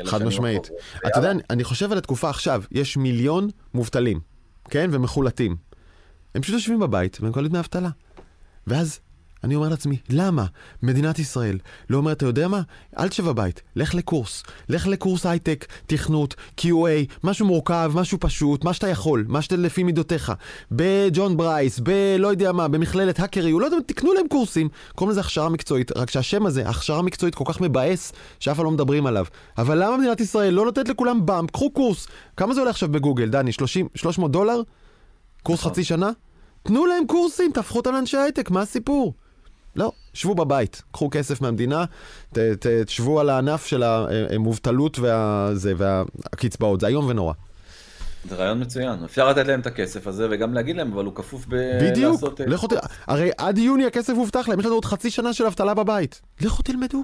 חד 0.05 0.23
משמעית. 0.23 0.71
אתה 1.07 1.19
יודע, 1.19 1.33
אני 1.51 1.65
חושב 1.65 1.93
על 1.93 1.99
התקופה 1.99 2.31
עכשיו, 2.31 2.63
יש 2.71 2.97
מיליון 2.97 3.49
מובטלים, 3.75 4.21
כן? 4.71 4.91
ומחל"תים. 4.93 5.57
הם 6.35 6.43
פשוט 6.43 6.55
יושבים 6.55 6.81
בבית 6.81 7.19
והם 7.21 7.31
מקבלים 7.31 7.49
דמי 7.49 7.59
אבטלה. 7.59 7.89
ואז 8.67 9.01
אני 9.45 9.55
אומר 9.55 9.69
לעצמי, 9.69 9.97
למה 10.09 10.47
מדינת 10.83 11.19
ישראל 11.19 11.59
לא 11.91 11.97
אומרת, 11.97 12.17
אתה 12.17 12.27
יודע 12.27 12.49
מה? 12.49 12.61
אל 12.99 13.09
תשב 13.09 13.25
בבית, 13.25 13.63
לך 13.77 13.95
לקורס. 13.95 14.43
לך 14.69 14.87
לקורס 14.87 15.27
הייטק, 15.27 15.67
תכנות, 15.87 16.35
QA, 16.61 17.15
משהו 17.25 17.47
מורכב, 17.47 17.93
משהו 17.95 18.19
פשוט, 18.21 18.65
מה 18.65 18.73
שאתה 18.73 18.89
יכול, 18.89 19.25
מה 19.29 19.43
שאתה 19.43 19.57
לפי 19.57 19.83
מידותיך. 19.83 20.33
בג'ון 20.71 21.37
ברייס, 21.37 21.79
בלא 21.79 22.29
יודע 22.29 22.53
מה, 22.53 22.69
במכללת 22.69 23.21
HackerU, 23.21 23.61
לא 23.61 23.67
יודע, 23.67 23.77
תקנו 23.87 24.13
להם 24.13 24.29
קורסים. 24.29 24.69
קוראים 24.95 25.11
לזה 25.11 25.21
הכשרה 25.21 25.49
מקצועית, 25.49 25.97
רק 25.97 26.11
שהשם 26.11 26.47
הזה, 26.47 26.69
הכשרה 26.69 27.03
מקצועית 27.03 27.35
כל 27.35 27.45
כך 27.47 27.61
מבאס, 27.61 28.13
שאף 28.41 28.57
אחד 28.57 28.65
לא 28.65 28.71
מדברים 28.71 29.07
עליו. 29.07 29.27
אבל 29.59 29.85
למה 29.85 29.97
מדינת 29.97 30.21
ישראל 30.21 30.55
לא 30.55 30.65
נותנת 30.65 30.89
לכולם 30.89 31.27
באמפ? 31.27 31.51
קחו 31.51 31.71
קורס. 31.71 32.07
כמה 32.37 32.55
זה 32.55 32.61
עולה 32.61 32.71
עכשיו 32.71 32.89
בגוגל, 32.89 33.29
דני? 33.29 33.53
30, 33.53 33.89
300 33.95 34.31
דולר? 34.31 34.63
קורס 35.43 35.61
נכון. 35.61 35.73
חצי 35.73 35.85
שנה? 35.85 36.11
תנו 36.63 36.87
להם 36.87 37.07
קורסים, 37.07 37.53
תהפכו 37.53 37.79
אותם 37.79 37.93
לאנשי 37.93 38.17
הייטק, 38.17 38.51
מה 38.51 38.61
הסיפור? 38.61 39.15
לא, 39.77 39.93
שבו 40.15 40.35
בבית, 40.35 40.83
קחו 40.93 41.09
כסף 41.11 41.41
מהמדינה, 41.41 41.85
ת, 42.33 42.39
ת, 42.39 42.67
תשבו 42.67 43.21
על 43.21 43.31
הענף 43.31 43.67
של 43.67 43.83
המובטלות 44.35 44.99
והזה, 44.99 45.73
והקצבאות, 45.77 46.81
זה 46.81 46.87
איום 46.87 47.07
ונורא. 47.09 47.33
זה 48.29 48.37
רעיון 48.37 48.63
מצוין, 48.63 49.05
אפשר 49.05 49.29
לתת 49.29 49.47
להם 49.47 49.61
את 49.61 49.67
הכסף 49.67 50.07
הזה 50.07 50.29
וגם 50.31 50.55
להגיד 50.55 50.77
להם, 50.77 50.93
אבל 50.93 51.05
הוא 51.05 51.15
כפוף 51.15 51.47
ב... 51.49 51.57
בדיוק, 51.83 52.13
לעשות... 52.13 52.41
אה, 52.41 52.47
לכו 52.47 52.67
ת... 52.67 52.73
הרי 53.07 53.31
עד 53.39 53.59
יוני 53.59 53.87
הכסף 53.87 54.13
הובטח 54.17 54.49
להם, 54.49 54.61
יש 54.61 54.67
לנו 54.67 54.75
עוד 54.75 54.85
חצי 54.85 55.11
שנה 55.11 55.33
של 55.33 55.47
אבטלה 55.47 55.75
בבית. 55.75 56.21
לכו 56.41 56.63
תלמדו. 56.63 57.03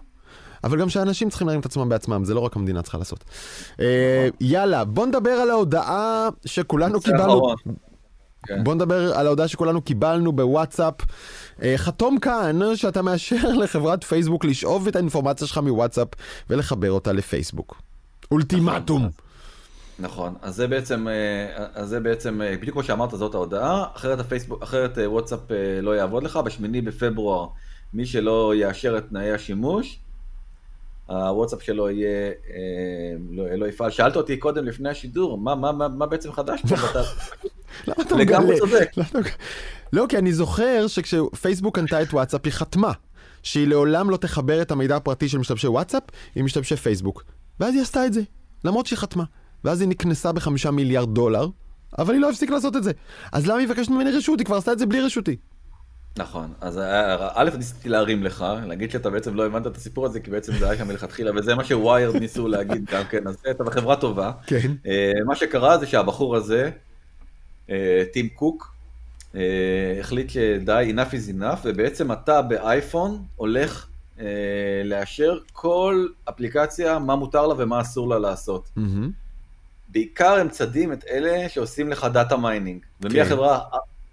אבל 0.65 0.81
גם 0.81 0.89
שאנשים 0.89 1.31
צריכים 1.31 1.47
להרים 1.47 1.61
את 1.61 1.67
עצמם 1.67 1.89
בעצמם, 1.89 2.25
זה 2.25 2.35
לא 2.35 2.41
רק 2.41 2.57
המדינה 2.57 2.83
צריכה 2.83 2.99
לעשות. 2.99 3.25
אה, 3.81 4.29
יאללה, 4.41 4.85
בוא 4.85 5.07
נדבר 5.07 5.31
על 5.31 5.51
ההודעה 5.51 6.29
שכולנו 6.47 7.01
קיבלנו. 7.01 7.55
כן. 8.47 8.65
בוא 8.65 8.75
נדבר 8.75 9.15
על 9.15 9.27
ההודעה 9.27 9.49
שכולנו 9.49 9.83
קיבלנו 9.83 10.33
בוואטסאפ. 10.33 10.95
אה, 11.63 11.75
חתום 11.77 12.19
כאן 12.19 12.61
שאתה 12.75 13.03
מאשר 13.03 13.53
לחברת 13.63 14.05
פייסבוק 14.05 14.45
לשאוב 14.45 14.89
את 14.89 14.97
האינפורמציה 14.97 15.47
שלך 15.47 15.59
מוואטסאפ 15.59 16.09
ולחבר 16.51 16.91
אותה 16.91 17.13
לפייסבוק. 17.13 17.83
אולטימטום. 18.31 19.09
נכון, 19.99 20.35
אז 20.43 20.55
זה 20.55 20.67
בעצם, 20.67 21.09
אה, 21.09 21.67
אז 21.75 21.89
זה 21.89 22.01
בעצם, 22.01 22.43
אה, 22.43 22.57
בדיוק 22.61 22.75
כמו 22.75 22.83
שאמרת, 22.83 23.11
זאת 23.11 23.35
ההודעה, 23.35 23.85
אחרת 23.97 24.21
הפייסבוק, 24.21 24.63
אחרת 24.63 24.99
וואטסאפ 25.07 25.41
לא 25.83 25.97
יעבוד 25.97 26.23
לך, 26.23 26.37
בשמיני 26.37 26.81
בפברואר, 26.81 27.47
מי 27.95 28.07
שלא 28.07 28.53
יאשר 28.55 28.99
את 28.99 29.09
תנאי 29.09 29.33
השימוש, 29.33 29.99
הוואטסאפ 31.07 31.63
שלו 31.63 31.91
יהיה, 31.91 32.31
לא, 33.31 33.45
לא 33.55 33.67
יפעל. 33.67 33.91
שאלת 33.91 34.17
אותי 34.17 34.37
קודם 34.37 34.65
לפני 34.65 34.89
השידור, 34.89 35.39
מה, 35.39 35.55
מה, 35.55 35.73
מה, 35.73 35.89
מה 35.89 36.07
בעצם 36.07 36.33
חדש 36.33 36.63
פה? 36.69 36.77
למה 37.87 37.97
אתה 38.03 38.17
מגלה? 38.17 38.39
לגמרי 38.39 38.59
צודק. 38.59 38.91
לא, 39.93 40.07
כי 40.09 40.19
אני 40.19 40.33
זוכר 40.33 40.87
שכשפייסבוק 40.87 41.79
קנתה 41.79 42.03
את 42.03 42.15
וואטסאפ, 42.15 42.41
היא 42.45 42.53
חתמה 42.53 42.93
שהיא 43.43 43.69
לעולם 43.69 44.11
לא 44.11 44.17
תחבר 44.17 44.63
את 44.63 44.71
המידע 44.71 44.97
הפרטי 44.97 45.29
של 45.29 45.39
משתמשי 45.39 45.69
וואטסאפ 45.69 46.03
עם 46.35 46.45
משתמשי 46.45 46.77
פייסבוק. 46.77 47.25
ואז 47.61 47.75
היא 47.75 47.83
עשתה 47.83 48.07
את 48.07 48.13
זה, 48.13 48.21
למרות 48.65 48.87
שהיא 48.87 48.99
חתמה. 48.99 49.25
ואז 49.65 49.81
היא 49.81 49.89
נקנסה 49.89 50.33
בחמישה 50.33 50.71
מיליארד 50.71 51.15
דולר, 51.15 51.49
אבל 51.99 52.15
היא 52.15 52.21
לא 52.21 52.31
הפסיקה 52.31 52.55
לעשות 52.55 52.77
את 52.77 52.85
זה. 52.85 52.93
אז 53.33 53.47
למה 53.47 53.59
היא 53.59 53.67
מבקשת 53.69 53.91
ממני 53.91 54.11
רשות? 54.11 54.39
היא 54.39 54.47
כבר 54.47 54.57
עשתה 54.57 54.73
את 54.73 54.79
זה 54.79 54.87
בלי 54.87 55.01
רשותי. 55.01 55.37
נכון, 56.17 56.53
אז 56.61 56.79
אה, 56.79 57.29
א', 57.35 57.51
ניסיתי 57.57 57.89
להרים 57.89 58.23
לך, 58.23 58.45
להגיד 58.67 58.91
שאתה 58.91 59.11
בעצם 59.11 59.35
לא 59.35 59.47
הבנת 59.47 59.67
את 59.67 59.77
הסיפור 59.77 60.07
הזה, 60.07 60.21
כי 60.21 60.31
בעצם 60.31 60.53
זה 60.53 60.71
היה 60.71 60.79
שם 60.79 60.89
מלכתחילה, 60.89 61.31
וזה 61.37 61.55
מה 61.55 61.65
שוויירד 61.65 62.17
ניסו 62.17 62.49
להגיד 62.49 62.85
גם 62.93 63.05
כן, 63.05 63.27
אז 63.27 63.37
אתה 63.51 63.65
בחברה 63.65 63.97
טובה. 63.97 64.33
כן. 64.47 64.73
אה, 64.87 65.13
מה 65.27 65.37
שקרה 65.37 65.79
זה 65.79 65.87
שהבחור 65.87 66.37
הזה, 66.37 66.71
אה, 67.71 68.03
טים 68.13 68.29
קוק, 68.29 68.75
החליט 70.01 70.31
שדי, 70.31 70.93
enough 70.95 71.13
is 71.13 71.41
enough, 71.41 71.59
ובעצם 71.65 72.13
אתה 72.13 72.43
באייפון 72.43 73.23
הולך 73.37 73.87
לאשר 74.85 75.39
כל 75.53 76.07
אפליקציה, 76.29 76.99
מה 76.99 77.17
מותר 77.17 77.47
לה 77.47 77.55
ומה 77.59 77.81
אסור 77.81 78.09
לה 78.09 78.19
לעשות. 78.19 78.71
בעיקר 79.89 80.33
הם 80.33 80.49
צדים 80.49 80.93
את 80.93 81.05
אלה 81.11 81.49
שעושים 81.49 81.89
לך 81.89 82.07
data 82.13 82.37
mining. 82.37 82.81
ומי 83.01 83.15
כן. 83.15 83.21
החברה 83.21 83.61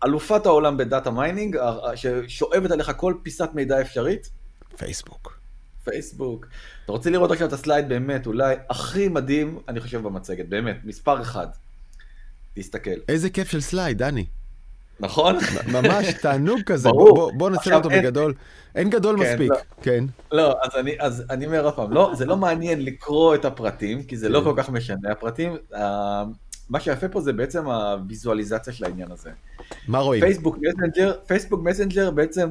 אלופת 0.06 0.46
העולם 0.46 0.78
ב 0.78 0.85
data 0.85 1.12
mining, 1.12 1.58
ששואבת 1.96 2.72
עליך 2.72 2.92
כל 2.98 3.14
פיסת 3.24 3.50
מידע 3.54 3.82
אפשרית? 3.82 4.30
פייסבוק. 4.78 5.40
פייסבוק. 5.84 6.48
אתה 6.86 6.92
רוצה 6.92 7.10
לראות 7.10 7.32
עכשיו 7.32 7.48
את 7.48 7.54
ה 7.54 7.60
slide 7.60 7.90
באמת, 7.90 8.28
אולי 8.28 8.56
הכי 8.70 9.08
מדהים, 9.08 9.60
אני 9.68 9.80
חושב, 9.80 10.02
במצגת, 10.02 10.46
באמת, 10.50 10.78
מספר 10.84 11.22
אחד. 11.22 11.48
תסתכל. 12.54 12.92
איזה 13.10 13.30
כיף 13.30 13.50
של 13.50 13.62
slide, 13.62 13.98
דני. 13.98 14.26
נכון? 15.00 15.36
ממש 15.72 16.14
תענוג 16.24 16.62
כזה, 16.66 16.90
ברור. 16.90 17.16
בוא, 17.16 17.32
בוא 17.32 17.50
נעשה 17.50 17.76
אותו 17.76 17.90
אין... 17.90 18.04
בגדול. 18.04 18.34
אין 18.76 18.90
גדול 18.90 19.24
כן, 19.24 19.32
מספיק, 19.32 19.52
לא. 19.52 19.58
כן. 19.82 20.04
לא, 20.32 20.56
אז 20.64 20.76
אני, 20.76 20.96
אז 21.00 21.24
אני 21.30 21.46
אומר 21.46 21.66
עוד 21.66 21.74
פעם, 21.74 21.94
לא, 21.94 22.12
זה 22.16 22.26
לא 22.26 22.38
מעניין 22.38 22.86
לקרוא 22.86 23.36
את 23.36 23.46
הפרטים, 23.46 24.04
כי 24.04 24.18
זה 24.18 24.30
לא 24.30 24.40
כן. 24.40 24.46
לא 24.46 24.52
כל 24.52 24.64
כך 24.64 24.70
משנה. 24.70 25.12
הפרטים, 25.12 25.58
מה 26.70 26.80
שיפה 26.80 27.08
פה 27.08 27.22
זה 27.22 27.34
בעצם 27.34 27.68
הוויזואליזציה 27.68 28.74
של 28.74 28.86
העניין 28.86 29.12
הזה. 29.12 29.30
מה 29.88 30.00
רואים? 30.00 30.22
פייסבוק 30.22 30.58
מסנג'ר, 30.62 31.14
פייסבוק 31.28 31.62
מסנג'ר 31.64 32.12
בעצם, 32.12 32.50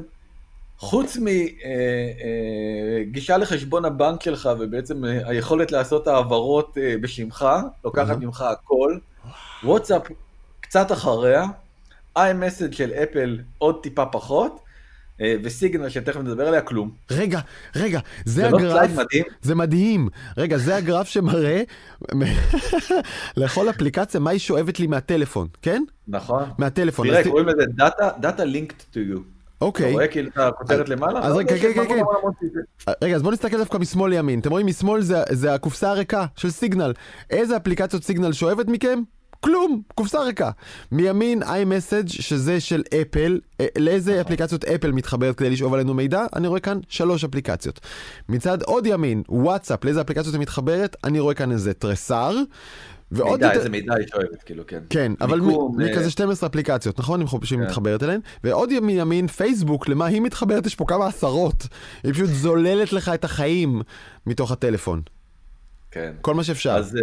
חוץ 0.79 1.17
מגישה 1.17 1.63
אה, 3.33 3.39
אה, 3.39 3.43
לחשבון 3.43 3.85
הבנק 3.85 4.23
שלך 4.23 4.49
ובעצם 4.59 5.05
אה, 5.05 5.29
היכולת 5.29 5.73
לעשות 5.73 6.07
העברות 6.09 6.77
בשמך, 7.01 7.47
לוקחת 7.85 8.17
ממך 8.17 8.43
הכל, 8.43 8.99
וואטסאפ 9.65 10.03
קצת 10.61 10.93
אחריה, 10.93 11.45
iMessage 12.19 12.73
של 12.73 12.93
אפל 12.93 13.39
עוד 13.59 13.79
טיפה 13.83 14.07
פחות, 14.07 14.61
וסיגנל 15.43 15.89
שתכף 15.89 16.21
נדבר 16.21 16.49
עליה, 16.49 16.61
כלום. 16.61 16.91
רגע, 17.11 17.41
רגע, 17.77 18.01
זה, 18.25 18.33
זה 18.43 18.49
לא 18.49 18.59
הגרף, 18.59 18.91
לא 18.91 19.05
מדהים? 19.05 19.25
זה 19.43 19.55
מדהים. 19.55 20.09
רגע, 20.37 20.59
זה 20.59 20.77
הגרף 20.77 21.09
שמראה 21.09 21.63
לכל 23.37 23.71
אפליקציה 23.71 24.21
מה 24.21 24.31
היא 24.31 24.39
שואבת 24.39 24.81
לי 24.81 24.87
מהטלפון, 24.87 25.49
כן? 25.63 25.83
נכון. 26.09 26.45
מהטלפון. 26.59 27.09
תראה, 27.09 27.25
קוראים 27.25 27.49
לזה 27.49 27.65
Data 28.23 28.41
Linked 28.41 28.95
to 28.95 28.97
you. 28.97 29.21
אוקיי. 29.61 29.87
אתה 29.87 29.93
רואה 29.93 30.09
כאילו 30.09 30.29
את 30.29 30.39
הכותרת 30.39 30.89
למעלה? 30.89 31.21
אז 31.21 31.37
רגע, 31.37 31.59
כן, 31.59 31.73
כן, 31.75 31.89
כן. 31.89 32.03
רגע, 33.03 33.17
אז 33.17 33.23
בוא 33.23 33.33
נסתכל 33.33 33.59
דווקא 33.59 33.79
משמאל 33.79 34.11
לימין. 34.11 34.41
אתם 34.41 34.51
רואים 34.51 34.67
משמאל 34.67 35.01
זה 35.31 35.55
הקופסה 35.55 35.91
הריקה 35.91 36.27
של 36.37 36.51
סיגנל. 36.51 36.93
איזה 37.31 37.57
אפליקציות 37.57 38.05
סיגנל 38.05 38.33
שואבת 38.33 38.67
מכם? 38.69 39.03
כלום, 39.41 39.83
קופסה 39.95 40.21
ריקה. 40.21 40.51
מימין 40.93 41.43
iMessage, 41.43 42.09
שזה 42.09 42.61
של 42.61 42.83
אפל, 43.01 43.41
אה, 43.61 43.67
לאיזה 43.79 44.11
נכון. 44.11 44.25
אפליקציות 44.25 44.65
אפל 44.65 44.93
מתחברת 44.93 45.37
כדי 45.37 45.51
לשאוב 45.51 45.75
עלינו 45.75 45.95
מידע? 45.95 46.27
אני 46.37 46.49
רואה 46.49 46.61
כאן 46.61 46.79
שלוש 46.89 47.25
אפליקציות. 47.25 47.81
מצד 48.29 48.63
עוד 48.63 48.87
ימין, 48.87 49.23
וואטסאפ, 49.29 49.85
לאיזה 49.85 50.01
אפליקציות 50.01 50.35
היא 50.35 50.41
מתחברת? 50.43 50.97
אני 51.05 51.21
רואה 51.21 51.35
כאן 51.35 51.53
איזה 51.53 51.75
תרסר. 51.75 52.37
ועוד 53.13 53.33
מידע, 53.33 53.47
יותר... 53.47 53.59
איזה 53.59 53.69
מידע 53.69 53.95
היא 53.95 54.07
שואבת, 54.07 54.43
כאילו, 54.43 54.67
כן. 54.67 54.83
כן, 54.91 55.13
אבל 55.21 55.41
מכזה 55.77 56.05
אה, 56.05 56.11
12 56.11 56.49
אפליקציות, 56.49 56.99
נכון? 56.99 57.27
שהיא 57.43 57.59
כן. 57.59 57.65
מתחברת 57.65 58.03
אליהן. 58.03 58.21
ועוד 58.45 58.81
מימין, 58.81 59.27
פייסבוק, 59.27 59.89
למה 59.89 60.07
היא 60.07 60.21
מתחברת? 60.21 60.67
יש 60.67 60.75
פה 60.75 60.85
כמה 60.89 61.07
עשרות. 61.07 61.67
היא 62.03 62.13
פשוט 62.13 62.31
זוללת 62.31 62.93
לך 62.93 63.09
את 63.09 63.25
החיים 63.25 63.83
מתוך 64.27 64.53
הטלפון. 64.53 65.03
כן. 65.91 66.13
כל 66.21 66.35
מה 66.35 66.45
שאפשר. 66.45 66.71
אז 66.71 66.97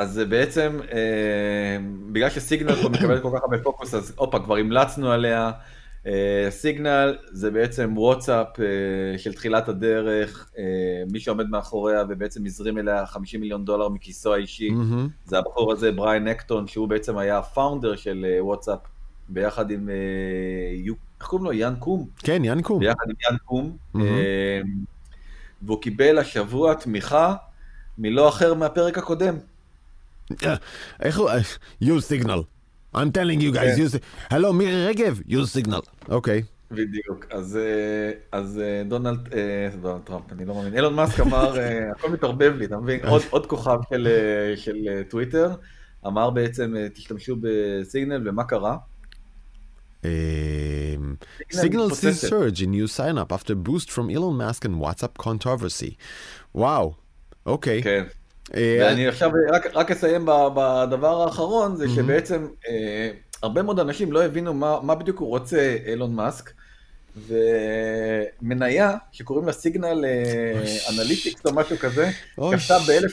אז 0.00 0.12
זה 0.12 0.24
בעצם, 0.24 0.78
אה, 0.92 1.76
בגלל 2.12 2.30
שסיגנל 2.30 2.74
פה 2.82 2.88
מקבלת 2.88 3.22
כל 3.22 3.30
כך 3.36 3.42
הרבה 3.42 3.58
פוקוס, 3.58 3.94
אז 3.94 4.12
הופה, 4.16 4.38
כבר 4.38 4.56
המלצנו 4.56 5.12
עליה. 5.12 5.50
אה, 6.06 6.46
סיגנל 6.50 7.16
זה 7.30 7.50
בעצם 7.50 7.92
וואטסאפ 7.96 8.46
אה, 8.60 9.18
של 9.18 9.32
תחילת 9.32 9.68
הדרך, 9.68 10.50
אה, 10.58 10.64
מי 11.12 11.20
שעומד 11.20 11.48
מאחוריה 11.48 12.04
ובעצם 12.08 12.46
הזרים 12.46 12.78
אליה 12.78 13.06
50 13.06 13.40
מיליון 13.40 13.64
דולר 13.64 13.88
מכיסו 13.88 14.34
האישי, 14.34 14.70
mm-hmm. 14.70 15.08
זה 15.24 15.38
הבחור 15.38 15.72
הזה, 15.72 15.92
בריין 15.92 16.28
אקטון, 16.28 16.66
שהוא 16.66 16.88
בעצם 16.88 17.18
היה 17.18 17.38
הפאונדר 17.38 17.96
של 17.96 18.26
אה, 18.28 18.44
וואטסאפ, 18.44 18.78
ביחד 19.28 19.70
עם, 19.70 19.88
אה, 19.88 20.94
איך 21.20 21.26
קוראים 21.26 21.44
לו? 21.44 21.52
יאן 21.52 21.74
קום? 21.78 22.06
כן, 22.18 22.44
יאן 22.44 22.62
קום. 22.62 22.80
ביחד 22.80 23.04
עם 23.08 23.14
יאן 23.30 23.38
קום, 23.44 23.76
mm-hmm. 23.96 24.00
אה, 24.00 24.60
והוא 25.62 25.82
קיבל 25.82 26.18
השבוע 26.18 26.74
תמיכה 26.74 27.34
מלא 27.98 28.28
אחר 28.28 28.54
מהפרק 28.54 28.98
הקודם. 28.98 29.34
איך 31.02 31.18
הוא? 31.18 31.30
use 31.82 32.04
signal. 32.04 32.44
I'm 32.94 33.10
telling 33.12 33.40
you 33.40 33.52
guys, 33.52 33.78
use... 33.78 33.98
הלו, 34.30 34.52
מירי 34.52 34.86
רגב, 34.86 35.20
use 35.28 35.62
signal. 35.62 36.08
אוקיי. 36.08 36.42
בדיוק, 36.70 37.26
אז, 37.30 37.56
אה, 37.56 38.10
אז 38.32 38.58
אה, 38.58 38.82
דונלד, 38.88 39.34
אה, 39.34 39.68
דונלד 39.80 40.02
טראמפ, 40.04 40.32
אני 40.32 40.44
לא 40.44 40.54
מאמין, 40.54 40.74
אילון 40.74 40.94
מאסק 40.94 41.20
אמר, 41.20 41.54
הכל 41.96 42.10
מתערבב 42.10 42.52
לי, 42.56 42.64
אתה 42.64 42.76
מבין? 42.76 43.00
עוד, 43.06 43.22
עוד 43.30 43.46
כוכב 43.46 43.78
של, 43.90 44.08
של 44.56 45.02
טוויטר, 45.08 45.54
אמר 46.06 46.30
בעצם, 46.30 46.74
תשתמשו 46.94 47.36
בסיגנל, 47.40 48.28
ומה 48.28 48.44
קרה? 48.44 48.76
Signal 51.52 51.90
sees 51.90 52.20
surge 52.20 52.62
in 52.62 52.70
new 52.70 52.86
sign 52.86 53.18
up 53.18 53.30
after 53.32 53.54
boost 53.54 53.90
from 53.90 54.08
Elon 54.08 54.36
Musk 54.38 54.64
and 54.64 54.76
WhatsApp 54.80 55.18
controversy. 55.18 55.94
וואו, 56.54 56.94
אוקיי. 57.46 57.82
כן. 57.82 58.04
אה, 58.56 58.78
ואני 58.80 59.08
עכשיו 59.08 59.30
רק, 59.52 59.66
רק 59.74 59.90
אסיים 59.90 60.26
בדבר 60.26 61.22
האחרון, 61.22 61.76
זה 61.76 61.88
שבעצם 61.88 62.48
אה, 62.68 63.10
הרבה 63.42 63.62
מאוד 63.62 63.80
אנשים 63.80 64.12
לא 64.12 64.24
הבינו 64.24 64.54
מה, 64.54 64.78
מה 64.82 64.94
בדיוק 64.94 65.18
הוא 65.18 65.28
רוצה 65.28 65.76
אילון 65.86 66.14
מאסק, 66.14 66.50
ומניה 67.26 68.96
שקוראים 69.12 69.46
לה 69.46 69.52
סיגנל 69.52 70.04
אנליטיקס 70.90 71.46
או 71.46 71.54
משהו 71.54 71.76
כזה, 71.78 72.10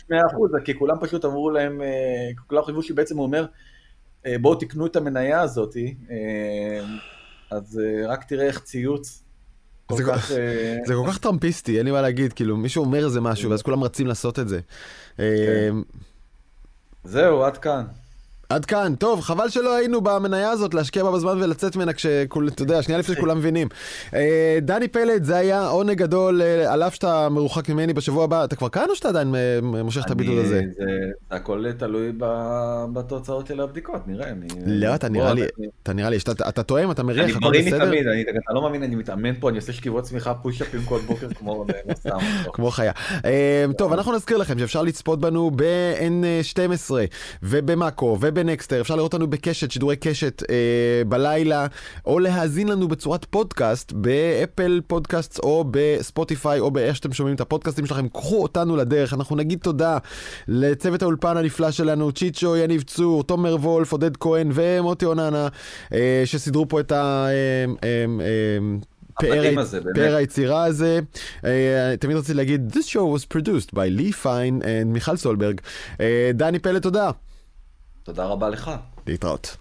מאה 0.10 0.26
אחוז, 0.32 0.52
כי 0.66 0.80
כולם 0.80 0.98
פשוט 1.02 1.26
אמרו 1.26 1.50
להם, 1.50 1.82
אה, 1.82 2.30
כולם 2.48 2.64
חשבו 2.64 2.84
שבעצם 2.84 3.18
הוא 3.18 3.26
אומר, 3.26 3.46
בואו 4.42 4.56
תקנו 4.56 4.86
את 4.86 4.96
המניה 4.96 5.42
הזאת, 5.42 5.78
אז 7.52 7.82
רק 8.08 8.24
תראה 8.24 8.46
איך 8.46 8.60
ציוץ 8.60 9.24
זה 9.96 10.04
כל, 10.04 10.12
כך, 10.12 10.32
אה, 10.32 10.78
זה 10.86 10.94
כל 10.94 11.04
כך 11.08 11.18
טראמפיסטי, 11.18 11.78
אין 11.78 11.86
לי 11.86 11.92
מה 11.92 12.02
להגיד, 12.02 12.34
כאילו 12.34 12.58
מישהו 12.58 12.84
אומר 12.84 13.06
איזה 13.06 13.22
משהו 13.22 13.50
ואז 13.50 13.62
כולם 13.62 13.84
רצים 13.84 14.08
לעשות 14.08 14.40
את 14.40 14.48
זה. 14.48 14.60
כן. 15.18 15.24
אה, 15.24 15.70
זהו, 17.04 17.44
עד 17.44 17.58
כאן. 17.58 17.86
עד 18.50 18.66
כאן, 18.66 18.96
טוב, 18.96 19.22
חבל 19.22 19.50
שלא 19.50 19.76
היינו 19.76 20.02
במניה 20.02 20.50
הזאת 20.50 20.74
להשקיע 20.74 21.04
בה 21.04 21.12
בזמן 21.12 21.44
ולצאת 21.44 21.76
ממנה 21.76 21.94
כשכול, 21.94 22.48
אתה 22.48 22.62
יודע, 22.64 22.82
שנייה 22.82 23.00
לפני 23.00 23.16
שכולם 23.16 23.38
מבינים. 23.38 23.68
אה, 24.14 24.58
דני 24.62 24.88
פלד, 24.88 25.24
זה 25.24 25.38
היה 25.38 25.68
עונג 25.68 25.98
גדול, 25.98 26.42
אה, 26.42 26.74
על 26.74 26.84
אף 26.84 26.96
שאתה 26.96 27.30
מרוחק 27.30 27.70
ממני 27.70 27.94
בשבוע 27.94 28.24
הבא, 28.24 28.44
אתה 28.44 28.56
כבר 28.56 28.70
כאן 28.70 28.86
או 28.90 28.96
שאתה 28.96 29.10
עדיין 29.10 29.36
אה, 29.36 29.60
מושך 29.62 30.02
את 30.06 30.12
הבידוד 30.12 30.38
הזה? 30.38 30.62
זה 30.78 30.86
הכל 31.32 31.66
תלוי 31.78 32.12
בתוצאות 32.94 33.48
של 33.48 33.62
הבדיקות, 33.62 34.08
נראה. 34.08 34.32
לא, 34.66 34.96
אתה 34.96 35.10
נראה 35.10 35.34
לי, 35.34 35.42
אתה 35.84 35.94
נראה 35.94 36.10
לי, 36.10 36.18
אתה 36.50 36.64
טועם, 36.64 36.92
אתה 36.92 37.04
מריח, 37.04 37.38
הכל 37.38 37.52
בסדר? 37.52 37.84
אני 37.84 37.86
בריא 37.86 38.02
מתמיד, 38.02 38.28
אתה 38.30 38.54
לא 38.54 38.62
מאמין, 38.62 38.84
אני 38.84 38.96
מתאמן 38.96 39.40
פה, 39.40 39.50
אני 39.50 39.58
עושה 39.58 39.74
שכיבות 39.74 40.04
צמיחה 40.04 40.34
פוש-אפים 40.34 40.82
כל 40.86 41.00
בוקר 41.06 41.28
כמו 41.34 41.66
כמו 42.54 42.72
חיה. 42.72 42.92
טוב, 43.78 43.94
אנחנו 43.94 44.16
נזכיר 44.16 44.38
לכם 44.38 44.60
שאפשר 44.60 44.82
לצפות 44.82 45.20
בנו 45.20 45.52
ב-N12 45.56 46.92
ובמאקו 47.44 48.18
ובנקסטר, 48.38 48.82
אפשר 48.82 48.96
לראות 48.96 49.14
אותנו 49.14 49.28
בקשת, 49.28 49.72
שידורי 49.72 49.96
קשת 49.96 50.44
אה, 50.50 50.56
בלילה, 51.08 51.68
או 52.06 52.20
להאזין 52.20 52.68
לנו 52.68 52.88
בצורת 52.88 53.26
פודקאסט 53.26 53.92
באפל 53.92 54.82
פודקאסט 54.88 55.40
או 55.40 55.66
בספוטיפיי 55.72 56.60
או 56.60 56.72
באיך 56.72 56.96
שאתם 56.96 57.14
שומעים 57.14 57.36
את 57.36 57.42
הפודקאסטים 57.42 57.86
שלכם, 57.86 58.10
קחו 58.10 58.44
אותנו 58.44 58.76
לדרך, 58.76 59.14
אנחנו 59.14 59.36
נגיד 59.36 59.60
תודה 59.60 59.98
לצוות 60.48 61.02
האולפן 61.02 61.38
הנפלא 61.38 61.72
שלנו, 61.72 62.12
צ'יצ'ו, 62.12 62.58
יניב 62.58 62.82
צור, 62.82 63.24
תומר 63.24 63.56
וולף, 63.56 63.92
עודד 63.92 64.18
כהן 64.18 64.50
ומוטי 64.54 65.06
אוחנה, 65.06 65.48
אה, 65.94 66.22
שסידרו 66.26 66.68
פה 66.68 66.80
את 66.80 66.92
ה... 66.92 67.28
אה, 67.28 67.66
אה, 67.84 68.06
אה, 68.22 69.94
פאר 69.96 70.16
היצירה 70.16 70.64
הזה. 70.64 71.00
אה, 71.46 71.94
תמיד 72.00 72.18
רציתי 72.18 72.34
להגיד, 72.34 72.72
This 72.74 72.88
show 72.88 73.18
was 73.18 73.36
produced 73.36 73.76
by 73.76 73.80
לי 73.90 74.12
פיין 74.12 74.62
ומיכל 74.66 75.16
סולברג. 75.18 75.62
דני 76.34 76.60
פלד, 76.60 76.82
תודה. 76.82 77.12
תודה 78.08 78.26
רבה 78.26 78.50
לך. 78.50 78.72
להתראות. 79.08 79.58